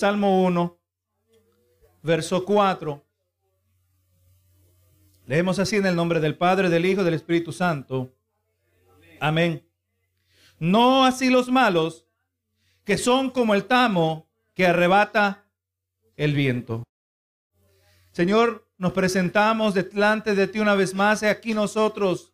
Salmo 0.00 0.44
1, 0.44 0.80
verso 2.02 2.42
4. 2.46 3.04
Leemos 5.26 5.58
así 5.58 5.76
en 5.76 5.84
el 5.84 5.94
nombre 5.94 6.20
del 6.20 6.38
Padre, 6.38 6.70
del 6.70 6.86
Hijo 6.86 7.02
y 7.02 7.04
del 7.04 7.12
Espíritu 7.12 7.52
Santo. 7.52 8.10
Amén. 9.20 9.62
No 10.58 11.04
así 11.04 11.28
los 11.28 11.50
malos, 11.50 12.06
que 12.82 12.96
son 12.96 13.28
como 13.28 13.52
el 13.52 13.66
tamo 13.66 14.26
que 14.54 14.66
arrebata 14.66 15.44
el 16.16 16.32
viento. 16.32 16.82
Señor, 18.10 18.66
nos 18.78 18.94
presentamos 18.94 19.74
delante 19.74 20.34
de 20.34 20.48
ti 20.48 20.60
una 20.60 20.76
vez 20.76 20.94
más. 20.94 21.22
Aquí 21.24 21.52
nosotros 21.52 22.32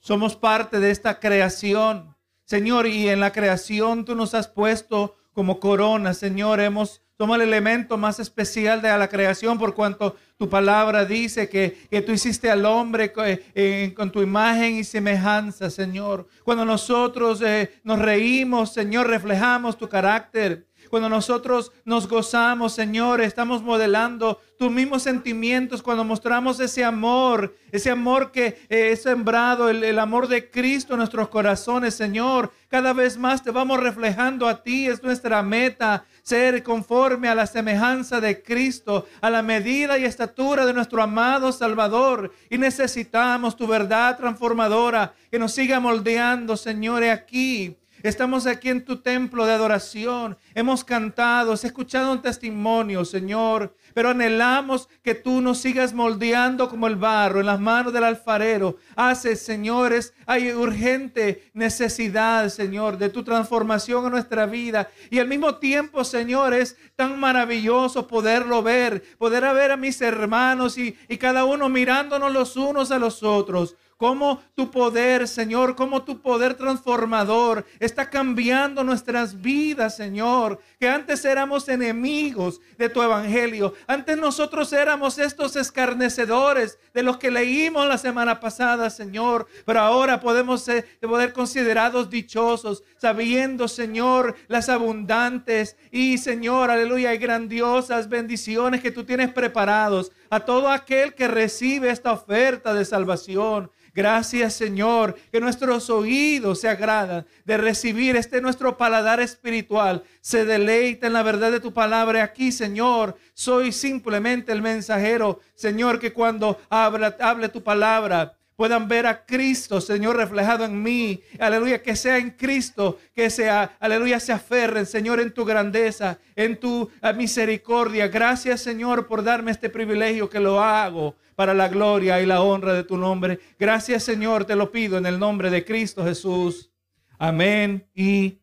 somos 0.00 0.34
parte 0.34 0.80
de 0.80 0.90
esta 0.90 1.20
creación. 1.20 2.16
Señor, 2.42 2.88
y 2.88 3.08
en 3.08 3.20
la 3.20 3.30
creación 3.30 4.04
tú 4.04 4.16
nos 4.16 4.34
has 4.34 4.48
puesto 4.48 5.17
como 5.38 5.60
corona, 5.60 6.14
Señor. 6.14 6.58
Hemos 6.58 7.00
somos 7.16 7.36
el 7.36 7.42
elemento 7.42 7.96
más 7.96 8.18
especial 8.18 8.82
de 8.82 8.88
la 8.98 9.08
creación 9.08 9.56
por 9.56 9.72
cuanto 9.72 10.16
tu 10.36 10.48
palabra 10.48 11.04
dice 11.04 11.48
que, 11.48 12.02
tú 12.04 12.10
hiciste 12.10 12.50
al 12.50 12.64
hombre 12.64 13.12
eh, 13.54 13.92
con 13.96 14.10
tu 14.10 14.20
imagen 14.20 14.74
y 14.74 14.82
semejanza, 14.82 15.70
Señor. 15.70 16.26
Cuando 16.42 16.64
nosotros 16.64 17.40
eh, 17.42 17.70
nos 17.84 18.00
reímos, 18.00 18.72
Señor, 18.72 19.06
reflejamos 19.06 19.78
tu 19.78 19.88
carácter. 19.88 20.67
Cuando 20.88 21.08
nosotros 21.08 21.72
nos 21.84 22.08
gozamos, 22.08 22.72
Señor, 22.72 23.20
estamos 23.20 23.62
modelando 23.62 24.40
tus 24.58 24.70
mismos 24.72 25.02
sentimientos 25.02 25.82
cuando 25.82 26.02
mostramos 26.04 26.58
ese 26.58 26.84
amor, 26.84 27.54
ese 27.70 27.90
amor 27.90 28.32
que 28.32 28.58
eh, 28.68 28.90
es 28.92 29.02
sembrado, 29.02 29.68
el, 29.68 29.84
el, 29.84 29.98
amor 29.98 30.26
de 30.26 30.50
Cristo 30.50 30.94
en 30.94 30.98
nuestros 30.98 31.28
corazones, 31.28 31.94
Señor. 31.94 32.52
Cada 32.68 32.92
vez 32.92 33.16
más 33.16 33.42
te 33.42 33.50
vamos 33.50 33.80
reflejando 33.80 34.48
a 34.48 34.62
ti, 34.62 34.86
es 34.86 35.02
nuestra 35.02 35.42
meta, 35.42 36.04
ser 36.22 36.62
conforme 36.62 37.28
a 37.28 37.34
la 37.34 37.46
semejanza 37.46 38.20
de 38.20 38.42
Cristo, 38.42 39.06
a 39.20 39.30
la 39.30 39.42
medida 39.42 39.96
y 39.96 40.04
estatura 40.04 40.66
de 40.66 40.74
nuestro 40.74 41.02
amado 41.02 41.52
Salvador. 41.52 42.32
Y 42.50 42.58
necesitamos 42.58 43.56
tu 43.56 43.66
verdad 43.66 44.16
transformadora 44.16 45.14
que 45.30 45.38
nos 45.38 45.52
siga 45.52 45.78
moldeando, 45.78 46.56
Señor, 46.56 47.04
aquí 47.04 47.76
Estamos 48.02 48.46
aquí 48.46 48.68
en 48.68 48.84
tu 48.84 48.98
templo 48.98 49.44
de 49.44 49.52
adoración. 49.52 50.36
Hemos 50.54 50.84
cantado, 50.84 51.52
has 51.52 51.64
escuchado 51.64 52.12
un 52.12 52.22
testimonio, 52.22 53.04
Señor. 53.04 53.74
Pero 53.92 54.10
anhelamos 54.10 54.88
que 55.02 55.14
tú 55.14 55.40
nos 55.40 55.58
sigas 55.58 55.92
moldeando 55.92 56.68
como 56.68 56.86
el 56.86 56.94
barro 56.94 57.40
en 57.40 57.46
las 57.46 57.58
manos 57.58 57.92
del 57.92 58.04
alfarero. 58.04 58.76
Hace, 58.94 59.34
señores, 59.34 60.14
hay 60.26 60.52
urgente 60.52 61.50
necesidad, 61.54 62.48
Señor, 62.50 62.98
de 62.98 63.08
tu 63.08 63.24
transformación 63.24 64.04
en 64.04 64.12
nuestra 64.12 64.46
vida. 64.46 64.88
Y 65.10 65.18
al 65.18 65.26
mismo 65.26 65.56
tiempo, 65.56 66.04
Señor, 66.04 66.54
es 66.54 66.76
tan 66.94 67.18
maravilloso 67.18 68.06
poderlo 68.06 68.62
ver, 68.62 69.02
poder 69.18 69.42
ver 69.54 69.72
a 69.72 69.76
mis 69.76 70.00
hermanos 70.00 70.78
y, 70.78 70.96
y 71.08 71.16
cada 71.16 71.44
uno 71.44 71.68
mirándonos 71.68 72.32
los 72.32 72.56
unos 72.56 72.92
a 72.92 72.98
los 72.98 73.24
otros 73.24 73.74
cómo 73.98 74.40
tu 74.54 74.70
poder, 74.70 75.28
Señor, 75.28 75.74
cómo 75.76 76.04
tu 76.04 76.22
poder 76.22 76.54
transformador 76.54 77.66
está 77.80 78.08
cambiando 78.08 78.84
nuestras 78.84 79.42
vidas, 79.42 79.96
Señor. 79.96 80.60
Que 80.78 80.88
antes 80.88 81.24
éramos 81.24 81.68
enemigos 81.68 82.60
de 82.76 82.88
tu 82.88 83.02
evangelio. 83.02 83.74
Antes 83.86 84.16
nosotros 84.16 84.72
éramos 84.72 85.18
estos 85.18 85.56
escarnecedores 85.56 86.78
de 86.94 87.02
los 87.02 87.16
que 87.16 87.30
leímos 87.30 87.88
la 87.88 87.98
semana 87.98 88.38
pasada, 88.38 88.88
Señor. 88.88 89.46
Pero 89.66 89.80
ahora 89.80 90.20
podemos 90.20 90.62
ser 90.62 90.86
poder 91.00 91.32
considerados 91.32 92.10
dichosos, 92.10 92.84
sabiendo, 92.96 93.66
Señor, 93.66 94.36
las 94.46 94.68
abundantes 94.68 95.76
y, 95.90 96.18
Señor, 96.18 96.70
aleluya, 96.70 97.12
y 97.12 97.18
grandiosas 97.18 98.08
bendiciones 98.08 98.80
que 98.80 98.92
tú 98.92 99.04
tienes 99.04 99.32
preparados 99.32 100.12
a 100.30 100.40
todo 100.40 100.70
aquel 100.70 101.14
que 101.14 101.28
recibe 101.28 101.90
esta 101.90 102.12
oferta 102.12 102.74
de 102.74 102.84
salvación. 102.84 103.70
Gracias 103.94 104.54
Señor, 104.54 105.16
que 105.32 105.40
nuestros 105.40 105.90
oídos 105.90 106.60
se 106.60 106.68
agradan 106.68 107.26
de 107.44 107.56
recibir 107.56 108.14
este 108.14 108.40
nuestro 108.40 108.76
paladar 108.76 109.18
espiritual. 109.20 110.04
Se 110.28 110.44
deleita 110.44 111.06
en 111.06 111.14
la 111.14 111.22
verdad 111.22 111.50
de 111.50 111.58
tu 111.58 111.72
palabra 111.72 112.22
aquí, 112.22 112.52
Señor. 112.52 113.16
Soy 113.32 113.72
simplemente 113.72 114.52
el 114.52 114.60
mensajero, 114.60 115.40
Señor, 115.54 115.98
que 115.98 116.12
cuando 116.12 116.60
hable 116.68 117.48
tu 117.48 117.62
palabra, 117.62 118.36
puedan 118.54 118.88
ver 118.88 119.06
a 119.06 119.24
Cristo, 119.24 119.80
Señor, 119.80 120.16
reflejado 120.16 120.66
en 120.66 120.82
mí. 120.82 121.22
Aleluya, 121.38 121.82
que 121.82 121.96
sea 121.96 122.18
en 122.18 122.32
Cristo, 122.32 122.98
que 123.14 123.30
sea, 123.30 123.74
aleluya, 123.80 124.20
se 124.20 124.34
aferren, 124.34 124.84
Señor, 124.84 125.18
en 125.18 125.32
tu 125.32 125.46
grandeza, 125.46 126.18
en 126.36 126.60
tu 126.60 126.90
misericordia. 127.16 128.08
Gracias, 128.08 128.60
Señor, 128.60 129.06
por 129.06 129.24
darme 129.24 129.50
este 129.50 129.70
privilegio 129.70 130.28
que 130.28 130.40
lo 130.40 130.62
hago 130.62 131.16
para 131.36 131.54
la 131.54 131.68
gloria 131.68 132.20
y 132.20 132.26
la 132.26 132.42
honra 132.42 132.74
de 132.74 132.84
tu 132.84 132.98
nombre. 132.98 133.40
Gracias 133.58 134.02
Señor, 134.02 134.44
te 134.44 134.56
lo 134.56 134.70
pido 134.70 134.98
en 134.98 135.06
el 135.06 135.18
nombre 135.18 135.48
de 135.48 135.64
Cristo 135.64 136.04
Jesús. 136.04 136.70
Amén 137.18 137.88
y 137.94 138.38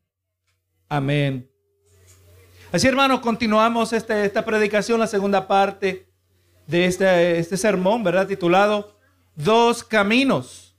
amén. 0.90 1.55
Así 2.72 2.88
hermanos, 2.88 3.20
continuamos 3.20 3.94
este, 3.94 4.26
esta 4.26 4.44
predicación, 4.44 5.00
la 5.00 5.08
segunda 5.08 5.48
parte 5.48 6.10
de 6.68 6.86
este, 6.86 7.40
este 7.40 7.58
sermón, 7.58 8.04
¿verdad? 8.04 8.28
Titulado 8.28 8.98
Dos 9.36 9.84
Caminos. 9.84 10.76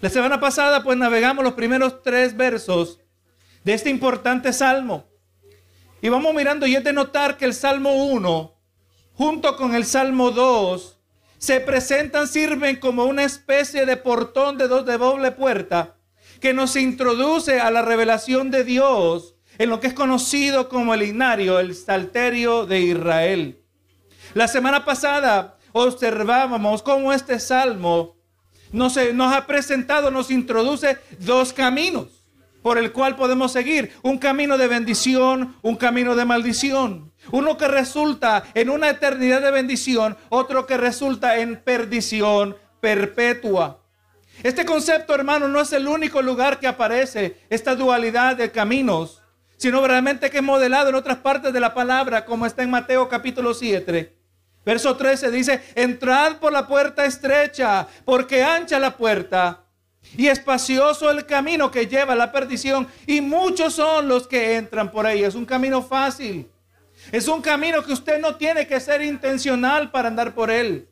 La 0.00 0.08
semana 0.08 0.40
pasada 0.40 0.82
pues 0.82 0.96
navegamos 0.98 1.44
los 1.44 1.52
primeros 1.52 2.02
tres 2.02 2.36
versos 2.36 2.98
de 3.62 3.74
este 3.74 3.90
importante 3.90 4.52
salmo. 4.52 5.04
Y 6.00 6.08
vamos 6.08 6.34
mirando 6.34 6.66
y 6.66 6.74
es 6.74 6.82
de 6.82 6.92
notar 6.92 7.36
que 7.36 7.44
el 7.44 7.54
Salmo 7.54 8.06
1, 8.06 8.58
junto 9.12 9.56
con 9.56 9.74
el 9.74 9.84
Salmo 9.84 10.32
2, 10.32 10.98
se 11.38 11.60
presentan, 11.60 12.26
sirven 12.26 12.76
como 12.76 13.04
una 13.04 13.22
especie 13.22 13.86
de 13.86 13.96
portón 13.96 14.56
de 14.58 14.66
dos 14.66 14.86
de 14.86 14.96
doble 14.96 15.30
puerta 15.30 15.96
que 16.40 16.54
nos 16.54 16.74
introduce 16.74 17.60
a 17.60 17.70
la 17.70 17.82
revelación 17.82 18.50
de 18.50 18.64
Dios 18.64 19.36
en 19.58 19.68
lo 19.68 19.80
que 19.80 19.88
es 19.88 19.94
conocido 19.94 20.68
como 20.68 20.94
el 20.94 21.02
inario, 21.02 21.58
el 21.58 21.74
salterio 21.74 22.66
de 22.66 22.80
Israel. 22.80 23.62
La 24.34 24.48
semana 24.48 24.84
pasada 24.84 25.58
observábamos 25.72 26.82
cómo 26.82 27.12
este 27.12 27.38
salmo 27.38 28.16
nos, 28.72 28.96
nos 29.14 29.34
ha 29.34 29.46
presentado, 29.46 30.10
nos 30.10 30.30
introduce 30.30 30.98
dos 31.18 31.52
caminos 31.52 32.08
por 32.62 32.78
el 32.78 32.92
cual 32.92 33.16
podemos 33.16 33.52
seguir. 33.52 33.92
Un 34.02 34.18
camino 34.18 34.56
de 34.56 34.68
bendición, 34.68 35.56
un 35.62 35.76
camino 35.76 36.14
de 36.14 36.24
maldición. 36.24 37.12
Uno 37.30 37.56
que 37.56 37.68
resulta 37.68 38.44
en 38.54 38.70
una 38.70 38.88
eternidad 38.88 39.42
de 39.42 39.50
bendición, 39.50 40.16
otro 40.28 40.66
que 40.66 40.76
resulta 40.76 41.38
en 41.38 41.60
perdición 41.60 42.56
perpetua. 42.80 43.80
Este 44.42 44.64
concepto, 44.64 45.14
hermano, 45.14 45.46
no 45.48 45.60
es 45.60 45.72
el 45.72 45.86
único 45.86 46.22
lugar 46.22 46.58
que 46.58 46.66
aparece 46.66 47.36
esta 47.50 47.76
dualidad 47.76 48.36
de 48.36 48.50
caminos, 48.50 49.21
sino 49.62 49.86
realmente 49.86 50.28
que 50.28 50.38
es 50.38 50.42
modelado 50.42 50.88
en 50.88 50.96
otras 50.96 51.18
partes 51.18 51.52
de 51.52 51.60
la 51.60 51.72
palabra, 51.72 52.24
como 52.24 52.46
está 52.46 52.64
en 52.64 52.70
Mateo 52.70 53.08
capítulo 53.08 53.54
7. 53.54 54.12
Verso 54.66 54.96
13 54.96 55.30
dice, 55.30 55.62
entrad 55.76 56.38
por 56.38 56.52
la 56.52 56.66
puerta 56.66 57.04
estrecha, 57.04 57.86
porque 58.04 58.42
ancha 58.42 58.80
la 58.80 58.96
puerta 58.96 59.62
y 60.16 60.26
espacioso 60.26 61.12
el 61.12 61.26
camino 61.26 61.70
que 61.70 61.86
lleva 61.86 62.14
a 62.14 62.16
la 62.16 62.32
perdición, 62.32 62.88
y 63.06 63.20
muchos 63.20 63.74
son 63.74 64.08
los 64.08 64.26
que 64.26 64.56
entran 64.56 64.90
por 64.90 65.06
ahí. 65.06 65.22
Es 65.22 65.36
un 65.36 65.46
camino 65.46 65.80
fácil. 65.80 66.50
Es 67.12 67.28
un 67.28 67.40
camino 67.40 67.84
que 67.84 67.92
usted 67.92 68.20
no 68.20 68.34
tiene 68.34 68.66
que 68.66 68.80
ser 68.80 69.00
intencional 69.00 69.92
para 69.92 70.08
andar 70.08 70.34
por 70.34 70.50
él. 70.50 70.88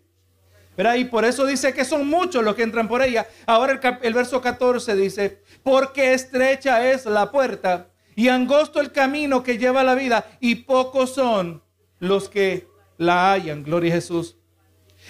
Pero 0.76 0.94
Y 0.94 1.06
por 1.06 1.24
eso 1.24 1.44
dice 1.44 1.74
que 1.74 1.84
son 1.84 2.06
muchos 2.06 2.44
los 2.44 2.54
que 2.54 2.62
entran 2.62 2.86
por 2.86 3.02
ella. 3.02 3.26
Ahora 3.46 3.72
el, 3.72 3.80
el 4.00 4.14
verso 4.14 4.40
14 4.40 4.94
dice, 4.94 5.42
porque 5.64 6.14
estrecha 6.14 6.88
es 6.88 7.04
la 7.04 7.32
puerta 7.32 7.88
y 8.14 8.28
angosto 8.28 8.80
el 8.80 8.92
camino 8.92 9.42
que 9.42 9.58
lleva 9.58 9.80
a 9.80 9.84
la 9.84 9.94
vida 9.94 10.26
y 10.40 10.56
pocos 10.56 11.14
son 11.14 11.62
los 11.98 12.28
que 12.28 12.68
la 12.98 13.32
hallan. 13.32 13.62
Gloria 13.62 13.92
a 13.92 13.96
Jesús. 13.96 14.36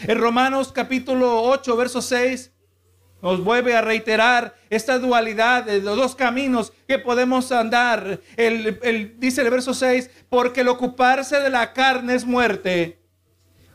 En 0.02 0.19
Romanos 0.19 0.73
capítulo 0.73 1.43
8, 1.43 1.76
verso 1.76 2.00
6 2.00 2.52
nos 3.23 3.44
vuelve 3.44 3.76
a 3.76 3.82
reiterar 3.82 4.55
esta 4.70 4.99
dualidad 4.99 5.64
de 5.64 5.81
los 5.81 5.97
dos 5.97 6.14
caminos 6.14 6.73
que 6.88 6.99
podemos 6.99 7.52
andar. 7.52 8.20
El, 8.37 9.19
dice 9.19 9.43
el 9.43 9.50
verso 9.50 9.75
6, 9.75 10.11
porque 10.29 10.62
el 10.62 10.69
ocuparse 10.69 11.38
de 11.41 11.50
la 11.50 11.73
carne 11.73 12.14
es 12.14 12.25
muerte, 12.25 12.99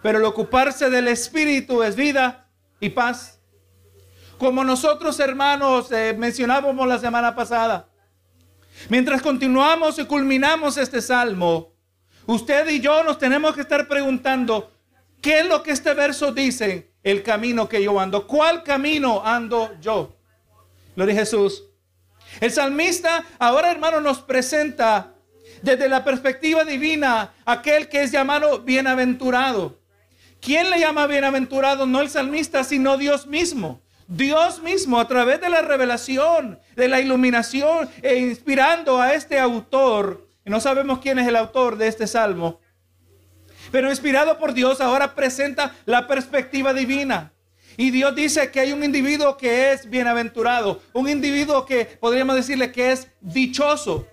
pero 0.01 0.17
el 0.17 0.25
ocuparse 0.25 0.89
del 0.89 1.07
espíritu 1.07 1.83
es 1.83 1.95
vida 1.95 2.47
y 2.79 2.89
paz. 2.89 3.39
Como 4.37 4.63
nosotros 4.63 5.19
hermanos 5.19 5.91
eh, 5.91 6.15
mencionábamos 6.17 6.87
la 6.87 6.99
semana 6.99 7.35
pasada, 7.35 7.87
mientras 8.89 9.21
continuamos 9.21 9.99
y 9.99 10.05
culminamos 10.05 10.77
este 10.77 11.01
salmo, 11.01 11.73
usted 12.25 12.67
y 12.69 12.79
yo 12.79 13.03
nos 13.03 13.17
tenemos 13.17 13.55
que 13.55 13.61
estar 13.61 13.87
preguntando, 13.87 14.71
¿qué 15.21 15.39
es 15.39 15.45
lo 15.45 15.63
que 15.63 15.71
este 15.71 15.93
verso 15.93 16.31
dice? 16.31 16.95
el 17.05 17.21
camino 17.21 17.69
que 17.69 17.81
yo 17.81 17.97
ando. 17.99 18.27
¿Cuál 18.27 18.63
camino 18.63 19.23
ando 19.23 19.79
yo? 19.79 20.17
Gloria 20.95 21.13
a 21.13 21.19
Jesús. 21.19 21.63
El 22.41 22.51
salmista 22.51 23.23
ahora, 23.39 23.71
hermano, 23.71 24.01
nos 24.01 24.19
presenta 24.19 25.13
Desde 25.61 25.87
la 25.87 26.03
perspectiva 26.03 26.65
divina, 26.65 27.33
aquel 27.45 27.87
que 27.87 28.01
es 28.01 28.11
llamado 28.11 28.61
bienaventurado. 28.61 29.79
¿Quién 30.41 30.69
le 30.71 30.79
llama 30.79 31.07
bienaventurado? 31.07 31.85
No 31.85 32.01
el 32.01 32.09
salmista, 32.09 32.63
sino 32.63 32.97
Dios 32.97 33.27
mismo. 33.27 33.81
Dios 34.07 34.61
mismo, 34.61 34.99
a 34.99 35.07
través 35.07 35.41
de 35.41 35.49
la 35.49 35.61
revelación, 35.61 36.59
de 36.75 36.87
la 36.87 36.99
iluminación, 36.99 37.89
e 38.01 38.17
inspirando 38.17 39.01
a 39.01 39.13
este 39.13 39.39
autor, 39.39 40.27
no 40.45 40.59
sabemos 40.59 40.99
quién 40.99 41.17
es 41.17 41.27
el 41.27 41.35
autor 41.35 41.77
de 41.77 41.87
este 41.87 42.05
salmo, 42.05 42.59
pero 43.71 43.89
inspirado 43.89 44.37
por 44.37 44.53
Dios, 44.53 44.79
ahora 44.79 45.15
presenta 45.15 45.75
la 45.85 46.07
perspectiva 46.07 46.73
divina. 46.73 47.33
Y 47.77 47.91
Dios 47.91 48.15
dice 48.15 48.51
que 48.51 48.61
hay 48.61 48.71
un 48.71 48.83
individuo 48.83 49.35
que 49.35 49.71
es 49.71 49.89
bienaventurado, 49.89 50.81
un 50.93 51.09
individuo 51.09 51.65
que 51.65 51.85
podríamos 51.85 52.35
decirle 52.35 52.71
que 52.71 52.91
es 52.91 53.09
dichoso. 53.19 54.07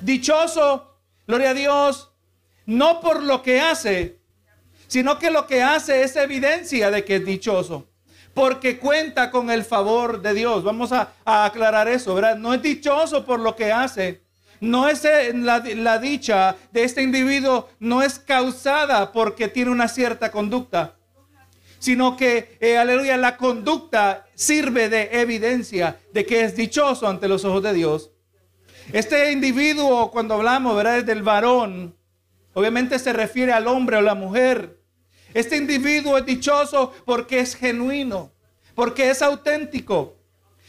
Dichoso, 0.00 0.98
gloria 1.26 1.50
a 1.50 1.54
Dios, 1.54 2.10
no 2.66 3.00
por 3.00 3.22
lo 3.22 3.42
que 3.42 3.60
hace, 3.60 4.18
sino 4.88 5.18
que 5.18 5.30
lo 5.30 5.46
que 5.46 5.62
hace 5.62 6.02
es 6.02 6.16
evidencia 6.16 6.90
de 6.90 7.04
que 7.04 7.16
es 7.16 7.24
dichoso, 7.24 7.88
porque 8.34 8.78
cuenta 8.78 9.30
con 9.30 9.50
el 9.50 9.64
favor 9.64 10.20
de 10.20 10.34
Dios. 10.34 10.64
Vamos 10.64 10.92
a, 10.92 11.12
aclarar 11.24 11.88
eso, 11.88 12.14
¿verdad? 12.14 12.36
No 12.36 12.52
es 12.52 12.60
dichoso 12.60 13.24
por 13.24 13.40
lo 13.40 13.54
que 13.56 13.72
hace, 13.72 14.22
no 14.60 14.88
es 14.88 15.04
eh, 15.04 15.32
la, 15.34 15.98
dicha 15.98 16.56
de 16.72 16.84
este 16.84 17.02
individuo, 17.02 17.68
no 17.78 18.02
es 18.02 18.18
causada 18.18 19.12
porque 19.12 19.48
tiene 19.48 19.70
una 19.70 19.88
cierta 19.88 20.30
conducta, 20.30 20.96
sino 21.78 22.16
que, 22.16 22.56
eh, 22.60 22.76
aleluya, 22.76 23.16
la 23.16 23.36
conducta 23.36 24.26
sirve 24.34 24.88
de 24.88 25.20
evidencia 25.20 25.98
de 26.12 26.26
que 26.26 26.42
es 26.42 26.56
dichoso 26.56 27.06
ante 27.06 27.28
los 27.28 27.44
ojos 27.44 27.62
de 27.62 27.72
Dios. 27.72 28.10
Este 28.92 29.32
individuo, 29.32 30.10
cuando 30.10 30.34
hablamos, 30.34 30.76
¿verdad? 30.76 31.04
Del 31.04 31.22
varón, 31.22 31.96
obviamente 32.52 32.98
se 32.98 33.12
refiere 33.12 33.52
al 33.52 33.66
hombre 33.66 33.96
o 33.96 34.02
la 34.02 34.14
mujer. 34.14 34.83
Este 35.34 35.56
individuo 35.56 36.16
es 36.16 36.24
dichoso 36.24 36.92
porque 37.04 37.40
es 37.40 37.56
genuino, 37.56 38.30
porque 38.76 39.10
es 39.10 39.20
auténtico, 39.20 40.16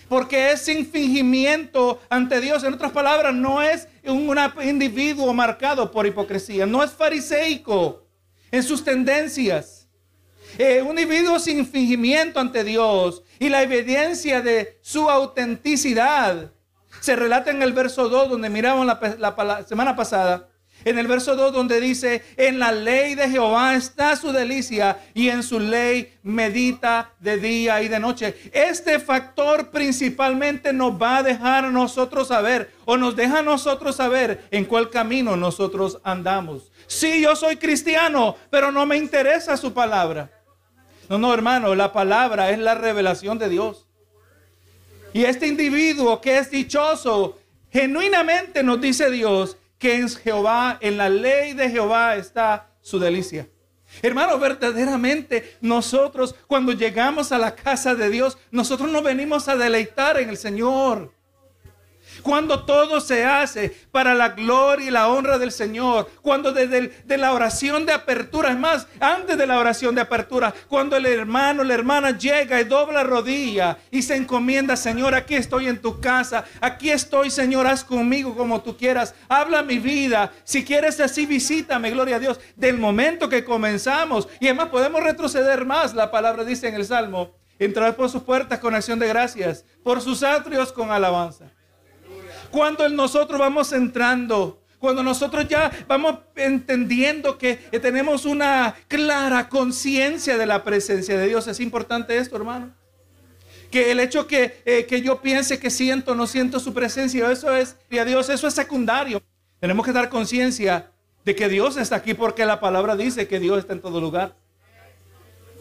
porque 0.10 0.52
es 0.52 0.62
sin 0.62 0.88
fingimiento 0.88 2.02
ante 2.10 2.42
Dios. 2.42 2.64
En 2.64 2.74
otras 2.74 2.92
palabras, 2.92 3.34
no 3.34 3.62
es 3.62 3.88
un 4.04 4.36
individuo 4.64 5.32
marcado 5.36 5.92
por 5.92 6.08
hipocresía, 6.08 6.66
no 6.66 6.84
es 6.84 6.92
fariseico 6.92 8.08
en 8.50 8.64
sus 8.64 8.84
tendencias. 8.84 9.88
Eh, 10.58 10.82
un 10.82 10.98
individuo 10.98 11.38
sin 11.38 11.68
fingimiento 11.68 12.40
ante 12.40 12.64
Dios 12.64 13.24
y 13.38 13.50
la 13.50 13.62
evidencia 13.62 14.42
de 14.42 14.80
su 14.82 15.10
autenticidad 15.12 16.52
se 17.02 17.16
relata 17.16 17.52
en 17.52 17.62
el 17.62 17.74
verso 17.74 18.10
2 18.10 18.30
donde 18.30 18.50
miramos 18.50 18.88
la 18.88 19.66
semana 19.68 19.96
pasada 19.96 20.48
en 20.86 21.00
el 21.00 21.08
verso 21.08 21.36
2 21.36 21.52
donde 21.52 21.82
dice, 21.82 22.24
en 22.38 22.60
la 22.60 22.72
ley 22.72 23.16
de 23.16 23.30
Jehová 23.30 23.76
está 23.76 24.16
su 24.16 24.32
delicia 24.32 25.00
y 25.14 25.30
en 25.30 25.44
su 25.44 25.60
ley 25.60 26.14
medita 26.24 27.12
de 27.20 27.38
día 27.38 27.82
y 27.82 27.88
de 27.88 28.00
noche. 28.00 28.36
Este 28.54 29.00
factor 29.00 29.72
principalmente 29.72 30.72
nos 30.72 30.94
va 31.02 31.18
a 31.18 31.24
dejar 31.24 31.66
a 31.66 31.72
nosotros 31.72 32.28
saber 32.28 32.72
o 32.86 32.98
nos 32.98 33.16
deja 33.16 33.40
a 33.40 33.44
nosotros 33.44 33.96
saber 33.96 34.48
en 34.52 34.66
cuál 34.66 34.92
camino 34.92 35.36
nosotros 35.36 36.00
andamos. 36.04 36.72
Sí, 36.86 37.22
yo 37.22 37.36
soy 37.36 37.58
cristiano, 37.58 38.38
pero 38.52 38.72
no 38.72 38.86
me 38.86 38.96
interesa 38.96 39.58
su 39.58 39.74
palabra. 39.74 40.32
No, 41.10 41.18
no, 41.18 41.34
hermano, 41.34 41.74
la 41.74 41.92
palabra 41.92 42.52
es 42.52 42.60
la 42.60 42.76
revelación 42.76 43.40
de 43.40 43.50
Dios. 43.50 43.88
Y 45.14 45.24
este 45.24 45.48
individuo 45.48 46.22
que 46.22 46.38
es 46.38 46.52
dichoso, 46.52 47.40
genuinamente 47.72 48.62
nos 48.62 48.82
dice 48.82 49.10
Dios, 49.10 49.58
que 49.78 49.96
en 49.96 50.10
Jehová, 50.10 50.78
en 50.82 50.98
la 50.98 51.10
ley 51.10 51.54
de 51.54 51.70
Jehová 51.70 52.16
está 52.16 52.70
su 52.82 53.00
delicia. 53.00 53.50
Hermano, 54.02 54.38
verdaderamente 54.40 55.58
nosotros 55.62 56.36
cuando 56.48 56.74
llegamos 56.74 57.32
a 57.32 57.38
la 57.38 57.56
casa 57.56 57.96
de 57.96 58.10
Dios, 58.10 58.38
nosotros 58.52 58.92
nos 58.92 59.04
venimos 59.04 59.48
a 59.48 59.56
deleitar 59.56 60.20
en 60.20 60.30
el 60.30 60.38
Señor 60.38 61.15
cuando 62.22 62.64
todo 62.64 63.02
se 63.02 63.26
hace 63.26 63.70
para 63.92 64.14
la 64.14 64.30
gloria 64.30 64.88
y 64.88 64.92
la 64.92 65.10
honra 65.10 65.38
del 65.38 65.52
Señor, 65.52 66.10
cuando 66.22 66.52
desde 66.52 66.90
de 67.06 67.18
la 67.18 67.34
oración 67.34 67.86
de 67.86 67.94
apertura, 67.94 68.50
es 68.50 68.58
más, 68.58 68.88
antes 69.00 69.38
de 69.38 69.48
la 69.48 69.60
oración 69.60 69.96
de 69.96 70.02
apertura, 70.02 70.54
cuando 70.68 70.98
el 70.98 71.06
hermano, 71.06 71.64
la 71.64 71.74
hermana 71.74 72.18
llega 72.18 72.60
y 72.60 72.66
dobla 72.66 73.04
rodilla 73.04 73.78
y 73.92 74.02
se 74.02 74.16
encomienda, 74.16 74.76
Señor, 74.76 75.16
aquí 75.16 75.36
estoy 75.36 75.68
en 75.68 75.82
tu 75.82 76.00
casa, 76.00 76.46
aquí 76.62 76.90
estoy, 76.90 77.30
Señor, 77.30 77.68
haz 77.68 77.84
conmigo 77.84 78.36
como 78.36 78.62
tú 78.62 78.78
quieras, 78.78 79.16
habla 79.28 79.64
mi 79.64 79.80
vida, 79.80 80.32
si 80.44 80.64
quieres 80.64 81.00
así, 81.00 81.26
visítame, 81.26 81.92
gloria 81.92 82.18
a 82.18 82.20
Dios, 82.20 82.40
del 82.56 82.78
momento 82.78 83.30
que 83.30 83.44
comenzamos, 83.44 84.28
y 84.40 84.48
además 84.48 84.70
podemos 84.70 85.04
retroceder 85.04 85.66
más, 85.66 85.94
la 85.94 86.12
palabra 86.12 86.44
dice 86.44 86.68
en 86.68 86.76
el 86.76 86.86
Salmo, 86.86 87.36
entrar 87.60 87.96
por 87.96 88.10
sus 88.10 88.24
puertas 88.24 88.60
con 88.60 88.76
acción 88.76 89.00
de 89.00 89.08
gracias, 89.08 89.66
por 89.84 90.02
sus 90.02 90.24
atrios 90.24 90.72
con 90.72 90.92
alabanza. 90.92 91.52
Cuando 92.56 92.88
nosotros 92.88 93.38
vamos 93.38 93.74
entrando, 93.74 94.62
cuando 94.80 95.04
nosotros 95.04 95.46
ya 95.46 95.70
vamos 95.90 96.20
entendiendo 96.38 97.38
que 97.38 97.56
tenemos 97.82 98.24
una 98.24 98.74
clara 98.88 99.50
conciencia 99.50 100.38
de 100.38 100.46
la 100.46 100.64
presencia 100.64 101.18
de 101.18 101.28
Dios. 101.28 101.50
Es 101.50 101.60
importante 101.60 102.18
esto, 102.18 102.38
hermano. 102.38 102.74
Que 103.70 103.92
el 103.92 104.00
hecho 104.00 104.26
que, 104.26 104.62
eh, 104.64 104.86
que 104.86 105.02
yo 105.02 105.22
piense 105.22 105.60
que 105.60 105.70
siento, 105.70 106.16
no 106.16 106.28
siento 106.28 106.62
su 106.62 106.74
presencia, 106.74 107.30
eso 107.30 107.54
es, 107.54 107.76
y 107.90 107.98
a 107.98 108.06
Dios, 108.06 108.30
eso 108.30 108.48
es 108.48 108.54
secundario. 108.54 109.22
Tenemos 109.60 109.86
que 109.86 109.92
dar 109.92 110.08
conciencia 110.08 110.92
de 111.26 111.36
que 111.36 111.50
Dios 111.50 111.76
está 111.76 111.98
aquí 111.98 112.14
porque 112.14 112.46
la 112.46 112.62
palabra 112.62 112.96
dice 112.96 113.28
que 113.28 113.42
Dios 113.42 113.60
está 113.60 113.74
en 113.74 113.82
todo 113.82 114.00
lugar. 114.00 114.34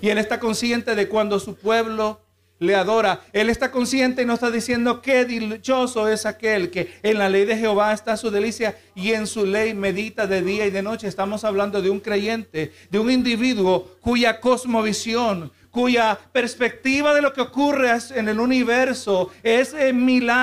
Y 0.00 0.10
Él 0.10 0.18
está 0.18 0.38
consciente 0.38 0.94
de 0.94 1.08
cuando 1.08 1.40
su 1.40 1.56
pueblo 1.56 2.20
le 2.64 2.74
adora. 2.74 3.20
Él 3.32 3.50
está 3.50 3.70
consciente 3.70 4.22
y 4.22 4.26
nos 4.26 4.34
está 4.34 4.50
diciendo 4.50 5.00
que 5.00 5.24
dichoso 5.24 6.08
es 6.08 6.26
aquel 6.26 6.70
que 6.70 6.94
en 7.02 7.18
la 7.18 7.28
ley 7.28 7.44
de 7.44 7.56
Jehová 7.56 7.92
está 7.92 8.16
su 8.16 8.30
delicia 8.30 8.76
y 8.94 9.12
en 9.12 9.26
su 9.26 9.46
ley 9.46 9.74
medita 9.74 10.26
de 10.26 10.42
día 10.42 10.66
y 10.66 10.70
de 10.70 10.82
noche. 10.82 11.06
Estamos 11.06 11.44
hablando 11.44 11.80
de 11.82 11.90
un 11.90 12.00
creyente, 12.00 12.72
de 12.90 12.98
un 12.98 13.10
individuo 13.10 13.96
cuya 14.00 14.40
cosmovisión, 14.40 15.52
cuya 15.70 16.18
perspectiva 16.32 17.14
de 17.14 17.22
lo 17.22 17.32
que 17.32 17.40
ocurre 17.40 17.90
en 18.14 18.28
el 18.28 18.40
universo 18.40 19.30
es, 19.42 19.74
eh, 19.74 19.88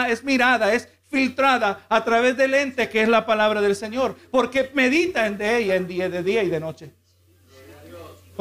es 0.09 0.23
mirada, 0.23 0.73
es 0.73 0.89
filtrada 1.09 1.85
a 1.89 2.03
través 2.03 2.37
del 2.37 2.53
ente 2.53 2.89
que 2.89 3.01
es 3.01 3.09
la 3.09 3.25
palabra 3.25 3.61
del 3.61 3.75
Señor, 3.75 4.15
porque 4.31 4.71
medita 4.73 5.27
en 5.27 5.37
de 5.37 5.57
ella 5.57 5.75
en 5.75 5.87
día 5.87 6.09
de 6.09 6.23
día 6.23 6.43
y 6.43 6.49
de 6.49 6.59
noche. 6.59 7.00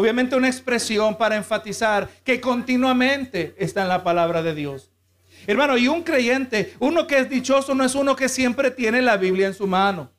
Obviamente 0.00 0.34
una 0.34 0.48
expresión 0.48 1.14
para 1.14 1.36
enfatizar 1.36 2.08
que 2.24 2.40
continuamente 2.40 3.54
está 3.58 3.82
en 3.82 3.88
la 3.88 4.02
palabra 4.02 4.42
de 4.42 4.54
Dios. 4.54 4.90
Hermano, 5.46 5.76
y 5.76 5.88
un 5.88 6.02
creyente, 6.02 6.72
uno 6.78 7.06
que 7.06 7.18
es 7.18 7.28
dichoso 7.28 7.74
no 7.74 7.84
es 7.84 7.94
uno 7.94 8.16
que 8.16 8.30
siempre 8.30 8.70
tiene 8.70 9.02
la 9.02 9.18
Biblia 9.18 9.46
en 9.46 9.52
su 9.52 9.66
mano. 9.66 10.10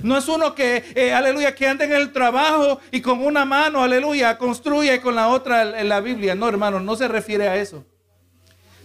No 0.00 0.16
es 0.16 0.28
uno 0.28 0.54
que, 0.54 0.84
eh, 0.94 1.12
aleluya, 1.12 1.56
que 1.56 1.66
anda 1.66 1.84
en 1.84 1.92
el 1.92 2.12
trabajo 2.12 2.78
y 2.92 3.00
con 3.00 3.20
una 3.20 3.44
mano, 3.44 3.82
aleluya, 3.82 4.38
construye 4.38 5.00
con 5.00 5.16
la 5.16 5.26
otra 5.26 5.64
la 5.64 6.00
Biblia. 6.00 6.36
No, 6.36 6.48
hermano, 6.48 6.78
no 6.78 6.94
se 6.94 7.08
refiere 7.08 7.48
a 7.48 7.56
eso. 7.56 7.84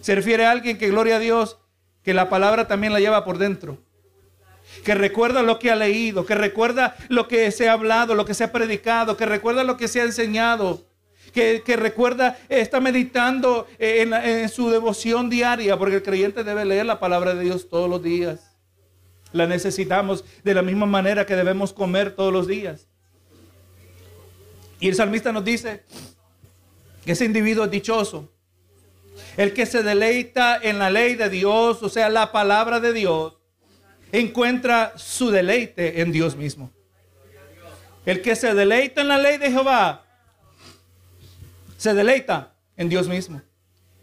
Se 0.00 0.12
refiere 0.12 0.44
a 0.44 0.50
alguien 0.50 0.76
que, 0.76 0.88
gloria 0.88 1.16
a 1.16 1.20
Dios, 1.20 1.60
que 2.02 2.14
la 2.14 2.28
palabra 2.28 2.66
también 2.66 2.92
la 2.92 2.98
lleva 2.98 3.24
por 3.24 3.38
dentro 3.38 3.78
que 4.84 4.94
recuerda 4.94 5.42
lo 5.42 5.58
que 5.58 5.70
ha 5.70 5.76
leído, 5.76 6.26
que 6.26 6.34
recuerda 6.34 6.96
lo 7.08 7.28
que 7.28 7.50
se 7.50 7.68
ha 7.68 7.72
hablado, 7.72 8.14
lo 8.14 8.24
que 8.24 8.34
se 8.34 8.44
ha 8.44 8.52
predicado, 8.52 9.16
que 9.16 9.26
recuerda 9.26 9.64
lo 9.64 9.76
que 9.76 9.88
se 9.88 10.00
ha 10.00 10.04
enseñado, 10.04 10.86
que, 11.32 11.62
recuerda, 11.76 12.38
está 12.48 12.80
meditando 12.80 13.66
en, 13.78 14.12
en 14.12 14.48
su 14.48 14.70
devoción 14.70 15.30
diaria, 15.30 15.78
porque 15.78 15.96
el 15.96 16.02
creyente 16.02 16.44
debe 16.44 16.64
leer 16.64 16.86
la 16.86 17.00
palabra 17.00 17.34
de 17.34 17.44
Dios 17.44 17.68
todos 17.68 17.88
los 17.88 18.02
días. 18.02 18.56
La 19.32 19.46
necesitamos 19.46 20.24
de 20.44 20.54
la 20.54 20.62
misma 20.62 20.86
manera 20.86 21.24
que 21.24 21.36
debemos 21.36 21.72
comer 21.72 22.14
todos 22.14 22.32
los 22.32 22.46
días. 22.46 22.88
Y 24.78 24.88
el 24.88 24.94
salmista 24.94 25.32
nos 25.32 25.44
dice 25.44 25.84
que 27.04 27.12
ese 27.12 27.24
individuo 27.24 27.64
es 27.64 27.70
dichoso. 27.70 28.30
El 29.36 29.54
que 29.54 29.64
se 29.64 29.82
deleita 29.82 30.58
en 30.60 30.78
la 30.78 30.90
ley 30.90 31.14
de 31.14 31.30
Dios, 31.30 31.82
o 31.82 31.88
sea, 31.88 32.08
la 32.08 32.32
palabra 32.32 32.80
de 32.80 32.92
Dios, 32.92 33.38
encuentra 34.12 34.92
su 34.96 35.30
deleite 35.30 36.02
en 36.02 36.12
Dios 36.12 36.36
mismo. 36.36 36.70
El 38.04 38.20
que 38.20 38.36
se 38.36 38.54
deleita 38.54 39.00
en 39.00 39.08
la 39.08 39.18
ley 39.18 39.38
de 39.38 39.50
Jehová, 39.50 40.04
se 41.78 41.94
deleita 41.94 42.52
en 42.76 42.88
Dios 42.88 43.08
mismo. 43.08 43.40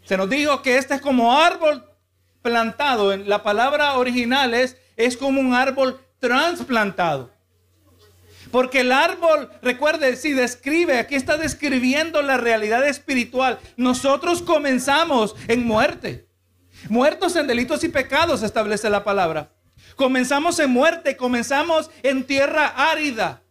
Se 0.04 0.16
nos 0.16 0.28
dijo 0.28 0.60
que 0.62 0.76
este 0.76 0.94
es 0.94 1.00
como 1.00 1.32
árbol 1.32 1.84
plantado. 2.42 3.12
En 3.12 3.28
la 3.28 3.42
palabra 3.42 3.96
original 3.96 4.54
es, 4.54 4.76
es 4.96 5.16
como 5.16 5.40
un 5.40 5.54
árbol 5.54 6.00
trasplantado. 6.18 7.30
Porque 8.50 8.80
el 8.80 8.90
árbol, 8.90 9.48
recuerde, 9.62 10.16
si 10.16 10.32
describe, 10.32 10.98
aquí 10.98 11.14
está 11.14 11.36
describiendo 11.36 12.20
la 12.22 12.36
realidad 12.36 12.86
espiritual. 12.86 13.60
Nosotros 13.76 14.42
comenzamos 14.42 15.36
en 15.46 15.64
muerte. 15.64 16.26
Muertos 16.88 17.36
en 17.36 17.46
delitos 17.46 17.84
y 17.84 17.88
pecados, 17.88 18.42
establece 18.42 18.90
la 18.90 19.04
palabra. 19.04 19.52
Comenzamos 19.96 20.58
en 20.58 20.70
muerte, 20.70 21.16
comenzamos 21.16 21.90
en 22.02 22.24
tierra 22.24 22.66
árida, 22.66 23.42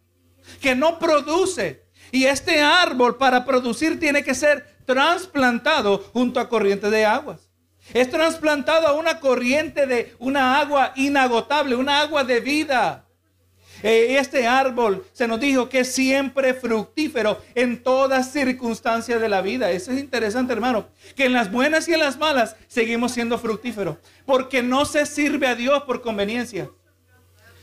que 0.60 0.74
no 0.74 0.98
produce. 0.98 1.84
Y 2.12 2.24
este 2.24 2.60
árbol 2.60 3.16
para 3.16 3.44
producir 3.44 4.00
tiene 4.00 4.24
que 4.24 4.34
ser 4.34 4.78
trasplantado 4.84 5.98
junto 6.12 6.40
a 6.40 6.48
corriente 6.48 6.90
de 6.90 7.06
aguas. 7.06 7.50
Es 7.94 8.10
trasplantado 8.10 8.86
a 8.86 8.92
una 8.92 9.20
corriente 9.20 9.86
de 9.86 10.14
una 10.18 10.58
agua 10.58 10.92
inagotable, 10.96 11.76
una 11.76 12.00
agua 12.00 12.24
de 12.24 12.40
vida. 12.40 13.06
Eh, 13.82 14.16
este 14.18 14.46
árbol 14.46 15.06
se 15.12 15.26
nos 15.26 15.40
dijo 15.40 15.68
que 15.68 15.80
es 15.80 15.92
siempre 15.92 16.54
fructífero 16.54 17.40
en 17.54 17.82
todas 17.82 18.32
circunstancias 18.32 19.20
de 19.20 19.28
la 19.28 19.40
vida. 19.40 19.70
Eso 19.70 19.92
es 19.92 20.00
interesante, 20.00 20.52
hermano. 20.52 20.88
Que 21.16 21.26
en 21.26 21.32
las 21.32 21.50
buenas 21.50 21.88
y 21.88 21.94
en 21.94 22.00
las 22.00 22.18
malas 22.18 22.56
seguimos 22.68 23.12
siendo 23.12 23.38
fructíferos. 23.38 23.96
Porque 24.26 24.62
no 24.62 24.84
se 24.84 25.06
sirve 25.06 25.46
a 25.46 25.54
Dios 25.54 25.82
por 25.84 26.02
conveniencia. 26.02 26.70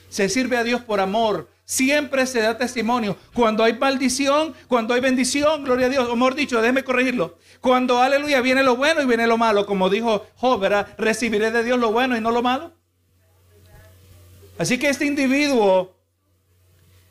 Se 0.09 0.29
sirve 0.29 0.57
a 0.57 0.63
Dios 0.63 0.81
por 0.81 0.99
amor. 0.99 1.49
Siempre 1.65 2.25
se 2.25 2.41
da 2.41 2.57
testimonio. 2.57 3.17
Cuando 3.33 3.63
hay 3.63 3.73
maldición, 3.73 4.55
cuando 4.67 4.93
hay 4.93 5.01
bendición, 5.01 5.65
gloria 5.65 5.87
a 5.87 5.89
Dios. 5.89 6.07
O 6.07 6.15
mejor 6.15 6.35
dicho, 6.35 6.61
déjeme 6.61 6.83
corregirlo. 6.83 7.37
Cuando, 7.59 8.01
aleluya, 8.01 8.39
viene 8.41 8.63
lo 8.63 8.77
bueno 8.77 9.01
y 9.01 9.05
viene 9.05 9.27
lo 9.27 9.37
malo. 9.37 9.65
Como 9.65 9.89
dijo 9.89 10.25
Job, 10.35 10.63
Recibiré 10.97 11.51
de 11.51 11.63
Dios 11.63 11.77
lo 11.77 11.91
bueno 11.91 12.15
y 12.15 12.21
no 12.21 12.31
lo 12.31 12.41
malo. 12.41 12.71
Así 14.57 14.79
que 14.79 14.89
este 14.89 15.05
individuo 15.05 15.96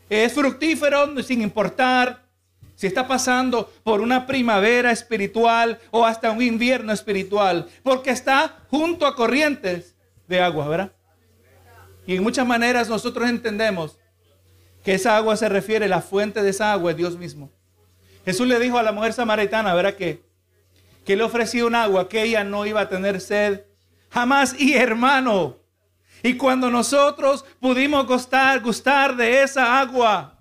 es 0.08 0.32
fructífero 0.32 1.22
sin 1.22 1.42
importar 1.42 2.26
si 2.74 2.86
está 2.86 3.08
pasando 3.08 3.72
por 3.82 4.00
una 4.00 4.26
primavera 4.26 4.92
espiritual 4.92 5.78
o 5.90 6.04
hasta 6.04 6.30
un 6.30 6.42
invierno 6.42 6.92
espiritual, 6.92 7.68
porque 7.82 8.10
está 8.10 8.58
junto 8.68 9.06
a 9.06 9.16
corrientes 9.16 9.96
de 10.28 10.40
agua, 10.40 10.68
¿verdad? 10.68 10.92
Y 12.06 12.14
en 12.14 12.22
muchas 12.22 12.46
maneras 12.46 12.88
nosotros 12.88 13.28
entendemos 13.28 13.98
que 14.84 14.94
esa 14.94 15.16
agua 15.16 15.36
se 15.36 15.48
refiere, 15.48 15.88
la 15.88 16.02
fuente 16.02 16.42
de 16.42 16.50
esa 16.50 16.72
agua 16.72 16.92
es 16.92 16.96
Dios 16.96 17.16
mismo. 17.16 17.50
Jesús 18.24 18.46
le 18.46 18.58
dijo 18.60 18.78
a 18.78 18.82
la 18.82 18.92
mujer 18.92 19.12
samaritana, 19.12 19.74
¿verdad 19.74 19.94
que? 19.94 20.22
Que 21.04 21.16
le 21.16 21.24
ofrecía 21.24 21.64
un 21.64 21.74
agua 21.74 22.08
que 22.08 22.22
ella 22.22 22.44
no 22.44 22.66
iba 22.66 22.82
a 22.82 22.88
tener 22.88 23.20
sed 23.20 23.62
jamás. 24.10 24.54
Y 24.58 24.74
hermano, 24.74 25.56
y 26.22 26.36
cuando 26.36 26.70
nosotros 26.70 27.44
pudimos 27.60 28.06
gustar, 28.06 29.16
de 29.16 29.42
esa 29.42 29.80
agua, 29.80 30.34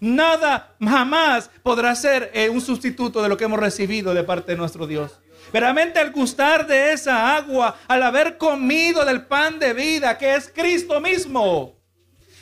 nada 0.00 0.74
jamás 0.80 1.50
podrá 1.62 1.94
ser 1.94 2.30
eh, 2.34 2.48
un 2.48 2.60
sustituto 2.60 3.22
de 3.22 3.28
lo 3.28 3.36
que 3.36 3.44
hemos 3.44 3.58
recibido 3.58 4.14
de 4.14 4.24
parte 4.24 4.52
de 4.52 4.58
nuestro 4.58 4.86
Dios. 4.86 5.18
Veramente 5.52 5.98
al 5.98 6.12
gustar 6.12 6.66
de 6.66 6.92
esa 6.92 7.34
agua, 7.36 7.76
al 7.88 8.02
haber 8.02 8.36
comido 8.36 9.04
del 9.04 9.26
pan 9.26 9.58
de 9.58 9.72
vida 9.72 10.18
que 10.18 10.34
es 10.34 10.52
Cristo 10.54 11.00
mismo. 11.00 11.76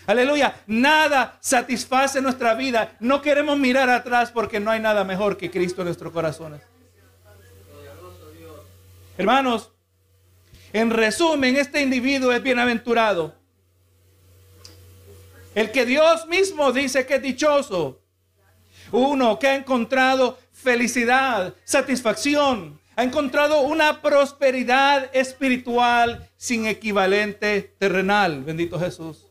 Aleluya, 0.06 0.60
nada 0.66 1.36
satisface 1.40 2.20
nuestra 2.20 2.54
vida. 2.54 2.96
No 3.00 3.22
queremos 3.22 3.58
mirar 3.58 3.90
atrás 3.90 4.30
porque 4.30 4.60
no 4.60 4.70
hay 4.70 4.80
nada 4.80 5.04
mejor 5.04 5.36
que 5.36 5.50
Cristo 5.50 5.82
en 5.82 5.86
nuestros 5.86 6.12
corazones. 6.12 6.62
Hermanos, 9.18 9.72
en 10.78 10.90
resumen, 10.90 11.56
este 11.56 11.80
individuo 11.80 12.32
es 12.32 12.42
bienaventurado. 12.42 13.34
El 15.54 15.70
que 15.70 15.86
Dios 15.86 16.26
mismo 16.26 16.70
dice 16.70 17.06
que 17.06 17.14
es 17.14 17.22
dichoso. 17.22 18.02
Uno 18.92 19.38
que 19.38 19.48
ha 19.48 19.54
encontrado 19.54 20.38
felicidad, 20.52 21.54
satisfacción, 21.64 22.78
ha 22.94 23.04
encontrado 23.04 23.60
una 23.62 24.02
prosperidad 24.02 25.08
espiritual 25.14 26.28
sin 26.36 26.66
equivalente 26.66 27.74
terrenal. 27.78 28.44
Bendito 28.44 28.78
Jesús. 28.78 29.25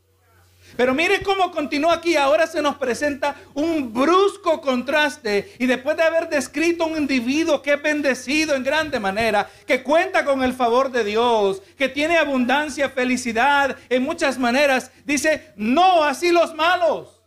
Pero 0.78 0.94
mire 0.94 1.22
cómo 1.22 1.52
continúa 1.52 1.94
aquí. 1.94 2.16
Ahora 2.16 2.48
se 2.48 2.62
nos 2.62 2.76
presenta 2.76 3.36
un 3.54 3.94
brusco 3.94 4.62
contraste. 4.62 5.54
Y 5.60 5.66
después 5.66 5.96
de 5.98 6.04
haber 6.04 6.30
descrito 6.30 6.86
un 6.86 6.98
individuo 6.98 7.62
que 7.62 7.74
es 7.74 7.82
bendecido 7.82 8.56
en 8.56 8.64
grande 8.64 9.00
manera, 9.00 9.50
que 9.66 9.84
cuenta 9.84 10.26
con 10.26 10.44
el 10.44 10.54
favor 10.54 10.92
de 10.92 11.04
Dios, 11.04 11.62
que 11.78 11.90
tiene 11.90 12.18
abundancia, 12.18 12.90
felicidad 12.90 13.78
en 13.90 14.04
muchas 14.04 14.38
maneras, 14.38 14.92
dice, 15.06 15.54
no 15.56 16.04
así 16.04 16.32
los 16.32 16.54
malos. 16.54 17.22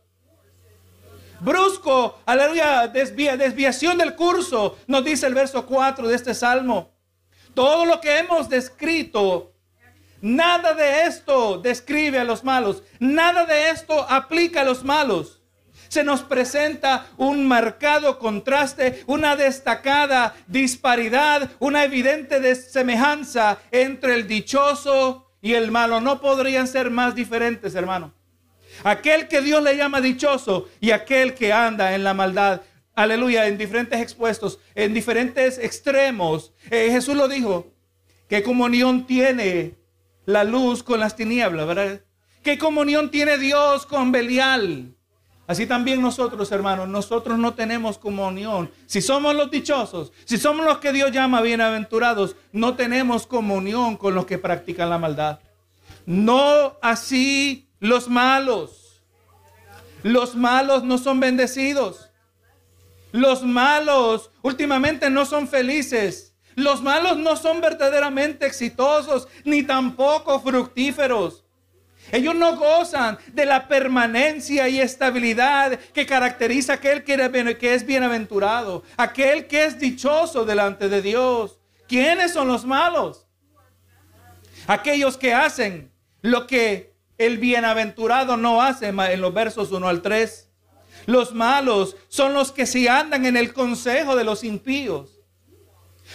Brusco, 1.40 2.18
aleluya, 2.26 2.88
desviación 2.88 3.96
del 3.96 4.16
curso, 4.16 4.76
nos 4.88 5.04
dice 5.04 5.26
el 5.26 5.34
verso 5.34 5.64
4 5.66 6.08
de 6.08 6.16
este 6.16 6.34
salmo. 6.34 6.90
Todo 7.54 7.86
lo 7.86 8.00
que 8.00 8.18
hemos 8.18 8.48
descrito 8.48 9.52
Nada 10.20 10.74
de 10.74 11.04
esto 11.04 11.58
describe 11.58 12.18
a 12.18 12.24
los 12.24 12.44
malos. 12.44 12.82
Nada 12.98 13.46
de 13.46 13.70
esto 13.70 14.06
aplica 14.08 14.62
a 14.62 14.64
los 14.64 14.84
malos. 14.84 15.40
Se 15.88 16.04
nos 16.04 16.22
presenta 16.22 17.06
un 17.16 17.46
marcado 17.46 18.18
contraste, 18.18 19.04
una 19.06 19.36
destacada 19.36 20.34
disparidad, 20.46 21.50
una 21.60 21.84
evidente 21.84 22.40
desemejanza 22.40 23.58
entre 23.70 24.14
el 24.14 24.28
dichoso 24.28 25.30
y 25.40 25.54
el 25.54 25.70
malo. 25.70 26.00
No 26.00 26.20
podrían 26.20 26.66
ser 26.66 26.90
más 26.90 27.14
diferentes, 27.14 27.74
hermano. 27.74 28.12
Aquel 28.84 29.28
que 29.28 29.40
Dios 29.40 29.62
le 29.62 29.76
llama 29.76 30.00
dichoso 30.00 30.68
y 30.80 30.90
aquel 30.90 31.34
que 31.34 31.52
anda 31.52 31.94
en 31.94 32.04
la 32.04 32.12
maldad. 32.12 32.60
Aleluya, 32.94 33.46
en 33.46 33.56
diferentes 33.56 34.00
expuestos, 34.00 34.58
en 34.74 34.92
diferentes 34.92 35.58
extremos. 35.58 36.52
Eh, 36.70 36.88
Jesús 36.90 37.16
lo 37.16 37.28
dijo. 37.28 37.72
¿Qué 38.28 38.42
comunión 38.42 39.06
tiene 39.06 39.74
la 40.28 40.44
luz 40.44 40.82
con 40.82 41.00
las 41.00 41.16
tinieblas, 41.16 41.66
¿verdad? 41.66 42.02
¿Qué 42.42 42.58
comunión 42.58 43.10
tiene 43.10 43.38
Dios 43.38 43.86
con 43.86 44.12
Belial? 44.12 44.94
Así 45.46 45.66
también 45.66 46.02
nosotros, 46.02 46.52
hermanos, 46.52 46.86
nosotros 46.86 47.38
no 47.38 47.54
tenemos 47.54 47.96
comunión. 47.96 48.70
Si 48.84 49.00
somos 49.00 49.34
los 49.34 49.50
dichosos, 49.50 50.12
si 50.26 50.36
somos 50.36 50.66
los 50.66 50.78
que 50.78 50.92
Dios 50.92 51.12
llama 51.12 51.40
bienaventurados, 51.40 52.36
no 52.52 52.74
tenemos 52.74 53.26
comunión 53.26 53.96
con 53.96 54.14
los 54.14 54.26
que 54.26 54.36
practican 54.36 54.90
la 54.90 54.98
maldad. 54.98 55.40
No 56.04 56.76
así 56.82 57.70
los 57.80 58.10
malos. 58.10 59.00
Los 60.02 60.34
malos 60.34 60.84
no 60.84 60.98
son 60.98 61.20
bendecidos. 61.20 62.10
Los 63.12 63.44
malos 63.44 64.30
últimamente 64.42 65.08
no 65.08 65.24
son 65.24 65.48
felices. 65.48 66.27
Los 66.58 66.82
malos 66.82 67.16
no 67.18 67.36
son 67.36 67.60
verdaderamente 67.60 68.44
exitosos 68.44 69.28
ni 69.44 69.62
tampoco 69.62 70.40
fructíferos. 70.40 71.44
Ellos 72.10 72.34
no 72.34 72.56
gozan 72.56 73.16
de 73.32 73.46
la 73.46 73.68
permanencia 73.68 74.68
y 74.68 74.80
estabilidad 74.80 75.78
que 75.94 76.04
caracteriza 76.04 76.72
a 76.72 76.76
aquel 76.76 77.04
que 77.04 77.74
es 77.74 77.86
bienaventurado, 77.86 78.82
aquel 78.96 79.46
que 79.46 79.66
es 79.66 79.78
dichoso 79.78 80.44
delante 80.44 80.88
de 80.88 81.00
Dios. 81.00 81.60
¿Quiénes 81.86 82.32
son 82.32 82.48
los 82.48 82.64
malos? 82.64 83.28
Aquellos 84.66 85.16
que 85.16 85.34
hacen 85.34 85.92
lo 86.22 86.48
que 86.48 86.92
el 87.18 87.38
bienaventurado 87.38 88.36
no 88.36 88.62
hace 88.62 88.88
en 88.88 89.20
los 89.20 89.32
versos 89.32 89.70
1 89.70 89.86
al 89.86 90.02
3. 90.02 90.50
Los 91.06 91.32
malos 91.32 91.94
son 92.08 92.34
los 92.34 92.50
que 92.50 92.66
si 92.66 92.88
andan 92.88 93.26
en 93.26 93.36
el 93.36 93.52
consejo 93.52 94.16
de 94.16 94.24
los 94.24 94.42
impíos 94.42 95.17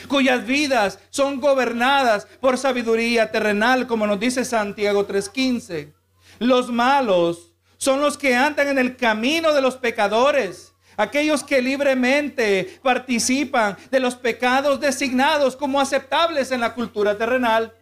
cuyas 0.08 0.46
vidas 0.46 1.00
son 1.10 1.40
gobernadas 1.40 2.28
por 2.40 2.58
sabiduría 2.58 3.32
terrenal, 3.32 3.88
como 3.88 4.08
nos 4.08 4.20
dice 4.20 4.46
Santiago 4.46 5.06
3:15. 5.06 5.94
Los 6.40 6.72
malos 6.72 7.54
son 7.78 8.02
los 8.02 8.18
que 8.18 8.36
andan 8.36 8.70
en 8.70 8.80
el 8.80 8.96
camino 8.96 9.54
de 9.54 9.62
los 9.62 9.76
pecadores, 9.78 10.74
aquellos 10.98 11.44
que 11.44 11.62
libremente 11.62 12.80
participan 12.82 13.78
de 13.92 14.00
los 14.00 14.16
pecados 14.16 14.80
designados 14.80 15.56
como 15.56 15.80
aceptables 15.80 16.52
en 16.52 16.62
la 16.62 16.74
cultura 16.74 17.18
terrenal. 17.18 17.74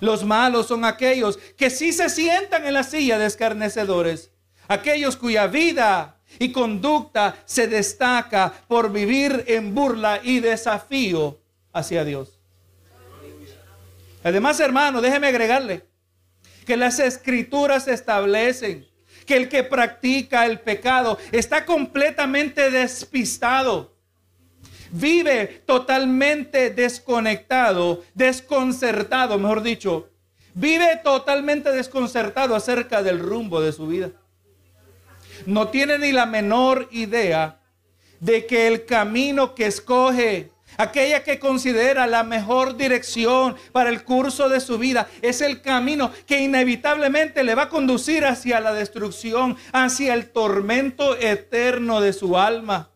Los 0.00 0.24
malos 0.24 0.66
son 0.66 0.84
aquellos 0.84 1.38
que 1.56 1.70
sí 1.70 1.92
se 1.92 2.08
sientan 2.08 2.66
en 2.66 2.74
la 2.74 2.82
silla 2.84 3.18
de 3.18 3.26
escarnecedores, 3.26 4.30
aquellos 4.68 5.16
cuya 5.16 5.46
vida 5.46 6.17
y 6.38 6.52
conducta 6.52 7.36
se 7.44 7.66
destaca 7.66 8.52
por 8.68 8.92
vivir 8.92 9.44
en 9.46 9.74
burla 9.74 10.20
y 10.22 10.40
desafío 10.40 11.38
hacia 11.72 12.04
Dios. 12.04 12.38
Además, 14.22 14.60
hermano, 14.60 15.00
déjeme 15.00 15.28
agregarle 15.28 15.84
que 16.66 16.76
las 16.76 16.98
escrituras 16.98 17.88
establecen 17.88 18.86
que 19.24 19.36
el 19.36 19.48
que 19.48 19.62
practica 19.62 20.46
el 20.46 20.60
pecado 20.60 21.18
está 21.32 21.64
completamente 21.64 22.70
despistado. 22.70 23.94
Vive 24.90 25.62
totalmente 25.66 26.70
desconectado, 26.70 28.02
desconcertado, 28.14 29.38
mejor 29.38 29.62
dicho. 29.62 30.08
Vive 30.54 31.00
totalmente 31.04 31.70
desconcertado 31.70 32.56
acerca 32.56 33.02
del 33.02 33.18
rumbo 33.18 33.60
de 33.60 33.72
su 33.72 33.86
vida 33.86 34.10
no 35.48 35.68
tiene 35.68 35.98
ni 35.98 36.12
la 36.12 36.26
menor 36.26 36.88
idea 36.90 37.60
de 38.20 38.44
que 38.44 38.66
el 38.66 38.84
camino 38.84 39.54
que 39.54 39.64
escoge 39.64 40.50
aquella 40.76 41.24
que 41.24 41.38
considera 41.38 42.06
la 42.06 42.22
mejor 42.22 42.76
dirección 42.76 43.56
para 43.72 43.88
el 43.88 44.04
curso 44.04 44.50
de 44.50 44.60
su 44.60 44.76
vida, 44.76 45.08
es 45.22 45.40
el 45.40 45.62
camino 45.62 46.12
que 46.26 46.40
inevitablemente 46.40 47.42
le 47.44 47.54
va 47.54 47.62
a 47.62 47.68
conducir 47.70 48.26
hacia 48.26 48.60
la 48.60 48.74
destrucción, 48.74 49.56
hacia 49.72 50.12
el 50.12 50.30
tormento 50.30 51.16
eterno 51.16 52.02
de 52.02 52.12
su 52.12 52.36
alma. 52.36 52.90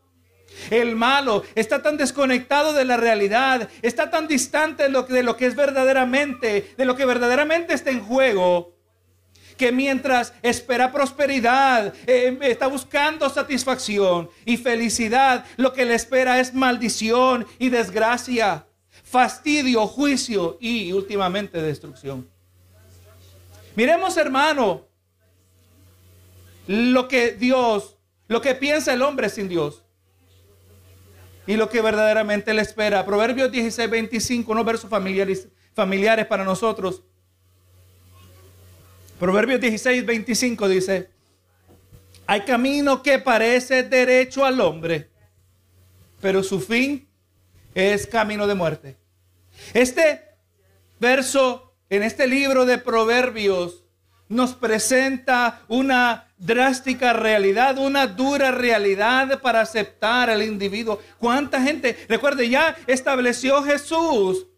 El 0.69 0.95
malo 0.95 1.45
está 1.55 1.83
tan 1.83 1.97
desconectado 1.97 2.75
de 2.75 2.85
la 2.85 2.99
realidad, 2.99 3.71
está 3.81 4.11
tan 4.11 4.29
distante 4.29 4.83
de 4.83 5.23
lo, 5.23 5.37
que, 5.37 5.47
es 5.47 5.57
verdaderamente, 5.57 6.75
de 6.77 6.85
lo 6.85 6.97
que 6.97 7.07
verdaderamente 7.07 7.73
está 7.73 7.91
en 7.91 8.05
juego, 8.05 8.77
que 9.63 9.71
mientras 9.71 10.35
espera 10.43 10.91
prosperidad, 10.91 11.95
eh, 12.05 12.37
está 12.41 12.67
buscando 12.67 13.31
satisfacción 13.31 14.29
y 14.45 14.57
felicidad, 14.57 15.45
lo 15.57 15.73
que 15.73 15.85
le 15.85 15.95
espera 15.95 16.41
es 16.41 16.53
maldición 16.53 17.47
y 17.61 17.69
desgracia, 17.69 18.67
fastidio, 19.05 19.87
juicio 19.87 20.59
y 20.61 20.91
últimamente 20.91 21.63
destrucción. 21.63 22.29
Miremos 23.77 24.17
hermano, 24.17 24.85
lo 26.67 27.07
que 27.07 27.31
Dios, 27.31 27.99
lo 28.27 28.41
que 28.41 28.57
piensa 28.57 28.93
el 28.93 29.03
hombre 29.03 29.29
sin 29.29 29.49
Dios 29.49 29.85
y 31.47 31.55
lo 31.55 31.69
que 31.69 31.81
verdaderamente 31.81 32.53
le 32.53 32.63
espera. 32.63 33.07
Proverbios 33.07 33.53
16, 33.53 33.89
25, 33.89 34.51
unos 34.51 34.65
versos 34.65 34.91
familiares, 34.91 35.47
familiares 35.73 36.27
para 36.27 36.43
nosotros. 36.43 37.05
Proverbios 39.23 39.61
16, 39.61 40.05
25 40.05 40.69
dice, 40.69 41.09
hay 42.27 42.41
camino 42.41 43.05
que 43.05 43.21
parece 43.21 43.85
derecho 43.85 44.45
al 44.45 44.61
hombre, 44.61 45.11
pero 46.21 46.43
su 46.43 46.61
fin 46.61 47.07
es 47.73 48.09
camino 48.09 48.49
de 48.49 48.57
muerte. 48.57 48.97
Este 49.75 50.23
verso 50.99 51.73
en 51.89 52.03
este 52.03 52.27
libro 52.27 52.67
de 52.67 52.79
Proverbios 52.79 53.85
nos 54.29 54.55
presenta 54.55 55.63
una 55.69 56.27
drástica 56.37 57.13
realidad, 57.13 57.79
una 57.79 58.09
dura 58.09 58.51
realidad 58.51 59.41
para 59.41 59.61
aceptar 59.61 60.31
al 60.31 60.43
individuo. 60.43 61.01
¿Cuánta 61.19 61.63
gente? 61.63 61.97
Recuerde, 62.09 62.49
ya 62.49 62.77
estableció 62.89 63.63
Jesús 63.63 64.49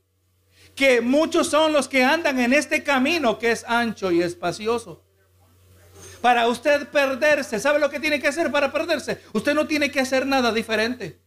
que 0.75 1.01
muchos 1.01 1.49
son 1.49 1.73
los 1.73 1.89
que 1.89 2.05
andan 2.05 2.41
en 2.41 2.53
este 2.53 2.83
camino 2.83 3.39
que 3.39 3.53
es 3.53 3.65
ancho 3.67 4.11
y 4.11 4.23
espacioso. 4.23 5.03
Para 6.21 6.49
usted 6.49 6.89
perderse, 6.89 7.61
¿sabe 7.61 7.79
lo 7.79 7.91
que 7.91 8.01
tiene 8.01 8.19
que 8.19 8.29
hacer 8.29 8.51
para 8.51 8.73
perderse? 8.73 9.21
Usted 9.33 9.55
no 9.55 9.67
tiene 9.67 9.91
que 9.91 10.01
hacer 10.01 10.27
nada 10.27 10.53
diferente. 10.53 11.19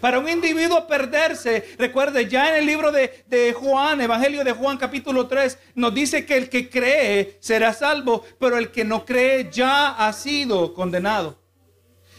Para 0.00 0.20
un 0.20 0.28
individuo 0.28 0.86
perderse, 0.86 1.74
recuerde, 1.78 2.28
ya 2.28 2.50
en 2.50 2.56
el 2.56 2.66
libro 2.66 2.92
de, 2.92 3.24
de, 3.26 3.52
Juan, 3.52 4.00
Evangelio 4.00 4.44
de 4.44 4.52
Juan 4.52 4.78
capítulo 4.78 5.26
3, 5.26 5.58
nos 5.74 5.92
dice 5.92 6.24
que 6.24 6.36
el 6.36 6.48
que 6.48 6.70
cree 6.70 7.38
será 7.40 7.72
salvo, 7.72 8.24
pero 8.38 8.56
el 8.56 8.70
que 8.70 8.84
no 8.84 9.04
cree 9.04 9.50
ya 9.50 9.88
ha 9.88 10.12
sido 10.12 10.74
condenado. 10.74 11.40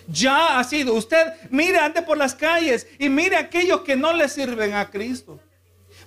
Ya 0.08 0.60
ha 0.60 0.64
sido. 0.66 0.94
Usted 0.96 1.34
mire, 1.50 1.78
ande 1.78 2.02
por 2.02 2.18
las 2.18 2.36
calles 2.36 2.88
y 3.00 3.08
mire 3.08 3.38
a 3.38 3.42
aquellos 3.42 3.82
que 3.82 3.96
no 3.96 4.12
le 4.12 4.28
sirven 4.28 4.74
a 4.74 4.90
Cristo. 4.90 5.40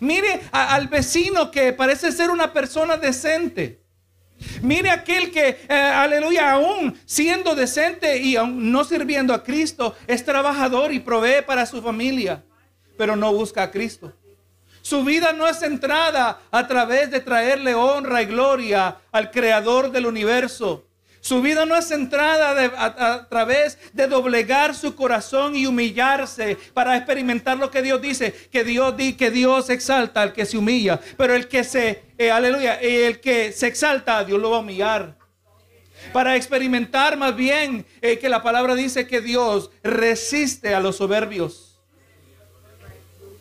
Mire 0.00 0.40
al 0.50 0.88
vecino 0.88 1.50
que 1.50 1.72
parece 1.72 2.12
ser 2.12 2.30
una 2.30 2.52
persona 2.52 2.96
decente. 2.96 3.84
Mire 4.62 4.90
aquel 4.90 5.30
que, 5.30 5.60
eh, 5.68 5.74
aleluya, 5.74 6.52
aún 6.52 6.98
siendo 7.04 7.54
decente 7.54 8.18
y 8.18 8.36
aún 8.36 8.70
no 8.70 8.84
sirviendo 8.84 9.32
a 9.32 9.42
Cristo, 9.42 9.94
es 10.06 10.24
trabajador 10.24 10.92
y 10.92 11.00
provee 11.00 11.42
para 11.46 11.66
su 11.66 11.80
familia, 11.80 12.44
pero 12.96 13.16
no 13.16 13.32
busca 13.32 13.62
a 13.62 13.70
Cristo. 13.70 14.12
Su 14.82 15.02
vida 15.02 15.32
no 15.32 15.48
es 15.48 15.60
centrada 15.60 16.40
a 16.50 16.66
través 16.66 17.10
de 17.10 17.20
traerle 17.20 17.74
honra 17.74 18.20
y 18.20 18.26
gloria 18.26 18.98
al 19.12 19.30
creador 19.30 19.90
del 19.90 20.04
universo. 20.04 20.86
Su 21.24 21.40
vida 21.40 21.64
no 21.64 21.74
es 21.74 21.88
centrada 21.88 22.70
a, 22.76 23.26
través 23.30 23.78
de 23.94 24.06
doblegar 24.06 24.74
su 24.74 24.94
corazón 24.94 25.56
y 25.56 25.64
humillarse 25.64 26.58
para 26.74 26.98
experimentar 26.98 27.56
lo 27.56 27.70
que 27.70 27.80
Dios 27.80 28.02
dice, 28.02 28.34
que 28.52 28.62
Dios 28.62 28.94
di, 28.94 29.14
que 29.14 29.30
Dios 29.30 29.70
exalta 29.70 30.20
al 30.20 30.34
que 30.34 30.44
se 30.44 30.58
humilla, 30.58 31.00
pero 31.16 31.34
el 31.34 31.48
que 31.48 31.64
se, 31.64 32.02
eh, 32.18 32.30
aleluya, 32.30 32.74
el 32.74 33.20
que 33.20 33.52
se 33.52 33.68
exalta, 33.68 34.22
Dios 34.22 34.38
lo 34.38 34.50
va 34.50 34.58
a 34.58 34.60
humillar. 34.60 35.16
Para 36.12 36.36
experimentar 36.36 37.16
más 37.16 37.34
bien 37.34 37.86
eh, 38.02 38.18
que 38.18 38.28
la 38.28 38.42
palabra 38.42 38.74
dice 38.74 39.06
que 39.06 39.22
Dios 39.22 39.70
resiste 39.82 40.74
a 40.74 40.80
los 40.80 40.96
soberbios. 40.96 41.80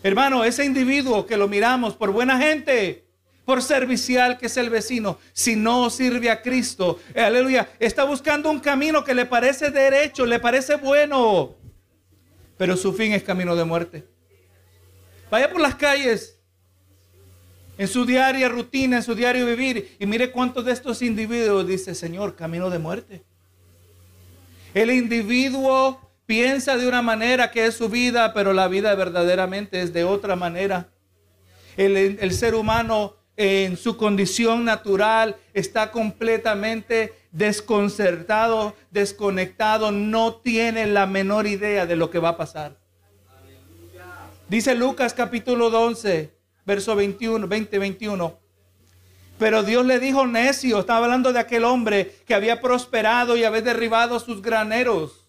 Hermano, 0.03 0.45
ese 0.45 0.63
individuo 0.63 1.25
que 1.25 1.35
lo 1.35 1.49
miramos 1.49 1.95
por 1.97 2.11
buena 2.11 2.37
gente, 2.37 3.02
por 3.45 3.61
servicial 3.61 4.37
que 4.37 4.45
es 4.45 4.57
el 4.57 4.69
vecino, 4.69 5.17
si 5.33 5.55
no 5.55 5.89
sirve 5.89 6.29
a 6.29 6.41
Cristo, 6.41 6.99
aleluya, 7.15 7.69
está 7.79 8.03
buscando 8.05 8.49
un 8.49 8.59
camino 8.59 9.03
que 9.03 9.13
le 9.13 9.25
parece 9.25 9.69
derecho, 9.69 10.25
le 10.25 10.39
parece 10.39 10.75
bueno, 10.75 11.55
pero 12.57 12.77
su 12.77 12.93
fin 12.93 13.11
es 13.11 13.23
camino 13.23 13.55
de 13.55 13.65
muerte. 13.65 14.07
Vaya 15.29 15.51
por 15.51 15.59
las 15.59 15.75
calles, 15.75 16.39
en 17.77 17.87
su 17.87 18.05
diaria 18.05 18.47
rutina, 18.49 18.97
en 18.97 19.03
su 19.03 19.15
diario 19.15 19.45
vivir, 19.45 19.95
y 19.99 20.05
mire 20.05 20.31
cuántos 20.31 20.63
de 20.63 20.71
estos 20.71 21.01
individuos 21.01 21.67
dice, 21.67 21.95
Señor, 21.95 22.35
camino 22.35 22.69
de 22.69 22.79
muerte. 22.79 23.23
El 24.73 24.91
individuo 24.91 25.99
piensa 26.25 26.77
de 26.77 26.87
una 26.87 27.01
manera 27.01 27.51
que 27.51 27.65
es 27.65 27.75
su 27.75 27.89
vida, 27.89 28.33
pero 28.33 28.53
la 28.53 28.67
vida 28.67 28.93
verdaderamente 28.95 29.81
es 29.81 29.91
de 29.91 30.03
otra 30.03 30.35
manera. 30.35 30.89
El, 31.75 31.97
el 31.97 32.33
ser 32.33 32.55
humano 32.55 33.22
en 33.35 33.77
su 33.77 33.97
condición 33.97 34.63
natural, 34.63 35.35
está 35.53 35.91
completamente 35.91 37.13
desconcertado, 37.31 38.75
desconectado, 38.91 39.91
no 39.91 40.35
tiene 40.35 40.85
la 40.85 41.07
menor 41.07 41.47
idea 41.47 41.85
de 41.85 41.95
lo 41.95 42.09
que 42.09 42.19
va 42.19 42.29
a 42.29 42.37
pasar. 42.37 42.77
Dice 44.47 44.75
Lucas 44.75 45.13
capítulo 45.13 45.67
11, 45.67 46.31
verso 46.65 46.95
21, 46.95 47.47
20, 47.47 47.79
21. 47.79 48.39
Pero 49.39 49.63
Dios 49.63 49.85
le 49.85 49.99
dijo 49.99 50.27
necio, 50.27 50.79
estaba 50.79 51.05
hablando 51.05 51.33
de 51.33 51.39
aquel 51.39 51.63
hombre 51.63 52.15
que 52.27 52.35
había 52.35 52.61
prosperado 52.61 53.35
y 53.35 53.43
había 53.43 53.61
derribado 53.61 54.19
sus 54.19 54.41
graneros 54.41 55.23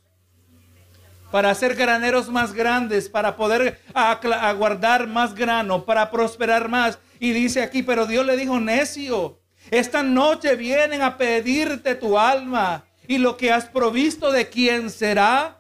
para 1.35 1.51
hacer 1.51 1.75
graneros 1.75 2.29
más 2.29 2.53
grandes, 2.53 3.09
para 3.09 3.35
poder 3.35 3.81
aguardar 3.93 5.09
más 5.09 5.35
grano, 5.35 5.85
para 5.85 6.09
prosperar 6.09 6.69
más. 6.69 7.01
Y 7.25 7.33
dice 7.33 7.63
aquí, 7.63 7.83
pero 7.83 8.07
Dios 8.07 8.27
le 8.27 8.37
dijo, 8.37 8.61
necio, 8.61 9.41
esta 9.71 10.03
noche 10.03 10.57
vienen 10.57 11.01
a 11.01 11.17
pedirte 11.17 11.95
tu 11.95 12.19
alma 12.19 12.85
y 13.09 13.17
lo 13.17 13.39
que 13.39 13.51
has 13.51 13.65
provisto 13.65 14.31
de 14.31 14.51
quién 14.51 14.91
será. 14.91 15.59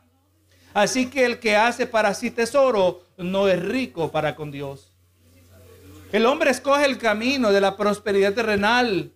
Así 0.75 1.07
que 1.07 1.25
el 1.25 1.39
que 1.39 1.57
hace 1.57 1.87
para 1.87 2.13
sí 2.13 2.31
tesoro 2.31 3.01
no 3.17 3.49
es 3.49 3.63
rico 3.63 4.13
para 4.13 4.37
con 4.37 4.51
Dios. 4.51 4.93
El 6.13 6.27
hombre 6.27 6.51
escoge 6.51 6.85
el 6.85 6.99
camino 6.99 7.51
de 7.51 7.63
la 7.63 7.79
prosperidad 7.79 8.35
terrenal. 8.35 9.15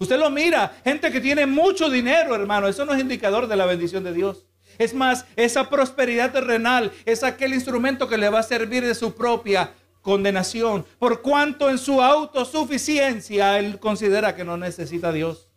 Usted 0.00 0.18
lo 0.18 0.28
mira, 0.28 0.76
gente 0.82 1.12
que 1.12 1.20
tiene 1.20 1.46
mucho 1.46 1.88
dinero, 1.88 2.34
hermano, 2.34 2.66
eso 2.66 2.84
no 2.84 2.94
es 2.94 3.00
indicador 3.00 3.46
de 3.46 3.54
la 3.54 3.64
bendición 3.64 4.02
de 4.02 4.12
Dios. 4.12 4.44
Es 4.78 4.92
más, 4.92 5.24
esa 5.36 5.70
prosperidad 5.70 6.32
terrenal 6.32 6.90
es 7.04 7.22
aquel 7.22 7.54
instrumento 7.54 8.08
que 8.08 8.18
le 8.18 8.28
va 8.28 8.40
a 8.40 8.42
servir 8.42 8.84
de 8.84 8.96
su 8.96 9.14
propia 9.14 9.70
condenación, 10.06 10.86
por 11.00 11.20
cuanto 11.20 11.68
en 11.68 11.78
su 11.78 12.00
autosuficiencia 12.00 13.58
él 13.58 13.80
considera 13.80 14.36
que 14.36 14.44
no 14.44 14.56
necesita 14.56 15.08
a 15.08 15.12
Dios. 15.12 15.48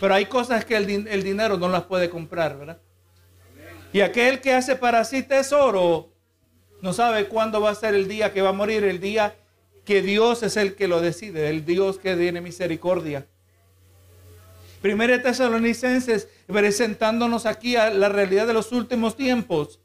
Pero 0.00 0.14
hay 0.14 0.26
cosas 0.26 0.64
que 0.64 0.76
el, 0.76 1.22
dinero 1.22 1.56
no 1.56 1.68
las 1.68 1.84
puede 1.84 2.10
comprar, 2.10 2.58
¿verdad? 2.58 2.78
Y 3.92 4.00
aquel 4.00 4.40
que 4.40 4.52
hace 4.52 4.74
para 4.74 5.04
sí 5.04 5.22
tesoro 5.22 6.10
no 6.80 6.92
sabe 6.92 7.28
cuándo 7.28 7.60
va 7.60 7.70
a 7.70 7.76
ser 7.76 7.94
el 7.94 8.08
día 8.08 8.32
que 8.32 8.42
va 8.42 8.48
a 8.48 8.52
morir, 8.54 8.82
el 8.82 8.98
día 8.98 9.36
que 9.84 10.02
Dios 10.02 10.42
es 10.42 10.56
el 10.56 10.74
que 10.74 10.88
lo 10.88 11.00
decide, 11.00 11.48
el 11.48 11.64
Dios 11.64 11.98
que 11.98 12.16
tiene 12.16 12.40
misericordia. 12.40 13.28
Primera 14.80 15.22
Tesalonicenses 15.22 16.26
presentándonos 16.48 17.46
aquí 17.46 17.76
a 17.76 17.90
la 17.90 18.08
realidad 18.08 18.48
de 18.48 18.54
los 18.54 18.72
últimos 18.72 19.14
tiempos 19.14 19.78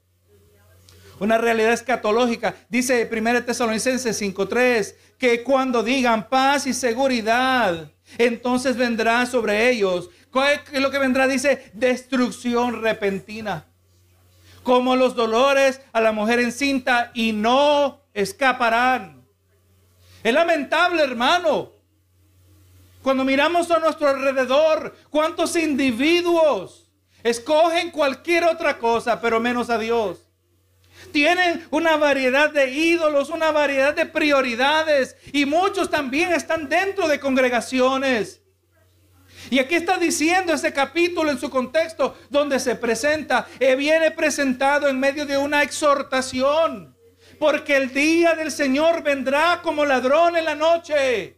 una 1.20 1.38
realidad 1.38 1.74
escatológica. 1.74 2.56
Dice 2.70 3.08
1 3.12 3.44
Tesalonicenses 3.44 4.20
5:3 4.22 4.96
que 5.18 5.44
cuando 5.44 5.84
digan 5.84 6.30
paz 6.30 6.68
y 6.68 6.74
seguridad, 6.74 7.92
entonces 8.18 8.78
vendrá 8.78 9.26
sobre 9.26 9.70
ellos. 9.70 10.10
¿Qué 10.32 10.78
es 10.78 10.82
lo 10.82 10.92
que 10.92 11.00
vendrá? 11.00 11.28
Dice 11.28 11.72
destrucción 11.74 12.82
repentina. 12.82 13.66
Como 14.64 14.96
los 14.96 15.16
dolores 15.16 15.82
a 15.94 16.02
la 16.02 16.12
mujer 16.12 16.40
encinta 16.40 17.12
y 17.14 17.32
no 17.32 18.02
escaparán. 18.14 19.26
Es 20.24 20.34
lamentable, 20.34 21.04
hermano. 21.04 21.72
Cuando 23.02 23.24
miramos 23.24 23.72
a 23.72 23.80
nuestro 23.80 24.10
alrededor, 24.10 24.94
cuántos 25.10 25.56
individuos 25.56 26.92
escogen 27.24 27.92
cualquier 27.92 28.44
otra 28.44 28.78
cosa, 28.78 29.22
pero 29.22 29.40
menos 29.40 29.70
a 29.70 29.78
Dios. 29.78 30.27
Tienen 31.12 31.66
una 31.72 31.98
variedad 31.98 32.52
de 32.52 32.70
ídolos, 32.72 33.30
una 33.30 33.52
variedad 33.52 33.94
de 33.94 34.06
prioridades 34.06 35.16
y 35.32 35.46
muchos 35.46 35.90
también 35.90 36.34
están 36.34 36.70
dentro 36.70 37.08
de 37.08 37.20
congregaciones. 37.20 38.42
Y 39.50 39.60
aquí 39.60 39.76
está 39.76 39.98
diciendo 39.98 40.54
ese 40.54 40.74
capítulo 40.74 41.32
en 41.32 41.40
su 41.40 41.50
contexto 41.50 42.18
donde 42.30 42.60
se 42.60 42.76
presenta, 42.76 43.48
eh, 43.60 43.76
viene 43.76 44.12
presentado 44.12 44.90
en 44.90 45.00
medio 45.00 45.26
de 45.26 45.38
una 45.38 45.64
exhortación, 45.64 46.96
porque 47.40 47.78
el 47.78 47.94
día 47.94 48.36
del 48.36 48.52
Señor 48.52 49.04
vendrá 49.04 49.62
como 49.64 49.86
ladrón 49.86 50.36
en 50.36 50.46
la 50.46 50.56
noche. 50.56 51.38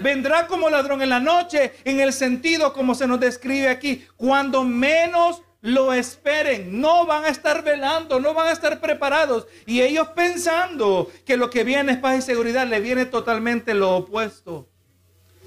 Vendrá 0.00 0.46
como 0.46 0.70
ladrón 0.70 1.02
en 1.02 1.08
la 1.08 1.18
noche 1.18 1.72
en 1.84 1.98
el 1.98 2.12
sentido 2.12 2.72
como 2.72 2.94
se 2.94 3.06
nos 3.06 3.18
describe 3.18 3.68
aquí, 3.68 4.06
cuando 4.16 4.62
menos 4.62 5.42
lo 5.60 5.92
esperen, 5.92 6.80
no 6.80 7.04
van 7.04 7.24
a 7.24 7.28
estar 7.28 7.64
velando, 7.64 8.20
no 8.20 8.32
van 8.32 8.48
a 8.48 8.52
estar 8.52 8.80
preparados. 8.80 9.46
Y 9.66 9.82
ellos 9.82 10.08
pensando 10.08 11.10
que 11.24 11.36
lo 11.36 11.50
que 11.50 11.64
viene 11.64 11.92
es 11.92 11.98
paz 11.98 12.18
y 12.18 12.22
seguridad, 12.22 12.66
le 12.66 12.80
viene 12.80 13.06
totalmente 13.06 13.74
lo 13.74 13.96
opuesto. 13.96 14.68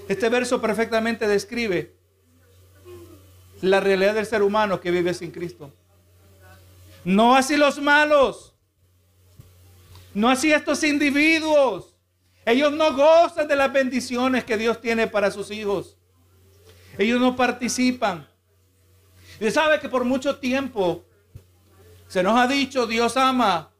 Este 0.09 0.27
verso 0.29 0.59
perfectamente 0.59 1.27
describe 1.27 1.95
la 3.61 3.79
realidad 3.79 4.15
del 4.15 4.25
ser 4.25 4.41
humano 4.41 4.81
que 4.81 4.91
vive 4.91 5.13
sin 5.13 5.31
Cristo. 5.31 5.73
No 7.03 7.35
así 7.35 7.55
los 7.55 7.81
malos, 7.81 8.53
no 10.13 10.29
así 10.29 10.51
estos 10.51 10.83
individuos. 10.83 11.95
Ellos 12.45 12.71
no 12.73 12.93
gozan 12.95 13.47
de 13.47 13.55
las 13.55 13.71
bendiciones 13.71 14.43
que 14.43 14.57
Dios 14.57 14.81
tiene 14.81 15.07
para 15.07 15.31
sus 15.31 15.51
hijos. 15.51 15.95
Ellos 16.97 17.19
no 17.19 17.35
participan. 17.35 18.27
Y 19.41 19.49
sabe 19.49 19.79
que 19.79 19.89
por 19.89 20.05
mucho 20.05 20.37
tiempo 20.37 21.03
se 22.07 22.21
nos 22.21 22.39
ha 22.39 22.45
dicho 22.45 22.85
Dios 22.85 23.17
ama. 23.17 23.71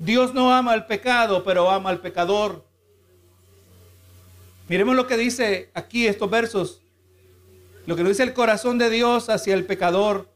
Dios 0.00 0.34
no 0.34 0.52
ama 0.52 0.74
el 0.74 0.84
pecado, 0.84 1.44
pero 1.44 1.70
ama 1.70 1.90
al 1.90 2.00
pecador. 2.00 2.66
Miremos 4.66 4.96
lo 4.96 5.06
que 5.06 5.16
dice 5.16 5.70
aquí 5.74 6.08
estos 6.08 6.28
versos. 6.28 6.82
Lo 7.86 7.94
que 7.94 8.02
nos 8.02 8.10
dice 8.10 8.24
el 8.24 8.34
corazón 8.34 8.78
de 8.78 8.90
Dios 8.90 9.28
hacia 9.28 9.54
el 9.54 9.64
pecador. 9.64 10.28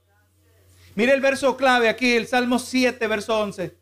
Mire 0.95 1.15
el 1.15 1.21
verso 1.21 1.57
clave 1.57 1.89
aquí, 1.89 2.13
el 2.13 2.29
Salmo 2.29 2.61
7, 2.61 3.09
verso 3.09 3.37
11. 3.37 3.77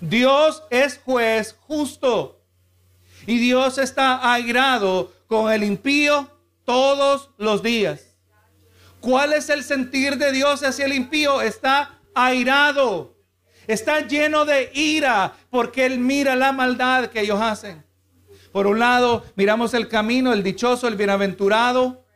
Dios 0.00 0.64
es 0.68 0.98
juez 1.04 1.56
justo 1.60 2.40
y 3.24 3.38
Dios 3.38 3.78
está 3.78 4.32
airado 4.32 5.12
con 5.28 5.52
el 5.52 5.62
impío 5.62 6.28
todos 6.64 7.30
los 7.38 7.62
días. 7.62 8.03
¿Cuál 9.04 9.34
es 9.34 9.50
el 9.50 9.62
sentir 9.62 10.16
de 10.16 10.32
Dios 10.32 10.62
hacia 10.62 10.86
el 10.86 10.94
impío? 10.94 11.42
Está 11.42 12.00
airado. 12.14 13.14
Está 13.66 14.00
lleno 14.00 14.46
de 14.46 14.70
ira 14.72 15.34
porque 15.50 15.84
Él 15.84 15.98
mira 15.98 16.34
la 16.36 16.52
maldad 16.52 17.08
que 17.08 17.20
ellos 17.20 17.38
hacen. 17.38 17.84
Por 18.50 18.66
un 18.66 18.78
lado, 18.78 19.22
miramos 19.36 19.74
el 19.74 19.88
camino, 19.88 20.32
el 20.32 20.42
dichoso, 20.42 20.88
el 20.88 20.96
bienaventurado. 20.96 22.06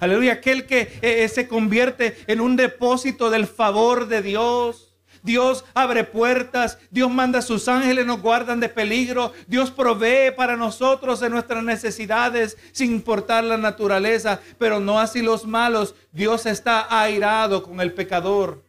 Aleluya, 0.00 0.32
aquel 0.32 0.66
que 0.66 0.80
eh, 0.80 1.22
eh, 1.22 1.28
se 1.28 1.46
convierte 1.46 2.16
en 2.26 2.40
un 2.40 2.56
depósito 2.56 3.30
del 3.30 3.46
favor 3.46 4.08
de 4.08 4.20
Dios. 4.20 4.93
Dios 5.24 5.64
abre 5.72 6.04
puertas, 6.04 6.76
Dios 6.90 7.10
manda 7.10 7.38
a 7.38 7.42
sus 7.42 7.66
ángeles, 7.66 8.04
nos 8.04 8.20
guardan 8.20 8.60
de 8.60 8.68
peligro, 8.68 9.32
Dios 9.46 9.70
provee 9.70 10.30
para 10.36 10.54
nosotros 10.54 11.22
en 11.22 11.32
nuestras 11.32 11.64
necesidades 11.64 12.58
sin 12.72 12.92
importar 12.92 13.42
la 13.42 13.56
naturaleza, 13.56 14.40
pero 14.58 14.80
no 14.80 15.00
así 15.00 15.22
los 15.22 15.46
malos. 15.46 15.94
Dios 16.12 16.44
está 16.44 16.86
airado 16.90 17.62
con 17.62 17.80
el 17.80 17.94
pecador. 17.94 18.62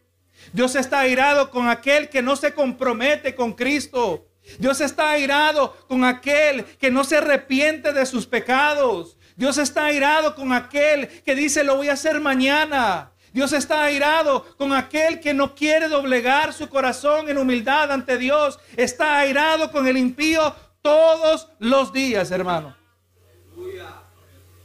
Dios 0.54 0.76
está 0.76 1.00
airado 1.00 1.50
con 1.50 1.68
aquel 1.68 2.08
que 2.08 2.22
no 2.22 2.36
se 2.36 2.54
compromete 2.54 3.34
con 3.34 3.52
Cristo. 3.52 4.26
Dios 4.58 4.80
está 4.80 5.10
airado 5.10 5.76
con 5.88 6.04
aquel 6.04 6.64
que 6.64 6.90
no 6.90 7.04
se 7.04 7.18
arrepiente 7.18 7.92
de 7.92 8.06
sus 8.06 8.26
pecados. 8.26 9.18
Dios 9.36 9.58
está 9.58 9.84
airado 9.84 10.34
con 10.34 10.54
aquel 10.54 11.08
que 11.22 11.34
dice 11.34 11.64
lo 11.64 11.76
voy 11.76 11.90
a 11.90 11.92
hacer 11.92 12.18
mañana. 12.18 13.12
Dios 13.36 13.52
está 13.52 13.84
airado 13.84 14.46
con 14.56 14.72
aquel 14.72 15.20
que 15.20 15.34
no 15.34 15.54
quiere 15.54 15.88
doblegar 15.88 16.54
su 16.54 16.70
corazón 16.70 17.28
en 17.28 17.36
humildad 17.36 17.92
ante 17.92 18.16
Dios. 18.16 18.58
Está 18.78 19.18
airado 19.18 19.70
con 19.70 19.86
el 19.86 19.98
impío 19.98 20.56
todos 20.80 21.46
los 21.58 21.92
días, 21.92 22.30
hermano. 22.30 22.74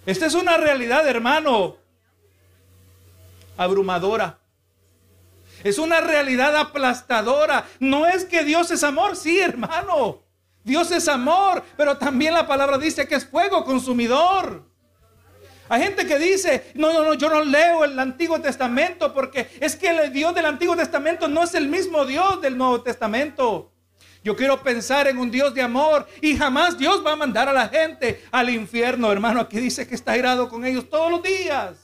Esta 0.05 0.25
es 0.25 0.35
una 0.35 0.55
realidad, 0.55 1.05
hermano, 1.05 1.75
abrumadora. 3.57 4.39
Es 5.65 5.77
una 5.77 5.99
realidad 5.99 6.55
aplastadora. 6.55 7.65
No 7.81 8.07
es 8.07 8.23
que 8.23 8.45
Dios 8.45 8.71
es 8.71 8.85
amor, 8.85 9.17
sí, 9.17 9.37
hermano. 9.37 10.23
Dios 10.63 10.91
es 10.91 11.09
amor, 11.09 11.61
pero 11.75 11.97
también 11.97 12.33
la 12.33 12.47
palabra 12.47 12.77
dice 12.77 13.05
que 13.05 13.15
es 13.15 13.25
fuego 13.25 13.65
consumidor. 13.65 14.70
Hay 15.71 15.83
gente 15.83 16.05
que 16.05 16.19
dice, 16.19 16.69
no, 16.73 16.91
no, 16.91 17.01
no, 17.01 17.13
yo 17.13 17.29
no 17.29 17.45
leo 17.45 17.85
el 17.85 17.97
Antiguo 17.97 18.41
Testamento 18.41 19.13
porque 19.13 19.47
es 19.61 19.77
que 19.77 19.87
el 19.87 20.11
Dios 20.11 20.35
del 20.35 20.45
Antiguo 20.45 20.75
Testamento 20.75 21.29
no 21.29 21.43
es 21.43 21.55
el 21.55 21.69
mismo 21.69 22.03
Dios 22.05 22.41
del 22.41 22.57
Nuevo 22.57 22.81
Testamento. 22.81 23.71
Yo 24.21 24.35
quiero 24.35 24.61
pensar 24.61 25.07
en 25.07 25.17
un 25.17 25.31
Dios 25.31 25.53
de 25.53 25.61
amor 25.61 26.05
y 26.19 26.35
jamás 26.35 26.77
Dios 26.77 27.01
va 27.05 27.13
a 27.13 27.15
mandar 27.15 27.47
a 27.47 27.53
la 27.53 27.69
gente 27.69 28.21
al 28.31 28.49
infierno, 28.49 29.13
hermano. 29.13 29.39
Aquí 29.39 29.61
dice 29.61 29.87
que 29.87 29.95
está 29.95 30.17
irado 30.17 30.49
con 30.49 30.65
ellos 30.65 30.89
todos 30.89 31.09
los 31.09 31.23
días. 31.23 31.77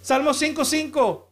Salmo 0.00 0.34
5:5. 0.34 1.26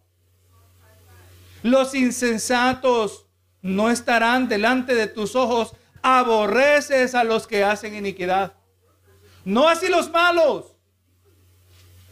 Los 1.63 1.95
insensatos 1.95 3.27
no 3.63 3.91
estarán 3.91 4.49
delante 4.49 4.97
de 4.97 5.07
tus 5.07 5.37
ojos. 5.37 5.73
Aborreces 6.03 7.15
a 7.15 7.23
los 7.23 7.47
que 7.47 7.63
hacen 7.63 7.95
iniquidad. 7.95 8.55
No 9.45 9.69
así 9.69 9.89
los 9.89 10.11
malos. 10.11 10.77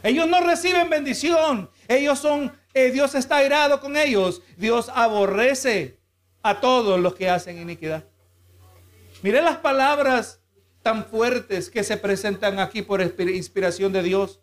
Ellos 0.03 0.29
no 0.29 0.41
reciben 0.41 0.89
bendición. 0.89 1.71
Ellos 1.89 2.19
son, 2.19 2.53
eh, 2.75 2.91
Dios 2.91 3.15
está 3.15 3.37
airado 3.37 3.81
con 3.81 3.97
ellos. 3.97 4.43
Dios 4.57 4.91
aborrece 4.95 5.99
a 6.43 6.61
todos 6.61 7.01
los 7.01 7.15
que 7.15 7.29
hacen 7.29 7.59
iniquidad. 7.59 8.05
Mire 9.23 9.43
las 9.43 9.57
palabras 9.57 10.41
tan 10.83 11.05
fuertes 11.05 11.71
que 11.71 11.83
se 11.83 11.97
presentan 11.97 12.61
aquí 12.61 12.83
por 12.83 13.01
inspiración 13.03 13.93
de 13.93 14.03
Dios. 14.03 14.41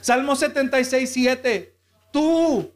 Salmo 0.00 0.36
76, 0.36 1.10
7. 1.10 1.76
Tú, 2.12 2.72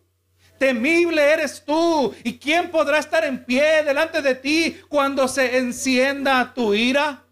temible 0.58 1.22
eres 1.22 1.64
tú. 1.64 2.14
¿Y 2.24 2.38
quién 2.38 2.70
podrá 2.70 2.98
estar 2.98 3.24
en 3.24 3.44
pie 3.44 3.84
delante 3.84 4.22
de 4.22 4.34
ti 4.34 4.80
cuando 4.88 5.28
se 5.28 5.58
encienda 5.58 6.52
tu 6.54 6.74
ira? 6.74 7.24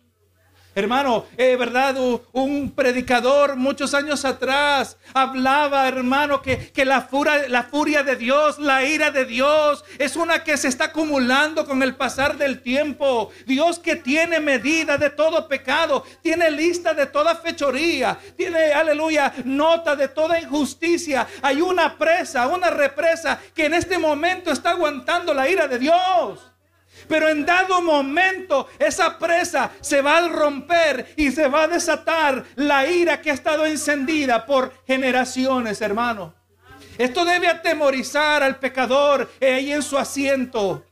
Hermano, 0.78 1.26
eh, 1.36 1.56
verdad, 1.56 1.96
un 2.32 2.70
predicador 2.70 3.56
muchos 3.56 3.94
años 3.94 4.24
atrás 4.24 4.96
hablaba, 5.12 5.88
hermano, 5.88 6.40
que, 6.40 6.70
que 6.70 6.84
la, 6.84 7.00
furia, 7.00 7.48
la 7.48 7.64
furia 7.64 8.04
de 8.04 8.14
Dios, 8.14 8.60
la 8.60 8.84
ira 8.84 9.10
de 9.10 9.24
Dios, 9.24 9.84
es 9.98 10.14
una 10.14 10.44
que 10.44 10.56
se 10.56 10.68
está 10.68 10.84
acumulando 10.84 11.66
con 11.66 11.82
el 11.82 11.96
pasar 11.96 12.36
del 12.38 12.62
tiempo. 12.62 13.30
Dios 13.44 13.80
que 13.80 13.96
tiene 13.96 14.38
medida 14.38 14.96
de 14.96 15.10
todo 15.10 15.48
pecado, 15.48 16.04
tiene 16.22 16.48
lista 16.48 16.94
de 16.94 17.06
toda 17.06 17.34
fechoría, 17.34 18.16
tiene, 18.36 18.72
aleluya, 18.72 19.32
nota 19.44 19.96
de 19.96 20.06
toda 20.06 20.40
injusticia. 20.40 21.26
Hay 21.42 21.60
una 21.60 21.98
presa, 21.98 22.46
una 22.46 22.70
represa 22.70 23.40
que 23.52 23.66
en 23.66 23.74
este 23.74 23.98
momento 23.98 24.52
está 24.52 24.70
aguantando 24.70 25.34
la 25.34 25.48
ira 25.48 25.66
de 25.66 25.80
Dios. 25.80 26.52
Pero 27.08 27.28
en 27.28 27.46
dado 27.46 27.80
momento 27.80 28.68
esa 28.78 29.18
presa 29.18 29.72
se 29.80 30.02
va 30.02 30.18
a 30.18 30.28
romper 30.28 31.14
y 31.16 31.30
se 31.32 31.48
va 31.48 31.64
a 31.64 31.68
desatar 31.68 32.44
la 32.56 32.86
ira 32.86 33.20
que 33.20 33.30
ha 33.30 33.34
estado 33.34 33.64
encendida 33.64 34.44
por 34.44 34.72
generaciones, 34.86 35.80
hermano. 35.80 36.34
Esto 36.98 37.24
debe 37.24 37.48
atemorizar 37.48 38.42
al 38.42 38.58
pecador 38.58 39.30
ahí 39.40 39.72
en 39.72 39.82
su 39.82 39.96
asiento. 39.96 40.84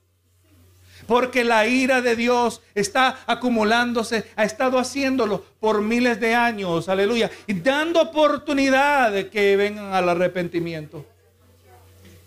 Porque 1.06 1.44
la 1.44 1.66
ira 1.68 2.00
de 2.00 2.16
Dios 2.16 2.62
está 2.74 3.20
acumulándose, 3.26 4.28
ha 4.34 4.44
estado 4.44 4.78
haciéndolo 4.78 5.44
por 5.60 5.80
miles 5.80 6.18
de 6.18 6.34
años, 6.34 6.88
aleluya, 6.88 7.30
y 7.46 7.54
dando 7.54 8.02
oportunidad 8.02 9.12
de 9.12 9.28
que 9.28 9.56
vengan 9.56 9.94
al 9.94 10.08
arrepentimiento. 10.08 11.06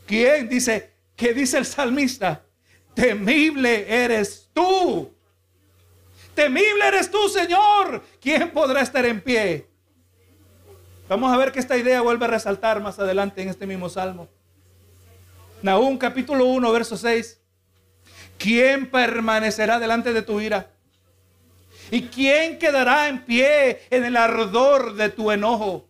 ¿Quién 0.05 0.47
dice? 0.47 0.91
¿Qué 1.15 1.33
dice 1.33 1.57
el 1.57 1.65
salmista? 1.65 2.41
Temible 2.99 3.85
eres 3.87 4.49
tú. 4.53 5.09
Temible 6.35 6.85
eres 6.85 7.09
tú, 7.09 7.29
Señor. 7.29 8.03
¿Quién 8.19 8.51
podrá 8.51 8.81
estar 8.81 9.05
en 9.05 9.21
pie? 9.21 9.67
Vamos 11.07 11.31
a 11.33 11.37
ver 11.37 11.53
que 11.53 11.59
esta 11.59 11.77
idea 11.77 12.01
vuelve 12.01 12.25
a 12.25 12.29
resaltar 12.29 12.81
más 12.81 12.99
adelante 12.99 13.41
en 13.41 13.47
este 13.47 13.65
mismo 13.65 13.87
salmo. 13.87 14.27
Nahum 15.61 15.97
capítulo 15.97 16.43
1, 16.45 16.71
verso 16.73 16.97
6. 16.97 17.39
¿Quién 18.37 18.91
permanecerá 18.91 19.79
delante 19.79 20.11
de 20.11 20.21
tu 20.21 20.41
ira? 20.41 20.69
¿Y 21.91 22.01
quién 22.03 22.59
quedará 22.59 23.07
en 23.07 23.23
pie 23.23 23.81
en 23.89 24.03
el 24.03 24.17
ardor 24.17 24.95
de 24.95 25.07
tu 25.07 25.31
enojo? 25.31 25.87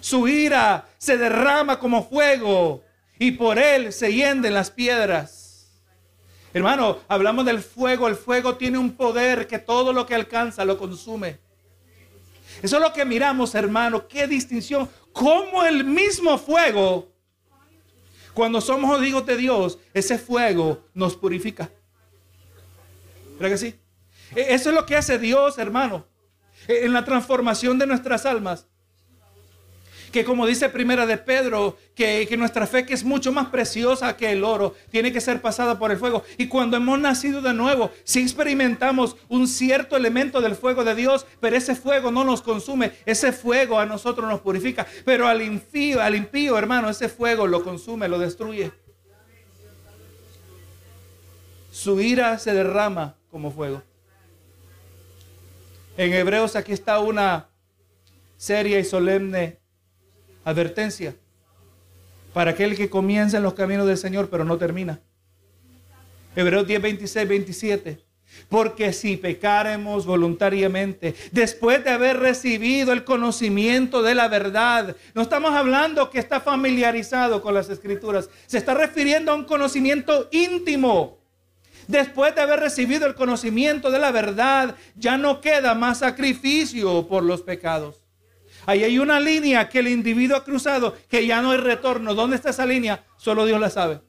Su 0.00 0.28
ira 0.28 0.88
se 0.98 1.16
derrama 1.16 1.78
como 1.78 2.06
fuego 2.06 2.84
y 3.18 3.32
por 3.32 3.58
él 3.58 3.94
se 3.94 4.12
hienden 4.12 4.52
las 4.52 4.70
piedras. 4.70 5.35
Hermano, 6.52 6.98
hablamos 7.08 7.44
del 7.44 7.60
fuego. 7.60 8.08
El 8.08 8.16
fuego 8.16 8.56
tiene 8.56 8.78
un 8.78 8.92
poder 8.92 9.46
que 9.46 9.58
todo 9.58 9.92
lo 9.92 10.06
que 10.06 10.14
alcanza 10.14 10.64
lo 10.64 10.78
consume. 10.78 11.38
Eso 12.62 12.76
es 12.76 12.82
lo 12.82 12.92
que 12.92 13.04
miramos, 13.04 13.54
hermano. 13.54 14.08
Qué 14.08 14.26
distinción. 14.26 14.88
Cómo 15.12 15.64
el 15.64 15.84
mismo 15.84 16.38
fuego, 16.38 17.08
cuando 18.34 18.60
somos 18.60 19.02
hijos 19.02 19.26
de 19.26 19.36
Dios, 19.36 19.78
ese 19.92 20.18
fuego 20.18 20.84
nos 20.94 21.16
purifica. 21.16 21.70
¿Verdad 23.38 23.50
que 23.50 23.58
sí? 23.58 23.74
E, 24.34 24.54
eso 24.54 24.70
es 24.70 24.74
lo 24.74 24.86
que 24.86 24.96
hace 24.96 25.18
Dios, 25.18 25.58
hermano. 25.58 26.06
E, 26.68 26.84
en 26.84 26.92
la 26.92 27.04
transformación 27.04 27.78
de 27.78 27.86
nuestras 27.86 28.24
almas 28.24 28.66
que 30.12 30.24
como 30.24 30.46
dice 30.46 30.68
Primera 30.68 31.06
de 31.06 31.18
Pedro, 31.18 31.76
que, 31.94 32.28
nuestra 32.36 32.66
fe 32.66 32.84
que 32.84 32.94
es 32.94 33.04
mucho 33.04 33.32
más 33.32 33.48
preciosa 33.48 34.16
que 34.16 34.32
el 34.32 34.44
oro, 34.44 34.74
tiene 34.90 35.12
que 35.12 35.20
ser 35.20 35.40
pasada 35.40 35.78
por 35.78 35.90
el 35.90 35.98
fuego. 35.98 36.22
Y 36.38 36.48
cuando 36.48 36.76
hemos 36.76 36.98
nacido 36.98 37.42
de 37.42 37.54
nuevo, 37.54 37.90
si 38.04 38.20
experimentamos 38.20 39.16
un 39.28 39.48
cierto 39.48 39.96
elemento 39.96 40.40
del 40.40 40.54
fuego 40.54 40.84
de 40.84 40.94
Dios, 40.94 41.26
pero 41.40 41.56
ese 41.56 41.74
fuego 41.74 42.10
no 42.10 42.24
nos 42.24 42.42
consume, 42.42 42.92
ese 43.04 43.32
fuego 43.32 43.78
a 43.78 43.86
nosotros 43.86 44.28
nos 44.28 44.40
purifica. 44.40 44.86
Pero 45.04 45.26
al 45.26 45.42
impío, 45.42 46.00
al 46.02 46.14
impío, 46.14 46.58
hermano, 46.58 46.88
ese 46.90 47.08
fuego 47.08 47.46
lo 47.46 47.62
consume, 47.62 48.08
lo 48.08 48.18
destruye. 48.18 48.72
Su 51.70 52.00
ira 52.00 52.38
se 52.38 52.54
derrama 52.54 53.16
como 53.30 53.50
fuego. 53.50 53.82
En 55.96 56.12
Hebreos 56.12 56.56
aquí 56.56 56.72
está 56.72 57.00
una 57.00 57.48
seria 58.36 58.78
y 58.78 58.84
solemne 58.84 59.58
advertencia 60.46 61.16
para 62.32 62.52
aquel 62.52 62.76
que 62.76 62.88
comienza 62.88 63.36
en 63.36 63.42
los 63.42 63.54
caminos 63.54 63.86
del 63.86 63.98
Señor 63.98 64.28
pero 64.30 64.44
no 64.44 64.56
termina. 64.56 65.00
Hebreos 66.34 66.66
10, 66.66 66.82
26, 66.82 67.28
27. 67.28 68.06
Porque 68.48 68.92
si 68.92 69.16
pecaremos 69.16 70.04
voluntariamente, 70.04 71.14
después 71.32 71.82
de 71.82 71.90
haber 71.90 72.18
recibido 72.18 72.92
el 72.92 73.04
conocimiento 73.04 74.02
de 74.02 74.14
la 74.14 74.28
verdad, 74.28 74.96
no 75.14 75.22
estamos 75.22 75.52
hablando 75.52 76.10
que 76.10 76.18
está 76.18 76.40
familiarizado 76.40 77.40
con 77.40 77.54
las 77.54 77.70
escrituras, 77.70 78.28
se 78.46 78.58
está 78.58 78.74
refiriendo 78.74 79.32
a 79.32 79.36
un 79.36 79.44
conocimiento 79.44 80.28
íntimo. 80.32 81.18
Después 81.88 82.34
de 82.34 82.42
haber 82.42 82.60
recibido 82.60 83.06
el 83.06 83.14
conocimiento 83.14 83.90
de 83.90 84.00
la 84.00 84.10
verdad, 84.10 84.76
ya 84.96 85.16
no 85.16 85.40
queda 85.40 85.74
más 85.74 86.00
sacrificio 86.00 87.06
por 87.06 87.22
los 87.22 87.42
pecados. 87.42 88.05
Ahí 88.66 88.82
hay 88.82 88.98
una 88.98 89.20
línea 89.20 89.68
que 89.68 89.78
el 89.78 89.88
individuo 89.88 90.36
ha 90.36 90.44
cruzado, 90.44 90.96
que 91.08 91.24
ya 91.24 91.40
no 91.40 91.52
hay 91.52 91.58
retorno. 91.58 92.14
¿Dónde 92.14 92.36
está 92.36 92.50
esa 92.50 92.66
línea? 92.66 93.04
Solo 93.16 93.46
Dios 93.46 93.60
la 93.60 93.70
sabe. 93.70 94.00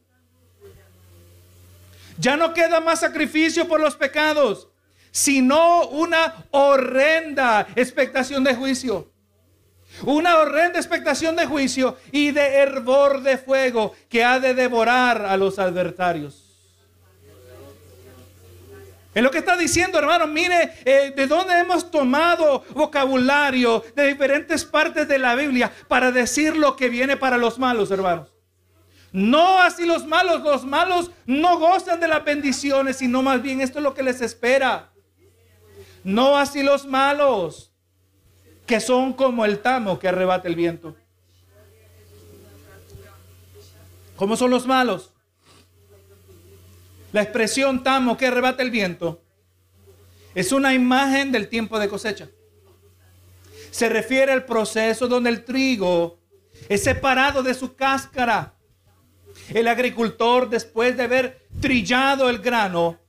Ya 2.20 2.36
no 2.36 2.54
queda 2.56 2.80
más 2.80 3.02
sacrificio 3.02 3.68
por 3.68 3.80
los 3.80 3.96
pecados, 3.96 4.68
sino 5.12 5.88
una 5.90 6.46
horrenda 6.50 7.68
expectación 7.76 8.44
de 8.44 8.56
juicio. 8.56 9.12
Una 10.04 10.38
horrenda 10.38 10.80
expectación 10.80 11.36
de 11.36 11.46
juicio 11.46 11.98
y 12.12 12.32
de 12.32 12.56
hervor 12.56 13.22
de 13.22 13.38
fuego 13.38 13.94
que 14.10 14.24
ha 14.24 14.40
de 14.40 14.56
devorar 14.56 15.24
a 15.26 15.38
los 15.38 15.60
adversarios. 15.60 16.47
Es 19.18 19.24
lo 19.24 19.32
que 19.32 19.40
está 19.40 19.58
diciendo, 19.58 19.98
hermano. 19.98 20.28
Mire 20.28 20.74
eh, 20.86 21.12
de 21.16 21.26
dónde 21.26 21.58
hemos 21.58 21.90
tomado 21.90 22.64
vocabulario 22.76 23.84
de 23.96 24.10
diferentes 24.10 24.64
partes 24.64 25.08
de 25.08 25.18
la 25.18 25.34
Biblia 25.34 25.72
para 25.88 26.12
decir 26.12 26.56
lo 26.56 26.76
que 26.76 26.88
viene 26.88 27.18
para 27.18 27.40
los 27.40 27.58
malos, 27.58 27.90
hermanos. 27.90 28.32
No 29.12 29.60
así 29.60 29.88
los 29.88 30.06
malos. 30.06 30.44
Los 30.44 30.66
malos 30.66 31.10
no 31.26 31.58
gozan 31.58 32.00
de 32.00 32.08
las 32.08 32.24
bendiciones, 32.24 32.98
sino 32.98 33.24
más 33.24 33.42
bien 33.42 33.60
esto 33.60 33.80
es 33.80 33.84
lo 33.84 33.96
que 33.96 34.04
les 34.04 34.22
espera. 34.22 34.92
No 36.04 36.38
así 36.38 36.62
los 36.62 36.86
malos, 36.86 37.72
que 38.68 38.80
son 38.80 39.14
como 39.14 39.46
el 39.46 39.58
tamo 39.64 39.98
que 39.98 40.10
arrebata 40.10 40.48
el 40.48 40.56
viento. 40.56 40.96
¿Cómo 44.16 44.38
son 44.38 44.52
los 44.52 44.68
malos? 44.68 45.12
La 47.12 47.22
expresión 47.22 47.84
tamo 47.84 48.18
que 48.18 48.28
arrebata 48.28 48.64
el 48.64 48.72
viento 48.72 49.22
es 50.36 50.52
una 50.52 50.74
imagen 50.74 51.32
del 51.32 51.48
tiempo 51.48 51.80
de 51.80 51.90
cosecha. 51.90 52.30
Se 53.72 53.90
refiere 53.90 54.32
al 54.32 54.46
proceso 54.46 55.08
donde 55.08 55.30
el 55.30 55.44
trigo 55.44 56.20
es 56.70 56.84
separado 56.84 57.42
de 57.42 57.54
su 57.54 57.76
cáscara. 57.76 58.54
El 59.50 59.68
agricultor, 59.68 60.50
después 60.50 60.96
de 60.98 61.04
haber 61.04 61.48
trillado 61.60 62.30
el 62.30 62.40
grano, 62.40 63.00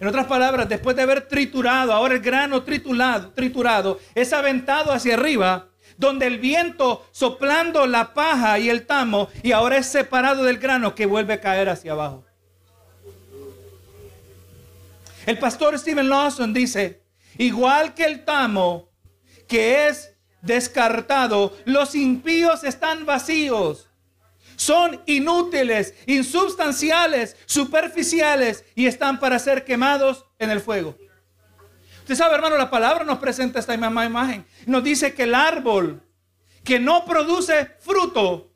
en 0.00 0.08
otras 0.08 0.26
palabras, 0.26 0.68
después 0.68 0.96
de 0.96 1.02
haber 1.02 1.28
triturado, 1.28 1.92
ahora 1.92 2.14
el 2.14 2.20
grano 2.20 2.62
triturado, 2.62 3.30
triturado 3.32 4.00
es 4.14 4.32
aventado 4.32 4.92
hacia 4.92 5.14
arriba, 5.14 5.68
donde 5.96 6.26
el 6.26 6.38
viento 6.38 7.06
soplando 7.10 7.86
la 7.86 8.12
paja 8.14 8.58
y 8.58 8.70
el 8.70 8.86
tamo, 8.86 9.28
y 9.42 9.52
ahora 9.52 9.76
es 9.76 9.86
separado 9.86 10.42
del 10.44 10.58
grano 10.58 10.94
que 10.94 11.06
vuelve 11.06 11.34
a 11.34 11.40
caer 11.40 11.68
hacia 11.68 11.92
abajo. 11.92 12.23
El 15.26 15.38
pastor 15.38 15.78
Stephen 15.78 16.08
Lawson 16.08 16.52
dice, 16.52 17.02
igual 17.38 17.94
que 17.94 18.04
el 18.04 18.24
tamo 18.24 18.90
que 19.48 19.88
es 19.88 20.14
descartado, 20.42 21.56
los 21.64 21.94
impíos 21.94 22.64
están 22.64 23.06
vacíos. 23.06 23.88
Son 24.56 25.00
inútiles, 25.06 25.94
insubstanciales, 26.06 27.36
superficiales 27.46 28.64
y 28.74 28.86
están 28.86 29.18
para 29.18 29.38
ser 29.38 29.64
quemados 29.64 30.26
en 30.38 30.50
el 30.50 30.60
fuego. 30.60 30.96
Usted 32.00 32.14
sabe, 32.14 32.34
hermano, 32.34 32.56
la 32.58 32.70
palabra 32.70 33.04
nos 33.04 33.18
presenta 33.18 33.58
esta 33.58 33.76
misma 33.76 34.04
imagen. 34.04 34.46
Nos 34.66 34.84
dice 34.84 35.14
que 35.14 35.22
el 35.22 35.34
árbol 35.34 36.02
que 36.62 36.78
no 36.78 37.04
produce 37.04 37.70
fruto, 37.80 38.52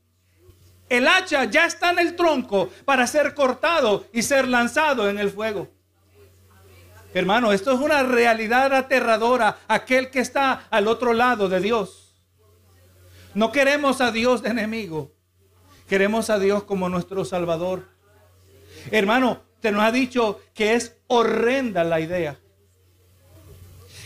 el 0.89 1.09
hacha 1.09 1.45
ya 1.45 1.65
está 1.65 1.91
en 1.91 1.99
el 1.99 2.15
tronco 2.15 2.71
para 2.85 3.07
ser 3.07 3.35
cortado 3.35 4.07
y 4.13 4.23
ser 4.23 4.47
lanzado 4.49 5.09
en 5.09 5.19
el 5.19 5.31
fuego. 5.31 5.78
Hermano, 7.19 7.53
esto 7.53 7.73
es 7.73 7.81
una 7.81 8.05
realidad 8.05 8.73
aterradora. 8.73 9.59
Aquel 9.67 10.09
que 10.09 10.21
está 10.21 10.69
al 10.71 10.87
otro 10.87 11.13
lado 11.13 11.49
de 11.49 11.59
Dios. 11.59 12.15
No 13.35 13.51
queremos 13.51 14.01
a 14.01 14.13
Dios 14.13 14.41
de 14.41 14.51
enemigo. 14.51 15.11
Queremos 15.89 16.31
a 16.31 16.39
Dios 16.39 16.63
como 16.63 16.89
nuestro 16.89 17.25
Salvador. 17.25 17.89
Hermano, 18.93 19.43
te 19.59 19.73
nos 19.73 19.83
ha 19.83 19.91
dicho 19.91 20.41
que 20.55 20.75
es 20.75 20.95
horrenda 21.09 21.83
la 21.83 21.99
idea. 21.99 22.39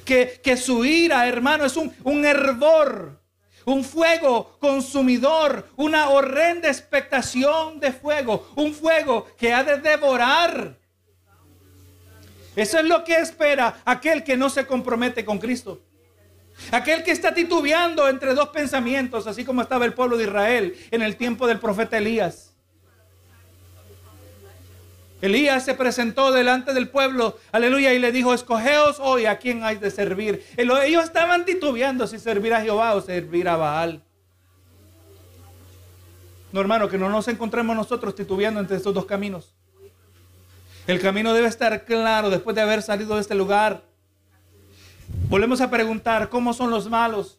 Que, 0.07 0.40
que 0.42 0.57
su 0.57 0.83
ira, 0.87 1.29
hermano, 1.29 1.66
es 1.66 1.77
un, 1.77 1.94
un 2.05 2.25
hervor, 2.25 3.20
un 3.66 3.85
fuego 3.85 4.57
consumidor, 4.59 5.68
una 5.77 6.09
horrenda 6.09 6.68
expectación 6.68 7.79
de 7.79 7.92
fuego, 7.92 8.51
un 8.57 8.72
fuego 8.72 9.27
que 9.37 9.53
ha 9.53 9.62
de 9.64 9.77
devorar 9.77 10.82
eso 12.55 12.79
es 12.79 12.85
lo 12.85 13.05
que 13.05 13.17
espera 13.17 13.81
aquel 13.85 14.25
que 14.25 14.37
no 14.37 14.51
se 14.51 14.67
compromete 14.67 15.25
con 15.25 15.38
Cristo. 15.38 15.81
Aquel 16.71 17.03
que 17.03 17.11
está 17.11 17.33
titubeando 17.35 18.09
entre 18.09 18.35
dos 18.35 18.51
pensamientos, 18.51 19.27
así 19.27 19.45
como 19.45 19.62
estaba 19.62 19.85
el 19.85 19.95
pueblo 19.95 20.17
de 20.17 20.25
Israel 20.25 20.77
en 20.91 21.03
el 21.03 21.17
tiempo 21.17 21.47
del 21.47 21.59
profeta 21.59 21.99
Elías. 21.99 22.53
Elías 25.23 25.65
se 25.65 25.75
presentó 25.75 26.33
delante 26.33 26.75
del 26.75 26.88
pueblo, 26.88 27.38
aleluya, 27.53 27.95
y 27.95 28.01
le 28.01 28.11
dijo, 28.11 28.35
escogeos 28.35 28.99
hoy 28.99 29.27
a 29.27 29.38
quién 29.38 29.62
hay 29.62 29.77
de 29.77 29.91
servir. 29.91 30.45
Ellos 30.57 31.05
estaban 31.05 31.45
titubeando 31.45 32.09
si 32.09 32.19
servir 32.19 32.53
a 32.53 32.61
Jehová 32.61 32.95
o 32.95 33.01
servir 33.01 33.49
a 33.49 33.57
Baal. 33.57 34.03
No, 36.51 36.61
hermano, 36.61 36.88
que 36.88 36.99
no 36.99 37.09
nos 37.09 37.29
encontremos 37.29 37.75
nosotros 37.77 38.17
titubeando 38.17 38.61
entre 38.61 38.77
estos 38.77 38.93
dos 38.93 39.07
caminos. 39.07 39.55
El 40.87 41.01
camino 41.01 41.33
debe 41.33 41.47
estar 41.47 41.85
claro 41.85 42.29
después 42.29 42.57
de 42.57 42.62
haber 42.62 42.83
salido 42.83 43.14
de 43.14 43.21
este 43.21 43.37
lugar. 43.37 43.83
Volvemos 45.29 45.61
a 45.61 45.71
preguntar, 45.71 46.29
¿cómo 46.29 46.53
son 46.53 46.71
los 46.71 46.88
malos? 46.88 47.38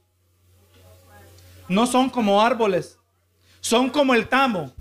No 1.67 1.86
son 1.86 2.10
como 2.10 2.41
árboles, 2.41 2.97
son 3.60 3.89
como 3.89 4.13
el 4.13 4.27
tamo. 4.27 4.71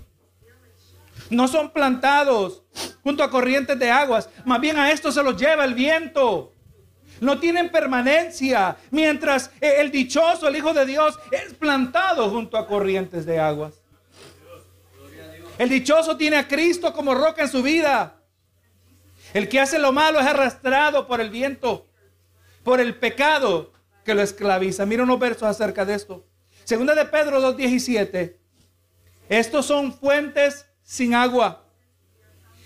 No 1.29 1.47
son 1.47 1.71
plantados 1.71 2.63
junto 3.03 3.23
a 3.23 3.29
corrientes 3.29 3.77
de 3.79 3.91
aguas, 3.91 4.29
más 4.45 4.61
bien 4.61 4.77
a 4.77 4.91
esto 4.91 5.11
se 5.11 5.23
los 5.23 5.35
lleva 5.35 5.65
el 5.65 5.73
viento. 5.73 6.53
No 7.19 7.39
tienen 7.39 7.69
permanencia, 7.69 8.77
mientras 8.91 9.51
el 9.59 9.91
dichoso, 9.91 10.47
el 10.47 10.55
Hijo 10.55 10.73
de 10.73 10.85
Dios, 10.85 11.17
es 11.31 11.53
plantado 11.53 12.29
junto 12.29 12.57
a 12.57 12.67
corrientes 12.67 13.25
de 13.25 13.39
aguas. 13.39 13.75
El 15.57 15.69
dichoso 15.69 16.17
tiene 16.17 16.37
a 16.37 16.47
Cristo 16.47 16.93
como 16.93 17.13
roca 17.13 17.43
en 17.43 17.49
su 17.49 17.61
vida. 17.61 18.22
El 19.33 19.49
que 19.49 19.59
hace 19.59 19.79
lo 19.79 19.91
malo 19.91 20.19
es 20.19 20.27
arrastrado 20.27 21.07
por 21.07 21.19
el 21.19 21.29
viento, 21.29 21.87
por 22.63 22.79
el 22.79 22.95
pecado 22.95 23.73
que 24.05 24.13
lo 24.13 24.21
esclaviza. 24.21 24.85
Mira 24.85 25.03
unos 25.03 25.19
versos 25.19 25.43
acerca 25.43 25.85
de 25.85 25.95
esto. 25.95 26.25
Segunda 26.63 26.93
de 26.93 27.05
Pedro 27.05 27.41
2.17. 27.55 28.37
Estos 29.29 29.65
son 29.65 29.93
fuentes 29.93 30.67
sin 30.83 31.15
agua 31.15 31.65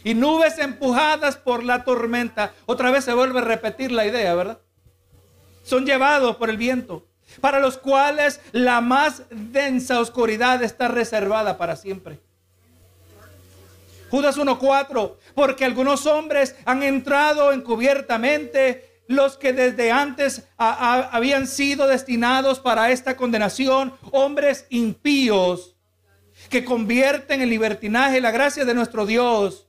y 0.03 0.13
nubes 0.13 0.57
empujadas 0.59 1.37
por 1.37 1.63
la 1.63 1.83
tormenta. 1.83 2.53
Otra 2.65 2.91
vez 2.91 3.05
se 3.05 3.13
vuelve 3.13 3.39
a 3.39 3.43
repetir 3.43 3.91
la 3.91 4.05
idea, 4.05 4.35
¿verdad? 4.35 4.59
Son 5.63 5.85
llevados 5.85 6.35
por 6.37 6.49
el 6.49 6.57
viento, 6.57 7.07
para 7.41 7.59
los 7.59 7.77
cuales 7.77 8.41
la 8.51 8.81
más 8.81 9.23
densa 9.29 9.99
oscuridad 9.99 10.63
está 10.63 10.87
reservada 10.87 11.57
para 11.57 11.75
siempre. 11.75 12.19
Judas 14.09 14.37
1.4, 14.37 15.15
porque 15.35 15.65
algunos 15.65 16.05
hombres 16.05 16.55
han 16.65 16.83
entrado 16.83 17.51
encubiertamente, 17.51 19.01
los 19.07 19.37
que 19.37 19.53
desde 19.53 19.91
antes 19.91 20.47
habían 20.57 21.47
sido 21.47 21.87
destinados 21.87 22.59
para 22.59 22.91
esta 22.91 23.15
condenación, 23.15 23.93
hombres 24.11 24.65
impíos 24.69 25.75
que 26.49 26.65
convierten 26.65 27.41
en 27.41 27.49
libertinaje 27.49 28.21
la 28.21 28.31
gracia 28.31 28.65
de 28.65 28.73
nuestro 28.73 29.05
Dios 29.05 29.67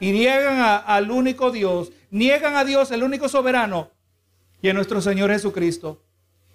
y 0.00 0.12
niegan 0.12 0.82
al 0.86 1.10
único 1.10 1.50
Dios, 1.50 1.92
niegan 2.10 2.56
a 2.56 2.64
Dios, 2.64 2.90
el 2.90 3.02
único 3.02 3.28
soberano, 3.28 3.90
y 4.62 4.68
a 4.68 4.74
nuestro 4.74 5.00
Señor 5.00 5.30
Jesucristo. 5.30 6.02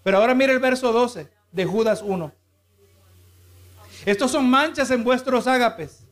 Pero 0.03 0.17
ahora 0.17 0.35
mire 0.35 0.53
el 0.53 0.59
verso 0.59 0.91
12 0.91 1.29
de 1.51 1.65
Judas 1.65 2.01
1. 2.01 2.31
Estos 4.05 4.31
son 4.31 4.49
manchas 4.49 4.91
en 4.91 5.03
vuestros 5.03 5.47
ágapes 5.47 6.04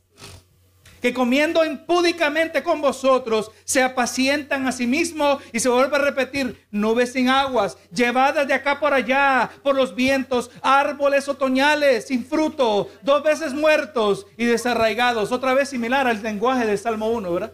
que 1.04 1.14
comiendo 1.14 1.66
impúdicamente 1.66 2.64
con 2.64 2.80
vosotros 2.80 3.52
se 3.66 3.84
apacientan 3.84 4.66
a 4.70 4.72
sí 4.72 4.88
mismos 4.88 5.44
y 5.52 5.60
se 5.60 5.68
vuelve 5.68 5.98
a 5.98 6.00
repetir, 6.00 6.66
nubes 6.72 7.12
sin 7.12 7.28
aguas, 7.28 7.78
llevadas 7.94 8.48
de 8.48 8.54
acá 8.54 8.80
por 8.80 8.94
allá 8.94 9.52
por 9.64 9.76
los 9.76 9.96
vientos, 9.96 10.50
árboles 10.62 11.28
otoñales 11.28 12.08
sin 12.08 12.26
fruto, 12.26 12.90
dos 13.02 13.22
veces 13.22 13.54
muertos 13.54 14.28
y 14.38 14.46
desarraigados. 14.46 15.34
Otra 15.34 15.54
vez 15.54 15.68
similar 15.68 16.08
al 16.08 16.24
lenguaje 16.24 16.66
del 16.66 16.78
Salmo 16.78 17.10
1, 17.10 17.34
¿verdad? 17.34 17.54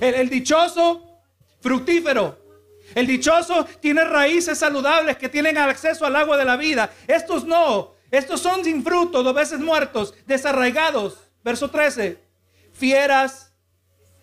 El, 0.00 0.14
el 0.14 0.30
dichoso, 0.30 1.20
fructífero. 1.60 2.38
El 2.94 3.06
dichoso 3.06 3.66
tiene 3.80 4.04
raíces 4.04 4.56
saludables 4.56 5.18
que 5.18 5.28
tienen 5.28 5.58
acceso 5.58 6.06
al 6.06 6.16
agua 6.16 6.38
de 6.38 6.46
la 6.46 6.56
vida. 6.56 6.90
Estos 7.06 7.44
no. 7.44 7.92
Estos 8.10 8.40
son 8.40 8.64
sin 8.64 8.82
fruto, 8.82 9.22
dos 9.22 9.34
veces 9.34 9.60
muertos, 9.60 10.14
desarraigados. 10.26 11.18
Verso 11.44 11.68
13 11.68 12.29
fieras, 12.80 13.52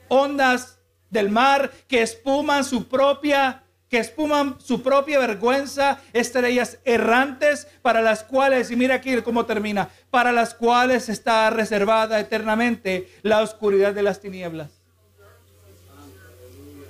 ondas 0.10 0.80
del 1.12 1.30
mar 1.30 1.72
que 1.88 2.02
espuman 2.02 2.66
su 2.66 2.88
propia 2.88 3.64
que 3.90 4.00
espuman 4.00 4.58
su 4.60 4.84
propia 4.84 5.18
vergüenza, 5.18 6.02
estrellas 6.12 6.80
errantes 6.84 7.70
para 7.82 8.02
las 8.02 8.22
cuales, 8.22 8.70
y 8.70 8.76
mira 8.76 8.96
aquí 8.96 9.22
cómo 9.22 9.46
termina, 9.46 9.88
para 10.10 10.34
las 10.34 10.54
cuales 10.54 11.08
está 11.08 11.50
reservada 11.52 12.20
eternamente 12.20 13.10
la 13.22 13.42
oscuridad 13.42 13.94
de 13.94 14.04
las 14.04 14.20
tinieblas. 14.20 14.72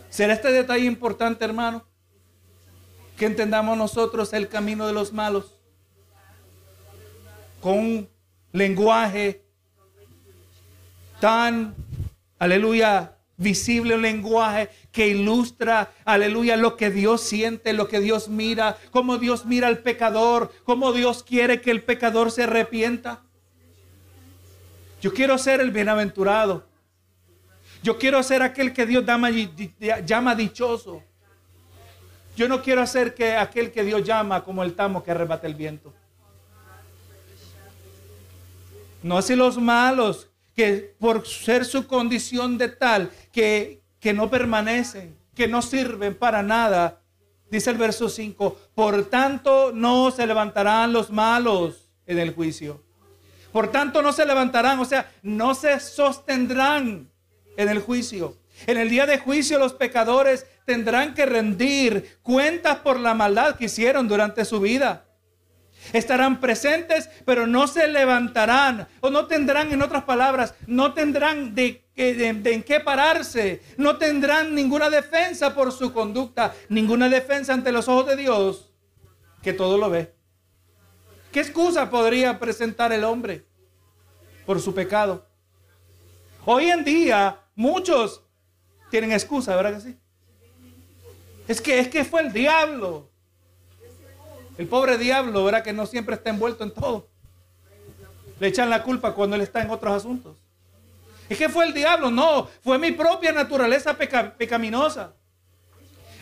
¿Será 0.09 0.33
este 0.33 0.51
detalle 0.51 0.85
importante, 0.85 1.45
hermano? 1.45 1.85
Que 3.15 3.27
entendamos 3.27 3.77
nosotros 3.77 4.33
el 4.33 4.47
camino 4.47 4.87
de 4.87 4.93
los 4.93 5.13
malos 5.13 5.53
con 7.61 8.09
lenguaje 8.53 9.46
tan, 11.19 11.75
aleluya, 12.39 13.17
visible 13.37 13.95
un 13.95 14.01
lenguaje 14.01 14.69
que 14.91 15.07
ilustra, 15.07 15.91
aleluya, 16.05 16.57
lo 16.57 16.75
que 16.75 16.89
Dios 16.89 17.21
siente, 17.21 17.73
lo 17.73 17.87
que 17.87 17.99
Dios 17.99 18.27
mira, 18.27 18.77
cómo 18.91 19.17
Dios 19.17 19.45
mira 19.45 19.67
al 19.67 19.79
pecador, 19.79 20.51
cómo 20.63 20.91
Dios 20.91 21.23
quiere 21.23 21.61
que 21.61 21.71
el 21.71 21.83
pecador 21.83 22.31
se 22.31 22.43
arrepienta. 22.43 23.23
Yo 25.01 25.13
quiero 25.13 25.37
ser 25.37 25.61
el 25.61 25.71
bienaventurado. 25.71 26.65
Yo 27.83 27.99
quiero 27.99 28.23
ser 28.23 28.41
aquel 28.41 28.73
que 28.73 28.87
Dios 28.87 29.05
llama, 29.05 30.35
dichoso. 30.35 31.03
Yo 32.35 32.47
no 32.47 32.61
quiero 32.61 32.85
ser 32.87 33.13
que 33.13 33.35
aquel 33.35 33.71
que 33.71 33.83
Dios 33.83 34.03
llama 34.03 34.43
como 34.43 34.63
el 34.63 34.75
tamo 34.75 35.03
que 35.03 35.11
arrebata 35.11 35.45
el 35.45 35.53
viento. 35.53 35.93
No 39.03 39.17
así 39.19 39.35
los 39.35 39.59
malos 39.59 40.27
que 40.57 40.95
por 40.99 41.27
ser 41.27 41.65
su 41.65 41.85
condición 41.85 42.57
de 42.57 42.69
tal 42.69 43.11
que, 43.31 43.83
que 43.99 44.11
no 44.11 44.27
permanecen, 44.27 45.15
que 45.35 45.47
no 45.47 45.61
sirven 45.61 46.15
para 46.15 46.41
nada, 46.41 47.03
dice 47.51 47.69
el 47.69 47.77
verso 47.77 48.09
5, 48.09 48.57
por 48.73 49.05
tanto 49.05 49.71
no 49.71 50.09
se 50.09 50.25
levantarán 50.25 50.93
los 50.93 51.11
malos 51.11 51.91
en 52.07 52.17
el 52.17 52.33
juicio. 52.33 52.83
Por 53.51 53.71
tanto 53.71 54.01
no 54.01 54.11
se 54.11 54.25
levantarán, 54.25 54.79
o 54.79 54.85
sea, 54.85 55.11
no 55.21 55.53
se 55.53 55.79
sostendrán 55.79 57.11
en 57.55 57.69
el 57.69 57.79
juicio. 57.79 58.35
En 58.65 58.77
el 58.77 58.89
día 58.89 59.05
de 59.05 59.19
juicio 59.19 59.59
los 59.59 59.73
pecadores 59.73 60.47
tendrán 60.65 61.13
que 61.13 61.27
rendir 61.27 62.17
cuentas 62.23 62.77
por 62.77 62.99
la 62.99 63.13
maldad 63.13 63.57
que 63.57 63.65
hicieron 63.65 64.07
durante 64.07 64.43
su 64.43 64.59
vida. 64.59 65.06
Estarán 65.93 66.39
presentes, 66.39 67.09
pero 67.25 67.47
no 67.47 67.67
se 67.67 67.87
levantarán. 67.87 68.87
O 69.01 69.09
no 69.09 69.27
tendrán, 69.27 69.71
en 69.71 69.81
otras 69.81 70.03
palabras, 70.03 70.53
no 70.65 70.93
tendrán 70.93 71.55
de, 71.55 71.85
en 71.95 72.63
qué 72.63 72.79
pararse. 72.79 73.61
No 73.77 73.97
tendrán 73.97 74.55
ninguna 74.55 74.89
defensa 74.89 75.53
por 75.53 75.71
su 75.71 75.93
conducta. 75.93 76.53
Ninguna 76.69 77.09
defensa 77.09 77.53
ante 77.53 77.71
los 77.71 77.87
ojos 77.87 78.07
de 78.07 78.17
Dios, 78.17 78.71
que 79.41 79.53
todo 79.53 79.77
lo 79.77 79.89
ve. 79.89 80.13
¿Qué 81.31 81.41
excusa 81.41 81.89
podría 81.89 82.39
presentar 82.39 82.91
el 82.91 83.03
hombre 83.03 83.45
por 84.45 84.61
su 84.61 84.73
pecado? 84.73 85.27
Hoy 86.45 86.69
en 86.69 86.83
día, 86.83 87.41
muchos 87.55 88.23
tienen 88.89 89.11
excusa, 89.11 89.55
¿verdad 89.55 89.75
que 89.75 89.81
sí? 89.81 89.97
Es 91.47 91.61
que, 91.61 91.79
es 91.79 91.87
que 91.87 92.03
fue 92.03 92.21
el 92.21 92.33
diablo. 92.33 93.09
El 94.57 94.67
pobre 94.67 94.97
diablo, 94.97 95.43
¿verdad? 95.43 95.63
Que 95.63 95.73
no 95.73 95.85
siempre 95.85 96.15
está 96.15 96.29
envuelto 96.29 96.63
en 96.63 96.71
todo. 96.71 97.07
Le 98.39 98.47
echan 98.47 98.69
la 98.69 98.83
culpa 98.83 99.13
cuando 99.13 99.35
él 99.35 99.41
está 99.41 99.61
en 99.61 99.69
otros 99.69 99.93
asuntos. 99.93 100.35
¿Es 101.29 101.37
que 101.37 101.49
fue 101.49 101.65
el 101.65 101.73
diablo? 101.73 102.09
No, 102.09 102.47
fue 102.63 102.79
mi 102.79 102.91
propia 102.91 103.31
naturaleza 103.31 103.95
pecaminosa. 103.95 105.13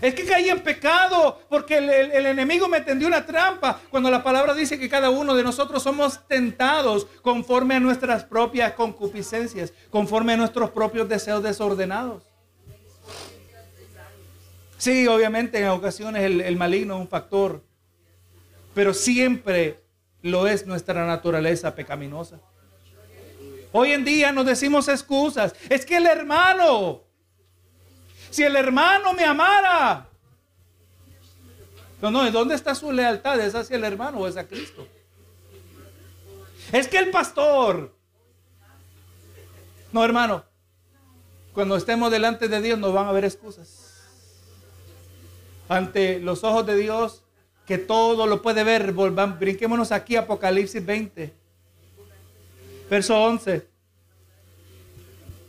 Es 0.01 0.13
que 0.13 0.25
caí 0.25 0.49
en 0.49 0.59
pecado 0.59 1.39
porque 1.47 1.77
el, 1.77 2.25
enemigo 2.25 2.67
me 2.67 2.81
tendió 2.81 3.07
una 3.07 3.25
trampa. 3.25 3.79
Cuando 3.89 4.09
la 4.09 4.23
palabra 4.23 4.53
dice 4.53 4.77
que 4.77 4.89
cada 4.89 5.09
uno 5.09 5.35
de 5.35 5.43
nosotros 5.43 5.81
somos 5.81 6.27
tentados 6.27 7.07
conforme 7.21 7.75
a 7.75 7.79
nuestras 7.79 8.25
propias 8.25 8.73
concupiscencias, 8.73 9.71
conforme 9.89 10.33
a 10.33 10.37
nuestros 10.37 10.71
propios 10.71 11.07
deseos 11.07 11.41
desordenados. 11.41 12.23
Sí, 14.77 15.07
obviamente 15.07 15.59
en 15.59 15.69
ocasiones 15.69 16.23
el 16.23 16.57
maligno 16.57 16.95
es 16.95 17.01
un 17.01 17.07
factor 17.07 17.63
pero 18.75 18.93
siempre 18.93 19.79
lo 20.21 20.47
es 20.47 20.67
nuestra 20.67 21.07
naturaleza 21.07 21.73
pecaminosa. 21.73 22.39
Hoy 23.71 23.93
en 23.93 24.03
día 24.03 24.31
nos 24.33 24.45
decimos 24.45 24.89
excusas. 24.89 25.55
Es 25.69 25.85
que 25.85 25.97
el 25.97 26.05
hermano, 26.05 27.01
si 28.29 28.43
el 28.43 28.55
hermano 28.55 29.13
me 29.13 29.23
amara. 29.23 30.07
No, 32.01 32.11
no, 32.11 32.29
¿dónde 32.31 32.53
está 32.53 32.75
su 32.75 32.91
lealtad? 32.91 33.39
¿Es 33.39 33.55
hacia 33.55 33.77
el 33.77 33.83
hermano 33.85 34.19
o 34.19 34.27
es 34.27 34.35
a 34.35 34.45
Cristo? 34.45 34.85
Es 36.71 36.87
que 36.87 36.97
el 36.97 37.11
pastor. 37.11 37.95
No, 39.93 40.03
hermano. 40.03 40.43
Cuando 41.53 41.77
estemos 41.77 42.11
delante 42.11 42.49
de 42.49 42.61
Dios 42.61 42.77
no 42.77 42.91
van 42.91 43.05
a 43.05 43.09
haber 43.09 43.23
excusas. 43.23 44.03
Ante 45.69 46.19
los 46.19 46.43
ojos 46.43 46.65
de 46.65 46.75
Dios 46.75 47.24
que 47.65 47.77
todo 47.77 48.27
lo 48.27 48.41
puede 48.41 48.63
ver. 48.63 48.91
Volvamos, 48.91 49.39
brinquémonos 49.39 49.91
aquí, 49.91 50.15
Apocalipsis 50.15 50.85
20, 50.85 51.33
verso 52.89 53.21
11. 53.21 53.75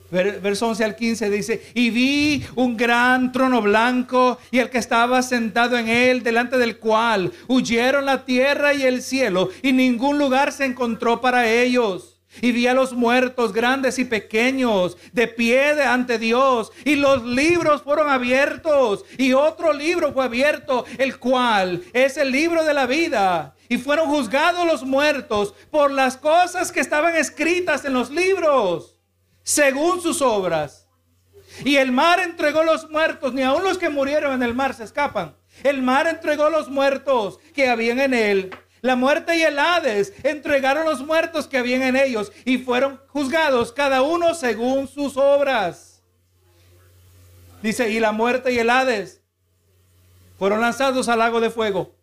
Verso 0.08 0.68
11 0.68 0.84
al 0.84 0.94
15 0.94 1.30
dice, 1.30 1.72
y 1.74 1.90
vi 1.90 2.46
un 2.54 2.76
gran 2.76 3.32
trono 3.32 3.60
blanco 3.60 4.38
y 4.52 4.60
el 4.60 4.70
que 4.70 4.78
estaba 4.78 5.20
sentado 5.20 5.76
en 5.76 5.88
él, 5.88 6.22
delante 6.22 6.58
del 6.58 6.78
cual 6.78 7.32
huyeron 7.48 8.04
la 8.04 8.24
tierra 8.24 8.72
y 8.72 8.82
el 8.82 9.02
cielo, 9.02 9.50
y 9.62 9.72
ningún 9.72 10.16
lugar 10.16 10.52
se 10.52 10.64
encontró 10.64 11.20
para 11.20 11.50
ellos. 11.50 12.15
Y 12.40 12.52
vi 12.52 12.66
a 12.66 12.74
los 12.74 12.92
muertos, 12.92 13.52
grandes 13.52 13.98
y 13.98 14.04
pequeños, 14.04 14.96
de 15.12 15.28
pie 15.28 15.82
ante 15.82 16.18
Dios. 16.18 16.72
Y 16.84 16.96
los 16.96 17.24
libros 17.24 17.82
fueron 17.82 18.08
abiertos. 18.08 19.04
Y 19.18 19.32
otro 19.32 19.72
libro 19.72 20.12
fue 20.12 20.24
abierto, 20.24 20.84
el 20.98 21.18
cual 21.18 21.82
es 21.92 22.16
el 22.16 22.30
libro 22.30 22.64
de 22.64 22.74
la 22.74 22.86
vida. 22.86 23.54
Y 23.68 23.78
fueron 23.78 24.08
juzgados 24.08 24.66
los 24.66 24.84
muertos 24.84 25.54
por 25.70 25.90
las 25.90 26.16
cosas 26.16 26.70
que 26.70 26.80
estaban 26.80 27.16
escritas 27.16 27.84
en 27.84 27.94
los 27.94 28.10
libros, 28.10 28.98
según 29.42 30.00
sus 30.00 30.22
obras. 30.22 30.88
Y 31.64 31.76
el 31.76 31.90
mar 31.90 32.20
entregó 32.20 32.62
los 32.62 32.90
muertos, 32.90 33.32
ni 33.32 33.42
aun 33.42 33.64
los 33.64 33.78
que 33.78 33.88
murieron 33.88 34.34
en 34.34 34.42
el 34.42 34.54
mar 34.54 34.74
se 34.74 34.84
escapan. 34.84 35.34
El 35.64 35.82
mar 35.82 36.06
entregó 36.06 36.50
los 36.50 36.68
muertos 36.68 37.38
que 37.54 37.68
habían 37.68 37.98
en 37.98 38.14
él 38.14 38.50
La 38.86 38.94
muerte 38.94 39.36
y 39.36 39.42
el 39.42 39.58
Hades 39.58 40.12
entregaron 40.22 40.84
los 40.84 41.04
muertos 41.04 41.48
que 41.48 41.58
habían 41.58 41.82
en 41.82 41.96
ellos 41.96 42.30
y 42.44 42.58
fueron 42.58 43.00
juzgados 43.08 43.72
cada 43.72 44.02
uno 44.02 44.32
según 44.32 44.86
sus 44.86 45.16
obras. 45.16 46.04
Dice, 47.60 47.90
y 47.90 47.98
la 47.98 48.12
muerte 48.12 48.52
y 48.52 48.60
el 48.60 48.70
Hades 48.70 49.22
fueron 50.38 50.60
lanzados 50.60 51.08
al 51.08 51.18
lago 51.18 51.40
de 51.40 51.50
fuego. 51.50 51.96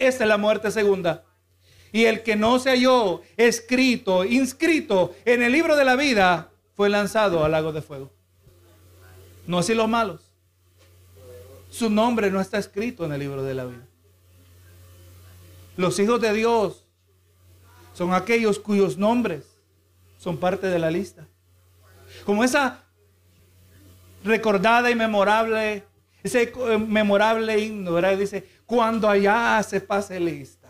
Esta 0.00 0.24
es 0.24 0.28
la 0.28 0.36
muerte 0.36 0.72
segunda. 0.72 1.22
Y 1.92 2.06
el 2.06 2.24
que 2.24 2.34
no 2.34 2.58
se 2.58 2.70
halló 2.70 3.22
escrito, 3.36 4.24
inscrito 4.24 5.14
en 5.24 5.44
el 5.44 5.52
libro 5.52 5.76
de 5.76 5.84
la 5.84 5.94
vida, 5.94 6.50
fue 6.74 6.88
lanzado 6.88 7.44
al 7.44 7.52
lago 7.52 7.70
de 7.70 7.82
fuego. 7.82 8.10
No 9.46 9.58
así 9.58 9.74
los 9.74 9.88
malos. 9.88 10.22
Su 11.70 11.88
nombre 11.88 12.32
no 12.32 12.40
está 12.40 12.58
escrito 12.58 13.04
en 13.04 13.12
el 13.12 13.20
libro 13.20 13.44
de 13.44 13.54
la 13.54 13.64
vida. 13.66 13.86
Los 15.76 15.98
hijos 15.98 16.20
de 16.20 16.32
Dios 16.32 16.84
son 17.92 18.14
aquellos 18.14 18.58
cuyos 18.58 18.96
nombres 18.96 19.44
son 20.18 20.36
parte 20.36 20.66
de 20.66 20.78
la 20.78 20.90
lista. 20.90 21.26
Como 22.24 22.42
esa 22.44 22.82
recordada 24.24 24.90
y 24.90 24.94
memorable, 24.94 25.84
ese 26.22 26.52
eh, 26.54 26.78
memorable 26.78 27.58
himno, 27.58 27.92
¿verdad? 27.92 28.16
Dice, 28.16 28.46
cuando 28.64 29.08
allá 29.08 29.62
se 29.62 29.80
pase 29.80 30.18
lista. 30.18 30.68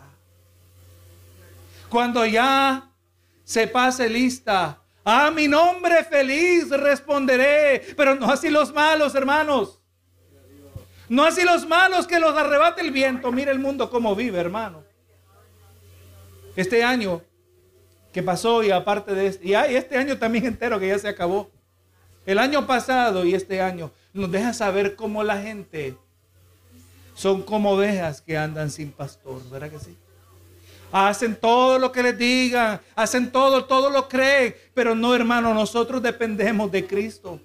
Cuando 1.89 2.25
ya 2.25 2.89
se 3.43 3.67
pase 3.67 4.09
lista. 4.09 4.81
A 5.03 5.31
mi 5.31 5.47
nombre 5.47 6.03
feliz 6.03 6.69
responderé. 6.69 7.81
Pero 7.95 8.15
no 8.15 8.29
así 8.29 8.49
los 8.49 8.73
malos, 8.73 9.15
hermanos. 9.15 9.81
No 11.09 11.23
así 11.23 11.43
los 11.43 11.65
malos 11.65 12.05
que 12.05 12.19
los 12.19 12.35
arrebate 12.35 12.81
el 12.81 12.91
viento. 12.91 13.31
Mira 13.31 13.51
el 13.51 13.59
mundo 13.59 13.89
como 13.89 14.15
vive, 14.15 14.37
hermano. 14.39 14.86
Este 16.57 16.83
año 16.83 17.21
que 18.11 18.23
pasó 18.23 18.63
y 18.63 18.71
aparte 18.71 19.13
de 19.13 19.27
este, 19.27 19.47
y 19.47 19.53
este 19.53 19.95
año 19.95 20.17
también 20.17 20.47
entero 20.47 20.79
que 20.79 20.87
ya 20.87 20.97
se 20.97 21.07
acabó. 21.07 21.51
El 22.25 22.39
año 22.39 22.65
pasado 22.65 23.23
y 23.25 23.35
este 23.35 23.61
año 23.61 23.91
nos 24.11 24.31
deja 24.31 24.51
saber 24.53 24.95
cómo 24.95 25.23
la 25.23 25.39
gente 25.39 25.95
son 27.13 27.43
como 27.43 27.73
ovejas 27.73 28.21
que 28.21 28.35
andan 28.35 28.71
sin 28.71 28.91
pastor, 28.91 29.47
¿verdad 29.51 29.69
que 29.69 29.79
sí? 29.79 29.95
Hacen 30.91 31.35
todo 31.35 31.77
lo 31.77 31.91
que 31.91 32.01
les 32.01 32.17
digan, 32.17 32.81
hacen 32.95 33.31
todo, 33.31 33.65
todo 33.65 33.91
lo 33.91 34.09
creen, 34.09 34.55
pero 34.73 34.95
no, 34.95 35.13
hermano, 35.13 35.53
nosotros 35.53 36.01
dependemos 36.01 36.71
de 36.71 36.87
Cristo. 36.87 37.39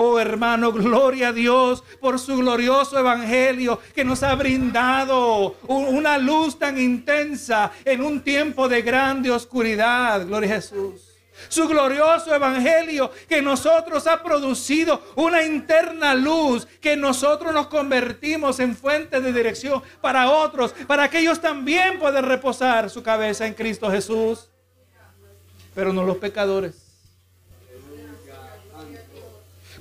Oh 0.00 0.20
hermano, 0.20 0.70
gloria 0.70 1.30
a 1.30 1.32
Dios 1.32 1.82
por 2.00 2.20
su 2.20 2.36
glorioso 2.36 2.96
evangelio 2.96 3.80
que 3.96 4.04
nos 4.04 4.22
ha 4.22 4.32
brindado 4.36 5.56
una 5.66 6.18
luz 6.18 6.56
tan 6.56 6.78
intensa 6.78 7.72
en 7.84 8.02
un 8.02 8.20
tiempo 8.20 8.68
de 8.68 8.82
grande 8.82 9.28
oscuridad. 9.32 10.24
Gloria 10.24 10.52
a 10.52 10.54
Jesús. 10.54 11.02
Su 11.48 11.66
glorioso 11.66 12.32
evangelio 12.32 13.10
que 13.28 13.42
nosotros 13.42 14.06
ha 14.06 14.22
producido 14.22 15.02
una 15.16 15.42
interna 15.42 16.14
luz 16.14 16.68
que 16.80 16.96
nosotros 16.96 17.52
nos 17.52 17.66
convertimos 17.66 18.60
en 18.60 18.76
fuente 18.76 19.20
de 19.20 19.32
dirección 19.32 19.82
para 20.00 20.30
otros, 20.30 20.76
para 20.86 21.10
que 21.10 21.18
ellos 21.18 21.40
también 21.40 21.98
puedan 21.98 22.24
reposar 22.24 22.88
su 22.88 23.02
cabeza 23.02 23.48
en 23.48 23.54
Cristo 23.54 23.90
Jesús. 23.90 24.48
Pero 25.74 25.92
no 25.92 26.04
los 26.04 26.18
pecadores. 26.18 26.87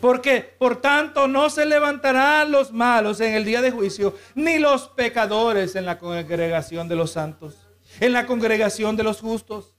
Porque 0.02 0.41
por 0.41 0.80
tanto 0.82 1.28
no 1.28 1.50
se 1.50 1.66
levantarán 1.66 2.52
los 2.52 2.72
malos 2.72 3.20
en 3.20 3.34
el 3.34 3.45
día 3.45 3.62
de 3.62 3.72
juicio, 3.72 4.16
ni 4.36 4.60
los 4.60 4.89
pecadores 4.89 5.76
en 5.76 5.86
la 5.86 5.98
congregación 5.98 6.88
de 6.88 6.95
los 6.95 7.12
santos, 7.12 7.56
en 8.00 8.14
la 8.14 8.26
congregación 8.26 8.95
de 8.95 9.04
los 9.04 9.22
justos. 9.22 9.76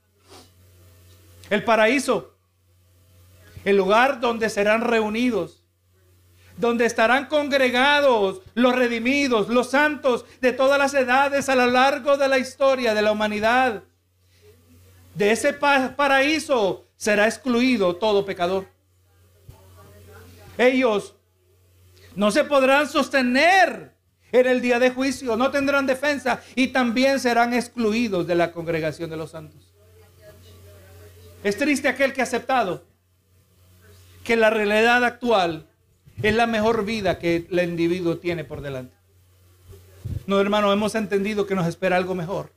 El 1.49 1.63
paraíso, 1.63 2.35
el 3.63 3.77
lugar 3.77 4.19
donde 4.19 4.49
serán 4.49 4.81
reunidos, 4.81 5.63
donde 6.57 6.85
estarán 6.85 7.27
congregados 7.27 8.41
los 8.53 8.75
redimidos, 8.75 9.47
los 9.47 9.69
santos 9.69 10.25
de 10.41 10.51
todas 10.51 10.77
las 10.77 10.93
edades 10.93 11.47
a 11.47 11.55
lo 11.55 11.67
largo 11.67 12.17
de 12.17 12.27
la 12.27 12.37
historia 12.37 12.93
de 12.93 13.01
la 13.01 13.13
humanidad. 13.13 13.83
De 15.15 15.31
ese 15.31 15.53
paraíso 15.53 16.85
será 16.97 17.25
excluido 17.25 17.95
todo 17.95 18.25
pecador 18.25 18.67
ellos 20.59 21.15
no 22.15 22.31
se 22.31 22.43
podrán 22.43 22.87
sostener 22.87 23.93
en 24.31 24.45
el 24.45 24.61
día 24.61 24.77
de 24.77 24.91
juicio, 24.91 25.37
no 25.37 25.49
tendrán 25.49 25.87
defensa 25.87 26.41
y 26.53 26.67
también 26.67 27.19
serán 27.19 27.53
excluidos 27.53 28.27
de 28.27 28.35
la 28.35 28.51
congregación 28.51 29.09
de 29.09 29.17
los 29.17 29.31
santos. 29.31 29.73
Es 31.43 31.57
triste 31.57 31.87
aquel 31.87 32.13
que 32.13 32.21
ha 32.21 32.25
aceptado 32.25 32.83
que 34.23 34.35
la 34.35 34.49
realidad 34.49 35.03
actual 35.05 35.67
es 36.21 36.35
la 36.35 36.45
mejor 36.45 36.83
vida 36.83 37.17
que 37.17 37.47
el 37.49 37.59
individuo 37.59 38.17
tiene 38.17 38.43
por 38.43 38.61
delante. 38.61 38.95
No, 40.27 40.39
hermano, 40.41 40.71
hemos 40.73 40.93
entendido 40.95 41.47
que 41.47 41.55
nos 41.55 41.65
espera 41.65 41.95
algo 41.95 42.13
mejor. 42.13 42.51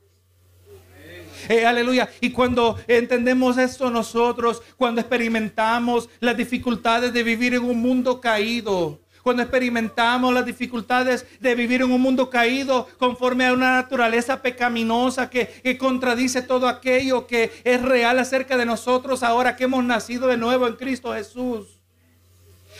Eh, 1.49 1.65
aleluya. 1.65 2.09
Y 2.21 2.31
cuando 2.31 2.79
entendemos 2.87 3.57
esto 3.57 3.89
nosotros, 3.89 4.61
cuando 4.77 5.01
experimentamos 5.01 6.09
las 6.19 6.37
dificultades 6.37 7.13
de 7.13 7.23
vivir 7.23 7.53
en 7.55 7.63
un 7.63 7.81
mundo 7.81 8.21
caído, 8.21 8.99
cuando 9.23 9.41
experimentamos 9.41 10.33
las 10.33 10.45
dificultades 10.45 11.25
de 11.39 11.55
vivir 11.55 11.81
en 11.81 11.91
un 11.91 12.01
mundo 12.01 12.29
caído 12.29 12.87
conforme 12.97 13.47
a 13.47 13.53
una 13.53 13.75
naturaleza 13.75 14.41
pecaminosa 14.41 15.29
que, 15.29 15.47
que, 15.63 15.77
contradice 15.77 16.41
todo 16.41 16.67
aquello 16.67 17.25
que 17.25 17.51
es 17.63 17.81
real 17.81 18.19
acerca 18.19 18.57
de 18.57 18.65
nosotros 18.65 19.23
ahora 19.23 19.55
que 19.55 19.63
hemos 19.63 19.83
nacido 19.83 20.27
de 20.27 20.37
nuevo 20.37 20.67
en 20.67 20.75
Cristo 20.75 21.13
Jesús. 21.13 21.79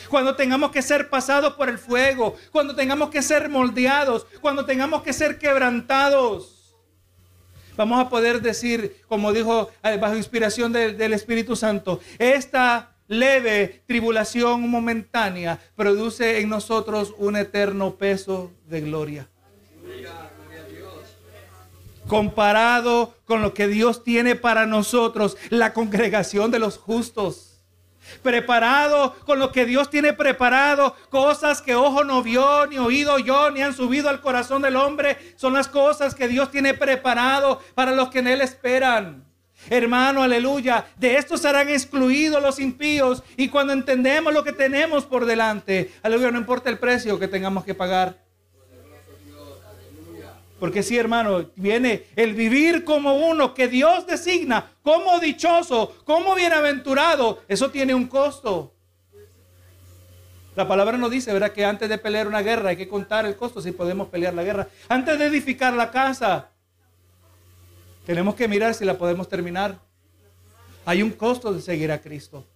Cuando 0.09 0.35
tengamos 0.35 0.71
que 0.71 0.81
ser 0.81 1.09
pasados 1.09 1.53
por 1.53 1.69
el 1.69 1.77
fuego, 1.77 2.35
cuando 2.51 2.75
tengamos 2.75 3.09
que 3.09 3.21
ser 3.21 3.47
moldeados, 3.47 4.27
cuando 4.41 4.65
tengamos 4.65 5.01
que 5.01 5.13
ser 5.13 5.39
quebrantados 5.39 6.62
vamos 7.75 7.99
a 7.99 8.09
poder 8.09 8.41
decir, 8.41 8.97
como 9.07 9.33
dijo 9.33 9.69
eh, 9.83 9.97
bajo 9.97 10.15
inspiración 10.15 10.71
del 10.73 11.13
Espíritu 11.13 11.55
Santo, 11.55 11.99
esta 12.17 12.95
leve 13.07 13.83
tribulación 13.85 14.69
momentánea 14.69 15.59
produce 15.75 16.39
en 16.39 16.49
nosotros 16.49 17.13
un 17.17 17.35
eterno 17.35 17.95
peso 17.95 18.51
de 18.67 18.81
gloria. 18.81 19.29
Comparado 22.07 23.15
con 23.25 23.41
lo 23.41 23.53
que 23.53 23.67
Dios 23.67 24.03
tiene 24.03 24.35
para 24.35 24.65
nosotros, 24.65 25.37
la 25.49 25.73
congregación 25.73 26.51
de 26.51 26.59
los 26.59 26.77
justos 26.77 27.52
preparado 28.21 29.15
con 29.25 29.39
lo 29.39 29.51
que 29.51 29.65
Dios 29.65 29.89
tiene 29.89 30.13
preparado, 30.13 30.95
cosas 31.09 31.61
que 31.61 31.75
ojo 31.75 32.03
no 32.03 32.23
vio, 32.23 32.65
ni 32.67 32.77
oído 32.77 33.19
yo, 33.19 33.51
ni 33.51 33.61
han 33.61 33.73
subido 33.73 34.09
al 34.09 34.21
corazón 34.21 34.61
del 34.61 34.75
hombre, 34.75 35.17
son 35.35 35.53
las 35.53 35.67
cosas 35.67 36.15
que 36.15 36.27
Dios 36.27 36.51
tiene 36.51 36.73
preparado 36.73 37.61
para 37.75 37.91
los 37.91 38.09
que 38.09 38.19
en 38.19 38.27
Él 38.27 38.41
esperan. 38.41 39.25
Hermano, 39.69 40.23
aleluya, 40.23 40.85
de 40.97 41.15
esto 41.15 41.37
serán 41.37 41.69
excluidos 41.69 42.41
los 42.41 42.59
impíos 42.59 43.23
y 43.37 43.47
cuando 43.47 43.71
entendemos 43.71 44.33
lo 44.33 44.43
que 44.43 44.51
tenemos 44.51 45.05
por 45.05 45.25
delante, 45.25 45.91
aleluya, 46.01 46.31
no 46.31 46.39
importa 46.39 46.69
el 46.69 46.79
precio 46.79 47.17
que 47.17 47.29
tengamos 47.29 47.63
que 47.63 47.73
pagar. 47.73 48.22
Porque 50.63 50.81
sí, 50.81 50.97
hermano, 50.97 51.51
viene 51.57 52.05
el 52.15 52.35
vivir 52.35 52.85
como 52.85 53.15
uno 53.15 53.53
que 53.53 53.67
Dios 53.67 54.07
designa 54.07 54.71
como 54.81 55.19
dichoso, 55.19 55.93
como 56.05 56.35
bienaventurado. 56.35 57.41
Eso 57.49 57.69
tiene 57.69 57.93
un 57.93 58.07
costo. 58.07 58.73
La 60.55 60.65
palabra 60.65 60.97
nos 60.97 61.11
dice, 61.11 61.33
¿verdad? 61.33 61.51
Que 61.51 61.65
antes 61.65 61.89
de 61.89 61.97
pelear 61.97 62.29
una 62.29 62.41
guerra 62.41 62.69
hay 62.69 62.77
que 62.77 62.87
contar 62.87 63.25
el 63.25 63.35
costo 63.35 63.61
si 63.61 63.73
podemos 63.73 64.07
pelear 64.07 64.33
la 64.33 64.45
guerra. 64.45 64.69
Antes 64.87 65.19
de 65.19 65.25
edificar 65.25 65.73
la 65.73 65.91
casa, 65.91 66.47
tenemos 68.05 68.33
que 68.33 68.47
mirar 68.47 68.73
si 68.73 68.85
la 68.85 68.97
podemos 68.97 69.27
terminar. 69.27 69.77
Hay 70.85 71.03
un 71.03 71.11
costo 71.11 71.51
de 71.53 71.61
seguir 71.61 71.91
a 71.91 71.99
Cristo. 71.99 72.47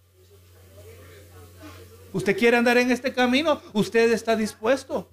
¿Usted 2.14 2.38
quiere 2.38 2.56
andar 2.56 2.78
en 2.78 2.90
este 2.90 3.12
camino? 3.12 3.60
¿Usted 3.74 4.10
está 4.12 4.34
dispuesto? 4.34 5.10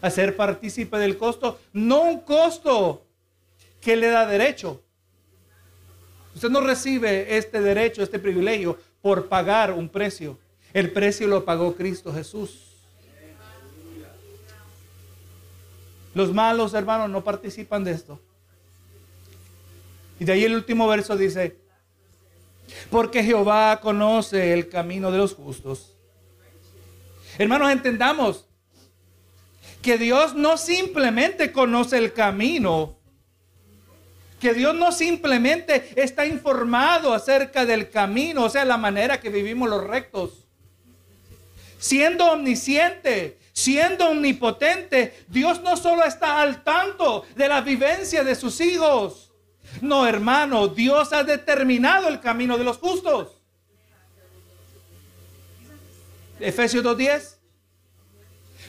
A 0.00 0.10
ser 0.10 0.36
partícipe 0.36 0.96
del 0.98 1.16
costo, 1.16 1.58
no 1.72 2.02
un 2.02 2.20
costo 2.20 3.04
que 3.80 3.96
le 3.96 4.08
da 4.08 4.26
derecho. 4.26 4.82
Usted 6.34 6.50
no 6.50 6.60
recibe 6.60 7.36
este 7.36 7.60
derecho, 7.60 8.02
este 8.02 8.18
privilegio 8.18 8.78
por 9.02 9.28
pagar 9.28 9.72
un 9.72 9.88
precio. 9.88 10.38
El 10.72 10.92
precio 10.92 11.26
lo 11.26 11.44
pagó 11.44 11.74
Cristo 11.74 12.12
Jesús. 12.12 12.64
Los 16.14 16.32
malos 16.32 16.74
hermanos 16.74 17.10
no 17.10 17.22
participan 17.22 17.84
de 17.84 17.92
esto. 17.92 18.20
Y 20.20 20.24
de 20.24 20.32
ahí 20.32 20.44
el 20.44 20.54
último 20.54 20.86
verso 20.88 21.16
dice, 21.16 21.56
porque 22.90 23.22
Jehová 23.22 23.80
conoce 23.80 24.52
el 24.52 24.68
camino 24.68 25.10
de 25.10 25.18
los 25.18 25.34
justos. 25.34 25.94
Hermanos, 27.38 27.70
entendamos 27.70 28.47
que 29.82 29.98
Dios 29.98 30.34
no 30.34 30.56
simplemente 30.56 31.52
conoce 31.52 31.98
el 31.98 32.12
camino 32.12 32.98
Que 34.40 34.54
Dios 34.54 34.74
no 34.74 34.92
simplemente 34.92 35.92
está 35.96 36.24
informado 36.26 37.12
acerca 37.12 37.66
del 37.66 37.90
camino, 37.90 38.44
o 38.44 38.50
sea, 38.50 38.64
la 38.64 38.76
manera 38.76 39.20
que 39.20 39.30
vivimos 39.30 39.68
los 39.68 39.82
rectos. 39.84 40.44
Siendo 41.80 42.32
omnisciente, 42.32 43.38
siendo 43.52 44.10
omnipotente, 44.10 45.24
Dios 45.26 45.60
no 45.62 45.76
solo 45.76 46.04
está 46.04 46.40
al 46.40 46.62
tanto 46.62 47.24
de 47.34 47.48
la 47.48 47.60
vivencia 47.62 48.22
de 48.22 48.36
sus 48.36 48.60
hijos. 48.60 49.32
No, 49.80 50.06
hermano, 50.06 50.68
Dios 50.68 51.12
ha 51.12 51.24
determinado 51.24 52.06
el 52.06 52.20
camino 52.20 52.56
de 52.56 52.64
los 52.64 52.78
justos. 52.78 53.32
Efesios 56.38 56.84
2.10. 56.84 57.37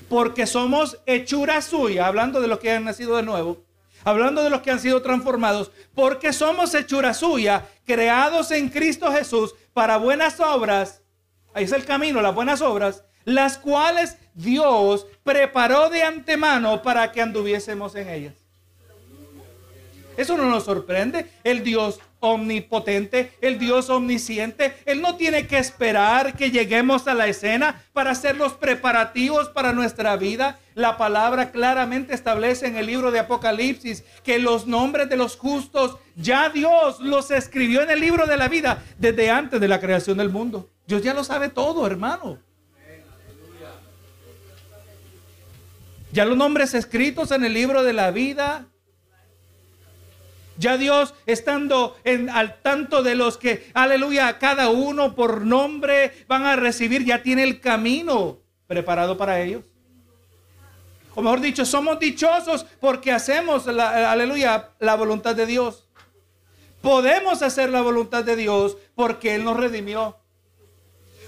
Porque 0.10 0.48
somos 0.48 1.00
hechura 1.06 1.62
suya, 1.62 2.08
hablando 2.08 2.42
de 2.42 2.48
los 2.48 2.60
que 2.60 2.72
han 2.72 2.84
nacido 2.84 3.16
de 3.16 3.24
nuevo, 3.24 3.64
hablando 4.04 4.44
de 4.44 4.50
los 4.50 4.62
que 4.62 4.72
han 4.72 4.80
sido 4.80 5.02
transformados, 5.02 5.72
porque 5.94 6.34
somos 6.34 6.74
hechura 6.74 7.14
suya, 7.14 7.68
creados 7.86 8.52
en 8.52 8.70
Cristo 8.70 9.12
Jesús 9.12 9.56
para 9.74 9.98
buenas 9.98 10.40
obras. 10.40 11.04
Ahí 11.54 11.64
es 11.64 11.72
el 11.72 11.86
camino, 11.86 12.22
las 12.22 12.36
buenas 12.36 12.62
obras, 12.62 13.04
las 13.24 13.58
cuales 13.58 14.18
Dios 14.34 15.06
preparó 15.24 15.90
de 15.90 16.04
antemano 16.04 16.82
para 16.82 17.12
que 17.12 17.22
anduviésemos 17.22 17.96
en 17.96 18.10
ellas. 18.10 18.34
Eso 20.18 20.36
no 20.36 20.50
nos 20.50 20.66
sorprende. 20.66 21.32
El 21.44 21.64
Dios 21.64 22.00
omnipotente, 22.20 23.32
el 23.42 23.60
Dios 23.60 23.90
omnisciente, 23.90 24.76
Él 24.86 25.02
no 25.02 25.16
tiene 25.16 25.48
que 25.48 25.58
esperar 25.58 26.34
que 26.36 26.52
lleguemos 26.52 27.08
a 27.08 27.14
la 27.14 27.28
escena 27.28 27.84
para 27.94 28.12
hacer 28.12 28.36
los 28.36 28.54
preparativos 28.54 29.50
para 29.50 29.74
nuestra 29.74 30.16
vida. 30.18 30.60
La 30.76 30.98
palabra 30.98 31.52
claramente 31.52 32.14
establece 32.14 32.68
en 32.68 32.78
el 32.78 32.86
libro 32.86 33.12
de 33.12 33.20
Apocalipsis 33.20 34.04
que 34.24 34.40
los 34.40 34.68
nombres 34.68 35.10
de 35.10 35.18
los 35.18 35.38
justos 35.38 35.98
ya 36.16 36.50
Dios 36.50 37.00
los 37.00 37.32
escribió 37.32 37.82
en 37.82 37.90
el 37.90 38.00
libro 38.00 38.26
de 38.26 38.38
la 38.38 38.48
vida 38.48 38.84
desde 38.98 39.30
antes 39.30 39.60
de 39.60 39.68
la 39.68 39.80
creación 39.80 40.18
del 40.18 40.30
mundo. 40.30 40.70
Dios 40.88 41.02
ya 41.02 41.14
lo 41.14 41.24
sabe 41.24 41.50
todo, 41.50 41.86
hermano. 41.86 42.40
Ya 46.12 46.26
los 46.26 46.38
nombres 46.38 46.74
escritos 46.74 47.32
en 47.32 47.46
el 47.46 47.54
libro 47.54 47.84
de 47.84 47.94
la 47.94 48.10
vida 48.10 48.66
ya 50.60 50.78
Dios 50.78 51.16
estando 51.26 51.96
en, 52.04 52.30
al 52.30 52.62
tanto 52.62 53.02
de 53.02 53.16
los 53.16 53.38
que, 53.38 53.72
aleluya, 53.74 54.38
cada 54.40 54.70
uno 54.70 55.16
por 55.16 55.46
nombre 55.46 56.26
van 56.28 56.46
a 56.46 56.58
recibir, 56.58 57.06
ya 57.06 57.24
tiene 57.24 57.44
el 57.44 57.62
camino 57.62 58.40
preparado 58.68 59.18
para 59.18 59.42
ellos. 59.42 59.64
O 61.16 61.22
mejor 61.22 61.40
dicho, 61.40 61.66
somos 61.66 61.98
dichosos 61.98 62.66
porque 62.80 63.12
hacemos, 63.12 63.68
aleluya, 63.68 64.72
la 64.80 64.96
voluntad 64.96 65.34
de 65.34 65.46
Dios. 65.46 65.88
Podemos 66.82 67.42
hacer 67.42 67.70
la 67.70 67.82
voluntad 67.82 68.26
de 68.26 68.36
Dios 68.36 68.78
porque 68.96 69.36
Él 69.36 69.46
nos 69.46 69.58
redimió. 69.58 70.18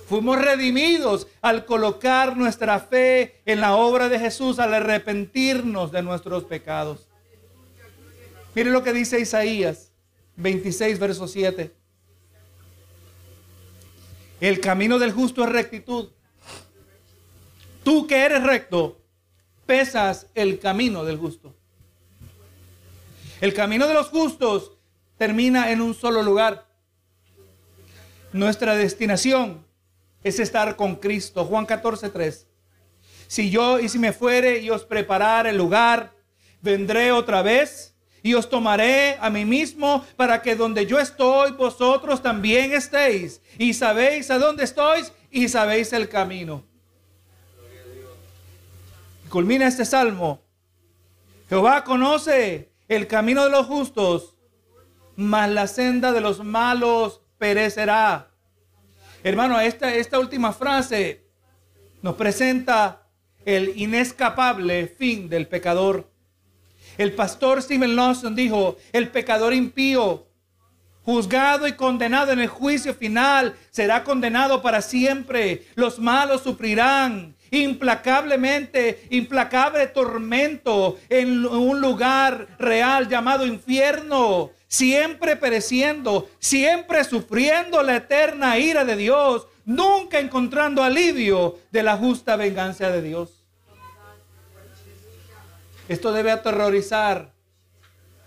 Fuimos 0.08 0.42
redimidos 0.42 1.28
al 1.42 1.66
colocar 1.66 2.36
nuestra 2.36 2.80
fe 2.80 3.42
en 3.46 3.62
la 3.62 3.76
obra 3.76 4.10
de 4.10 4.20
Jesús, 4.20 4.60
al 4.60 4.74
arrepentirnos 4.74 5.94
de 5.94 6.02
nuestros 6.04 6.44
pecados. 6.44 7.08
Mire 8.54 8.70
lo 8.70 8.84
que 8.84 8.94
dice 8.94 9.20
Isaías 9.20 9.92
26, 10.36 11.00
verso 11.00 11.28
7. 11.28 11.72
El 14.42 14.60
camino 14.60 15.00
del 15.00 15.12
justo 15.12 15.44
es 15.44 15.50
rectitud. 15.50 16.10
Tú 17.84 18.08
que 18.08 18.26
eres 18.26 18.44
recto, 18.44 19.00
pesas 19.66 20.28
el 20.36 20.60
camino 20.60 21.06
del 21.06 21.18
justo. 21.18 21.56
El 23.40 23.54
camino 23.54 23.88
de 23.88 23.94
los 23.94 24.10
justos 24.10 24.74
termina 25.18 25.72
en 25.72 25.82
un 25.82 25.94
solo 25.94 26.22
lugar. 26.22 26.68
Nuestra 28.34 28.76
destinación 28.76 29.66
es 30.24 30.40
estar 30.40 30.76
con 30.76 30.96
Cristo. 30.96 31.46
Juan 31.46 31.66
14, 31.66 32.10
3. 32.10 32.48
Si 33.28 33.50
yo 33.50 33.80
y 33.80 33.90
si 33.90 33.98
me 33.98 34.14
fuere 34.14 34.60
y 34.60 34.70
os 34.70 34.84
preparar 34.84 35.48
el 35.48 35.58
lugar, 35.58 36.14
vendré 36.62 37.12
otra 37.12 37.42
vez 37.42 37.91
y 38.24 38.34
os 38.34 38.50
tomaré 38.50 39.18
a 39.20 39.30
mí 39.30 39.46
mismo 39.46 40.06
para 40.16 40.42
que 40.42 40.56
donde 40.56 40.86
yo 40.86 41.00
estoy, 41.00 41.52
vosotros 41.52 42.22
también 42.22 42.72
estéis. 42.74 43.42
Y 43.58 43.74
sabéis 43.74 44.30
a 44.30 44.38
dónde 44.38 44.64
estoy 44.64 45.04
y 45.32 45.48
sabéis 45.48 45.92
el 45.94 46.08
camino. 46.08 46.64
Culmina 49.30 49.68
este 49.68 49.86
salmo. 49.86 50.42
Jehová 51.50 51.84
conoce 51.84 52.72
el 52.88 53.08
camino 53.08 53.44
de 53.44 53.50
los 53.50 53.66
justos, 53.66 54.36
mas 55.16 55.50
la 55.50 55.68
senda 55.68 56.12
de 56.12 56.22
los 56.22 56.44
malos 56.44 57.22
perecerá. 57.38 58.30
Hermano, 59.24 59.60
esta, 59.60 59.94
esta 59.94 60.20
última 60.20 60.52
frase 60.54 61.26
nos 62.02 62.16
presenta 62.16 63.08
el 63.46 63.74
inescapable 63.78 64.88
fin 64.88 65.30
del 65.30 65.48
pecador. 65.48 66.11
El 66.98 67.14
pastor 67.14 67.62
Stephen 67.62 67.96
Lawson 67.96 68.36
dijo, 68.36 68.78
el 68.92 69.10
pecador 69.10 69.54
impío, 69.54 70.28
juzgado 71.04 71.68
y 71.68 71.74
condenado 71.74 72.32
en 72.32 72.40
el 72.40 72.48
juicio 72.48 72.94
final, 72.94 73.56
será 73.72 74.04
condenado 74.04 74.62
para 74.62 74.82
siempre. 74.82 75.66
Los 75.76 76.00
malos 76.00 76.42
sufrirán 76.42 77.36
implacablemente, 77.52 79.08
implacable 79.10 79.88
tormento 79.88 80.98
en 81.10 81.46
un 81.46 81.82
lugar 81.82 82.48
real 82.58 83.10
llamado 83.10 83.46
infierno, 83.46 84.52
siempre 84.68 85.36
pereciendo, 85.36 86.30
siempre 86.40 87.04
sufriendo 87.04 87.84
la 87.84 87.98
eterna 87.98 88.58
ira 88.58 88.86
de 88.86 88.96
Dios, 88.96 89.48
nunca 89.66 90.20
encontrando 90.20 90.82
alivio 90.82 91.60
de 91.72 91.84
la 91.84 91.98
justa 91.98 92.38
venganza 92.38 92.90
de 92.90 93.02
Dios. 93.02 93.41
Esto 95.92 96.14
debe 96.14 96.32
aterrorizar 96.32 97.34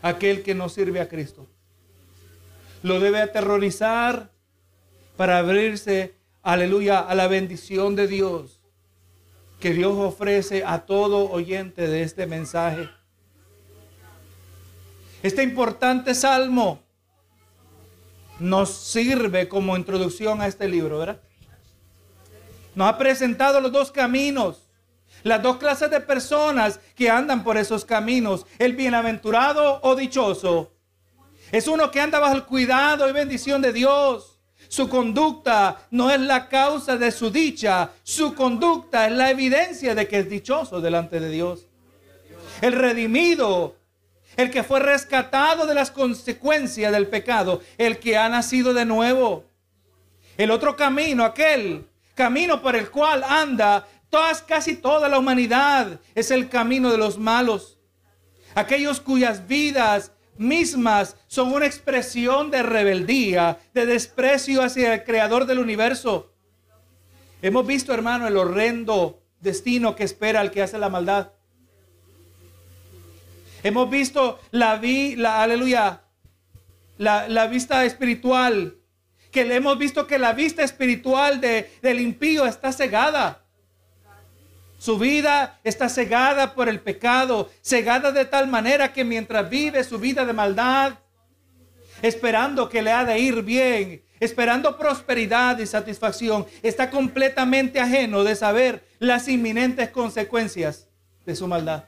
a 0.02 0.08
aquel 0.08 0.42
que 0.42 0.54
no 0.54 0.68
sirve 0.68 1.00
a 1.00 1.08
Cristo. 1.08 1.46
Lo 2.82 3.00
debe 3.00 3.22
aterrorizar 3.22 4.30
para 5.16 5.38
abrirse, 5.38 6.14
aleluya, 6.42 7.00
a 7.00 7.14
la 7.14 7.26
bendición 7.26 7.96
de 7.96 8.06
Dios 8.06 8.60
que 9.60 9.72
Dios 9.72 9.94
ofrece 9.96 10.62
a 10.66 10.84
todo 10.84 11.30
oyente 11.30 11.88
de 11.88 12.02
este 12.02 12.26
mensaje. 12.26 12.90
Este 15.22 15.42
importante 15.42 16.14
salmo 16.14 16.82
nos 18.40 18.74
sirve 18.74 19.48
como 19.48 19.74
introducción 19.74 20.42
a 20.42 20.48
este 20.48 20.68
libro, 20.68 20.98
¿verdad? 20.98 21.22
Nos 22.74 22.88
ha 22.88 22.98
presentado 22.98 23.58
los 23.62 23.72
dos 23.72 23.90
caminos 23.90 24.63
las 25.24 25.42
dos 25.42 25.56
clases 25.56 25.90
de 25.90 26.00
personas 26.00 26.78
que 26.94 27.10
andan 27.10 27.42
por 27.42 27.56
esos 27.56 27.84
caminos, 27.84 28.46
el 28.58 28.74
bienaventurado 28.74 29.80
o 29.82 29.96
dichoso, 29.96 30.70
es 31.50 31.66
uno 31.66 31.90
que 31.90 32.00
anda 32.00 32.18
bajo 32.18 32.36
el 32.36 32.44
cuidado 32.44 33.08
y 33.08 33.12
bendición 33.12 33.62
de 33.62 33.72
Dios. 33.72 34.38
Su 34.68 34.88
conducta 34.88 35.86
no 35.90 36.10
es 36.10 36.20
la 36.20 36.48
causa 36.48 36.96
de 36.96 37.10
su 37.10 37.30
dicha, 37.30 37.90
su 38.02 38.34
conducta 38.34 39.06
es 39.06 39.12
la 39.12 39.30
evidencia 39.30 39.94
de 39.94 40.08
que 40.08 40.20
es 40.20 40.28
dichoso 40.28 40.80
delante 40.80 41.20
de 41.20 41.30
Dios. 41.30 41.66
El 42.60 42.72
redimido, 42.72 43.76
el 44.36 44.50
que 44.50 44.62
fue 44.62 44.80
rescatado 44.80 45.66
de 45.66 45.74
las 45.74 45.90
consecuencias 45.90 46.92
del 46.92 47.06
pecado, 47.06 47.60
el 47.78 47.98
que 47.98 48.16
ha 48.16 48.28
nacido 48.28 48.74
de 48.74 48.84
nuevo. 48.84 49.44
El 50.36 50.50
otro 50.50 50.76
camino, 50.76 51.24
aquel 51.24 51.86
camino 52.14 52.62
por 52.62 52.76
el 52.76 52.90
cual 52.90 53.24
anda 53.24 53.86
casi 54.46 54.76
toda 54.76 55.08
la 55.08 55.18
humanidad 55.18 56.00
es 56.14 56.30
el 56.30 56.48
camino 56.48 56.90
de 56.90 56.98
los 56.98 57.18
malos. 57.18 57.78
Aquellos 58.54 59.00
cuyas 59.00 59.46
vidas 59.46 60.12
mismas 60.36 61.16
son 61.26 61.52
una 61.52 61.66
expresión 61.66 62.50
de 62.50 62.62
rebeldía, 62.62 63.58
de 63.72 63.86
desprecio 63.86 64.62
hacia 64.62 64.94
el 64.94 65.04
creador 65.04 65.46
del 65.46 65.58
universo. 65.58 66.32
Hemos 67.42 67.66
visto, 67.66 67.92
hermano, 67.92 68.26
el 68.26 68.36
horrendo 68.36 69.22
destino 69.40 69.94
que 69.94 70.04
espera 70.04 70.40
al 70.40 70.50
que 70.50 70.62
hace 70.62 70.78
la 70.78 70.88
maldad. 70.88 71.32
Hemos 73.62 73.90
visto 73.90 74.40
la, 74.50 74.76
vi, 74.76 75.16
la 75.16 75.42
aleluya, 75.42 76.02
la, 76.98 77.28
la, 77.28 77.46
vista 77.46 77.84
espiritual, 77.84 78.76
que 79.30 79.44
le 79.44 79.56
hemos 79.56 79.78
visto 79.78 80.06
que 80.06 80.18
la 80.18 80.32
vista 80.32 80.62
espiritual 80.62 81.40
de, 81.40 81.70
del 81.82 82.00
impío 82.00 82.46
está 82.46 82.72
cegada. 82.72 83.43
Su 84.84 84.98
vida 84.98 85.60
está 85.64 85.88
cegada 85.88 86.54
por 86.54 86.68
el 86.68 86.78
pecado, 86.78 87.50
cegada 87.62 88.12
de 88.12 88.26
tal 88.26 88.48
manera 88.48 88.92
que 88.92 89.02
mientras 89.02 89.48
vive 89.48 89.82
su 89.82 89.98
vida 89.98 90.26
de 90.26 90.34
maldad, 90.34 90.98
esperando 92.02 92.68
que 92.68 92.82
le 92.82 92.92
ha 92.92 93.02
de 93.06 93.18
ir 93.18 93.42
bien, 93.42 94.04
esperando 94.20 94.76
prosperidad 94.76 95.58
y 95.58 95.64
satisfacción, 95.64 96.44
está 96.62 96.90
completamente 96.90 97.80
ajeno 97.80 98.24
de 98.24 98.36
saber 98.36 98.86
las 98.98 99.26
inminentes 99.26 99.88
consecuencias 99.88 100.86
de 101.24 101.34
su 101.34 101.48
maldad. 101.48 101.84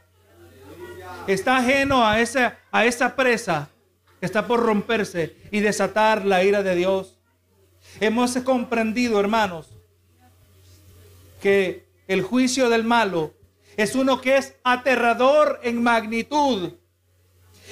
Está 1.26 1.58
ajeno 1.58 2.02
a 2.02 2.18
esa, 2.18 2.56
a 2.72 2.86
esa 2.86 3.14
presa 3.14 3.68
que 4.20 4.24
está 4.24 4.46
por 4.46 4.60
romperse 4.60 5.36
y 5.50 5.60
desatar 5.60 6.24
la 6.24 6.42
ira 6.44 6.62
de 6.62 6.74
Dios. 6.74 7.18
Hemos 8.00 8.38
comprendido, 8.38 9.20
hermanos, 9.20 9.68
que 11.42 11.85
el 12.06 12.22
juicio 12.22 12.68
del 12.68 12.84
malo 12.84 13.34
es 13.76 13.94
uno 13.94 14.20
que 14.20 14.36
es 14.36 14.54
aterrador 14.64 15.60
en 15.62 15.82
magnitud, 15.82 16.72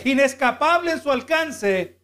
inescapable 0.04 0.92
en 0.92 1.02
su 1.02 1.10
alcance, 1.10 1.98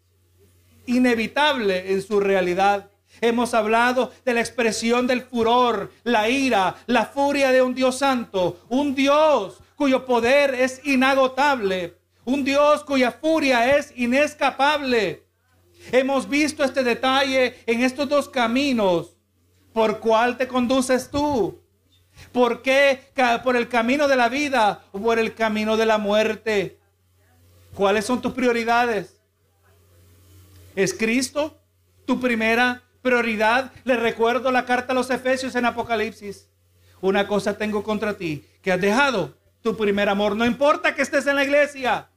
inevitable 0.87 1.93
en 1.93 2.03
su 2.03 2.21
realidad. 2.21 2.91
Hemos 3.21 3.53
hablado 3.53 4.13
de 4.25 4.35
la 4.35 4.41
expresión 4.41 5.07
del 5.07 5.23
furor, 5.23 5.93
la 6.05 6.29
ira, 6.31 6.77
la 6.87 7.07
furia 7.07 7.53
de 7.53 7.61
un 7.61 7.75
Dios 7.75 7.99
santo, 7.99 8.61
un 8.69 8.95
Dios 8.95 9.61
cuyo 9.77 10.07
poder 10.07 10.55
es 10.55 10.81
inagotable, 10.85 11.97
un 12.25 12.45
Dios 12.45 12.85
cuya 12.85 13.13
furia 13.13 13.77
es 13.77 13.93
inescapable. 13.97 15.25
Hemos 15.93 16.29
visto 16.29 16.65
este 16.65 16.85
detalle 16.85 17.57
en 17.67 17.83
estos 17.83 18.09
dos 18.09 18.29
caminos. 18.29 19.17
¿Por 19.73 20.01
cuál 20.01 20.37
te 20.37 20.49
conduces 20.49 21.11
tú? 21.11 21.61
¿Por 22.33 22.63
qué? 22.63 23.13
¿Por 23.43 23.57
el 23.57 23.69
camino 23.69 24.07
de 24.09 24.17
la 24.17 24.29
vida 24.29 24.83
o 24.93 25.01
por 25.01 25.19
el 25.19 25.35
camino 25.35 25.77
de 25.77 25.87
la 25.87 25.99
muerte? 25.99 26.79
¿Cuáles 27.75 28.05
son 28.05 28.21
tus 28.21 28.33
prioridades? 28.33 29.21
¿Es 30.77 30.95
Cristo 30.95 31.59
tu 32.07 32.21
primera 32.21 32.83
prioridad? 33.03 33.73
Le 33.85 33.97
recuerdo 33.97 34.51
la 34.51 34.65
carta 34.65 34.93
a 34.93 34.95
los 34.95 35.11
Efesios 35.11 35.55
en 35.55 35.65
Apocalipsis. 35.65 36.49
Una 37.01 37.27
cosa 37.27 37.57
tengo 37.57 37.83
contra 37.83 38.17
ti, 38.17 38.45
que 38.63 38.73
has 38.73 38.81
dejado 38.81 39.35
tu 39.63 39.77
primer 39.77 40.09
amor. 40.09 40.37
No 40.37 40.45
importa 40.45 40.95
que 40.95 41.03
estés 41.03 41.27
en 41.27 41.37
la 41.37 41.45
iglesia. 41.45 42.09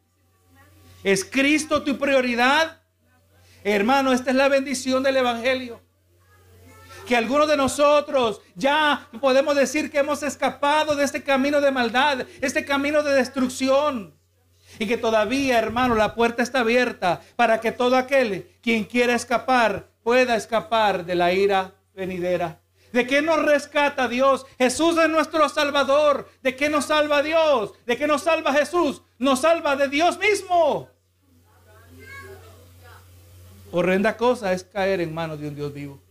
¿Es 1.04 1.26
Cristo 1.26 1.84
tu 1.84 1.98
prioridad? 1.98 2.82
Hermano, 3.64 4.14
esta 4.14 4.32
es 4.32 4.36
la 4.36 4.50
bendición 4.50 5.04
del 5.04 5.18
Evangelio. 5.18 5.82
Que 7.08 7.18
algunos 7.18 7.48
de 7.48 7.58
nosotros 7.58 8.42
ya 8.56 9.08
podemos 9.20 9.56
decir 9.56 9.92
que 9.92 10.00
hemos 10.00 10.24
escapado 10.24 10.96
de 10.96 11.04
este 11.04 11.24
camino 11.24 11.60
de 11.60 11.72
maldad, 11.72 12.26
este 12.42 12.66
camino 12.66 13.04
de 13.04 13.14
destrucción. 13.14 14.16
Y 14.80 14.88
que 14.88 14.98
todavía, 14.98 15.60
hermano, 15.60 15.96
la 15.96 16.16
puerta 16.16 16.42
está 16.42 16.62
abierta 16.62 17.22
para 17.36 17.60
que 17.60 17.72
todo 17.72 17.98
aquel 17.98 18.50
quien 18.62 18.86
quiera 18.86 19.14
escapar 19.14 19.90
pueda 20.04 20.36
escapar 20.36 21.06
de 21.06 21.16
la 21.16 21.34
ira 21.34 21.76
venidera. 21.94 22.60
¿De 22.94 23.08
qué 23.08 23.24
nos 23.24 23.44
rescata 23.44 24.08
Dios? 24.08 24.46
Jesús 24.60 24.96
es 24.98 25.10
nuestro 25.10 25.50
Salvador. 25.50 26.30
¿De 26.44 26.56
qué 26.56 26.70
nos 26.70 26.86
salva 26.86 27.24
Dios? 27.24 27.74
¿De 27.88 27.98
qué 27.98 28.06
nos 28.06 28.22
salva 28.22 28.54
Jesús? 28.54 29.02
Nos 29.18 29.42
salva 29.42 29.76
de 29.76 29.88
Dios 29.88 30.20
mismo. 30.20 30.90
Horrenda 33.72 34.16
cosa 34.16 34.54
es 34.54 34.64
caer 34.64 35.02
en 35.02 35.12
manos 35.12 35.40
de 35.40 35.48
un 35.48 35.56
Dios 35.56 35.74
vivo. 35.74 36.03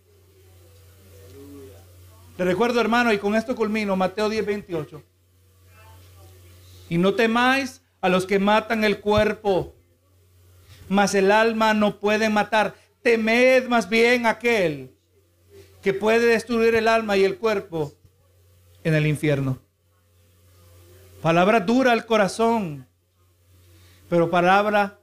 Te 2.37 2.45
recuerdo, 2.45 2.81
hermano, 2.81 3.13
y 3.13 3.19
con 3.19 3.35
esto 3.35 3.55
culmino, 3.55 3.95
Mateo 3.97 4.29
10, 4.29 4.47
28. 4.47 5.03
Y 6.89 6.99
no 6.99 7.15
temáis 7.15 7.83
a 8.01 8.09
los 8.09 8.27
que 8.27 8.39
matan 8.39 8.85
el 8.85 9.01
cuerpo, 9.01 9.75
mas 10.89 11.15
el 11.15 11.31
alma 11.31 11.75
no 11.75 11.99
puede 11.99 12.29
matar. 12.29 12.75
Temed 13.03 13.69
más 13.69 13.89
bien 13.89 14.27
aquel 14.27 14.91
que 15.83 15.93
puede 15.93 16.27
destruir 16.27 16.75
el 16.75 16.89
alma 16.89 17.17
y 17.17 17.25
el 17.25 17.37
cuerpo 17.39 17.93
en 18.85 18.95
el 18.95 19.07
infierno. 19.07 19.59
Palabra 21.21 21.61
dura 21.61 21.93
al 21.93 22.07
corazón, 22.07 22.87
pero 24.09 24.31
palabra 24.31 24.99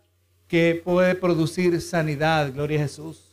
que 0.48 0.82
puede 0.84 1.16
producir 1.16 1.80
sanidad. 1.82 2.52
Gloria 2.54 2.80
a 2.80 2.84
Jesús. 2.84 3.29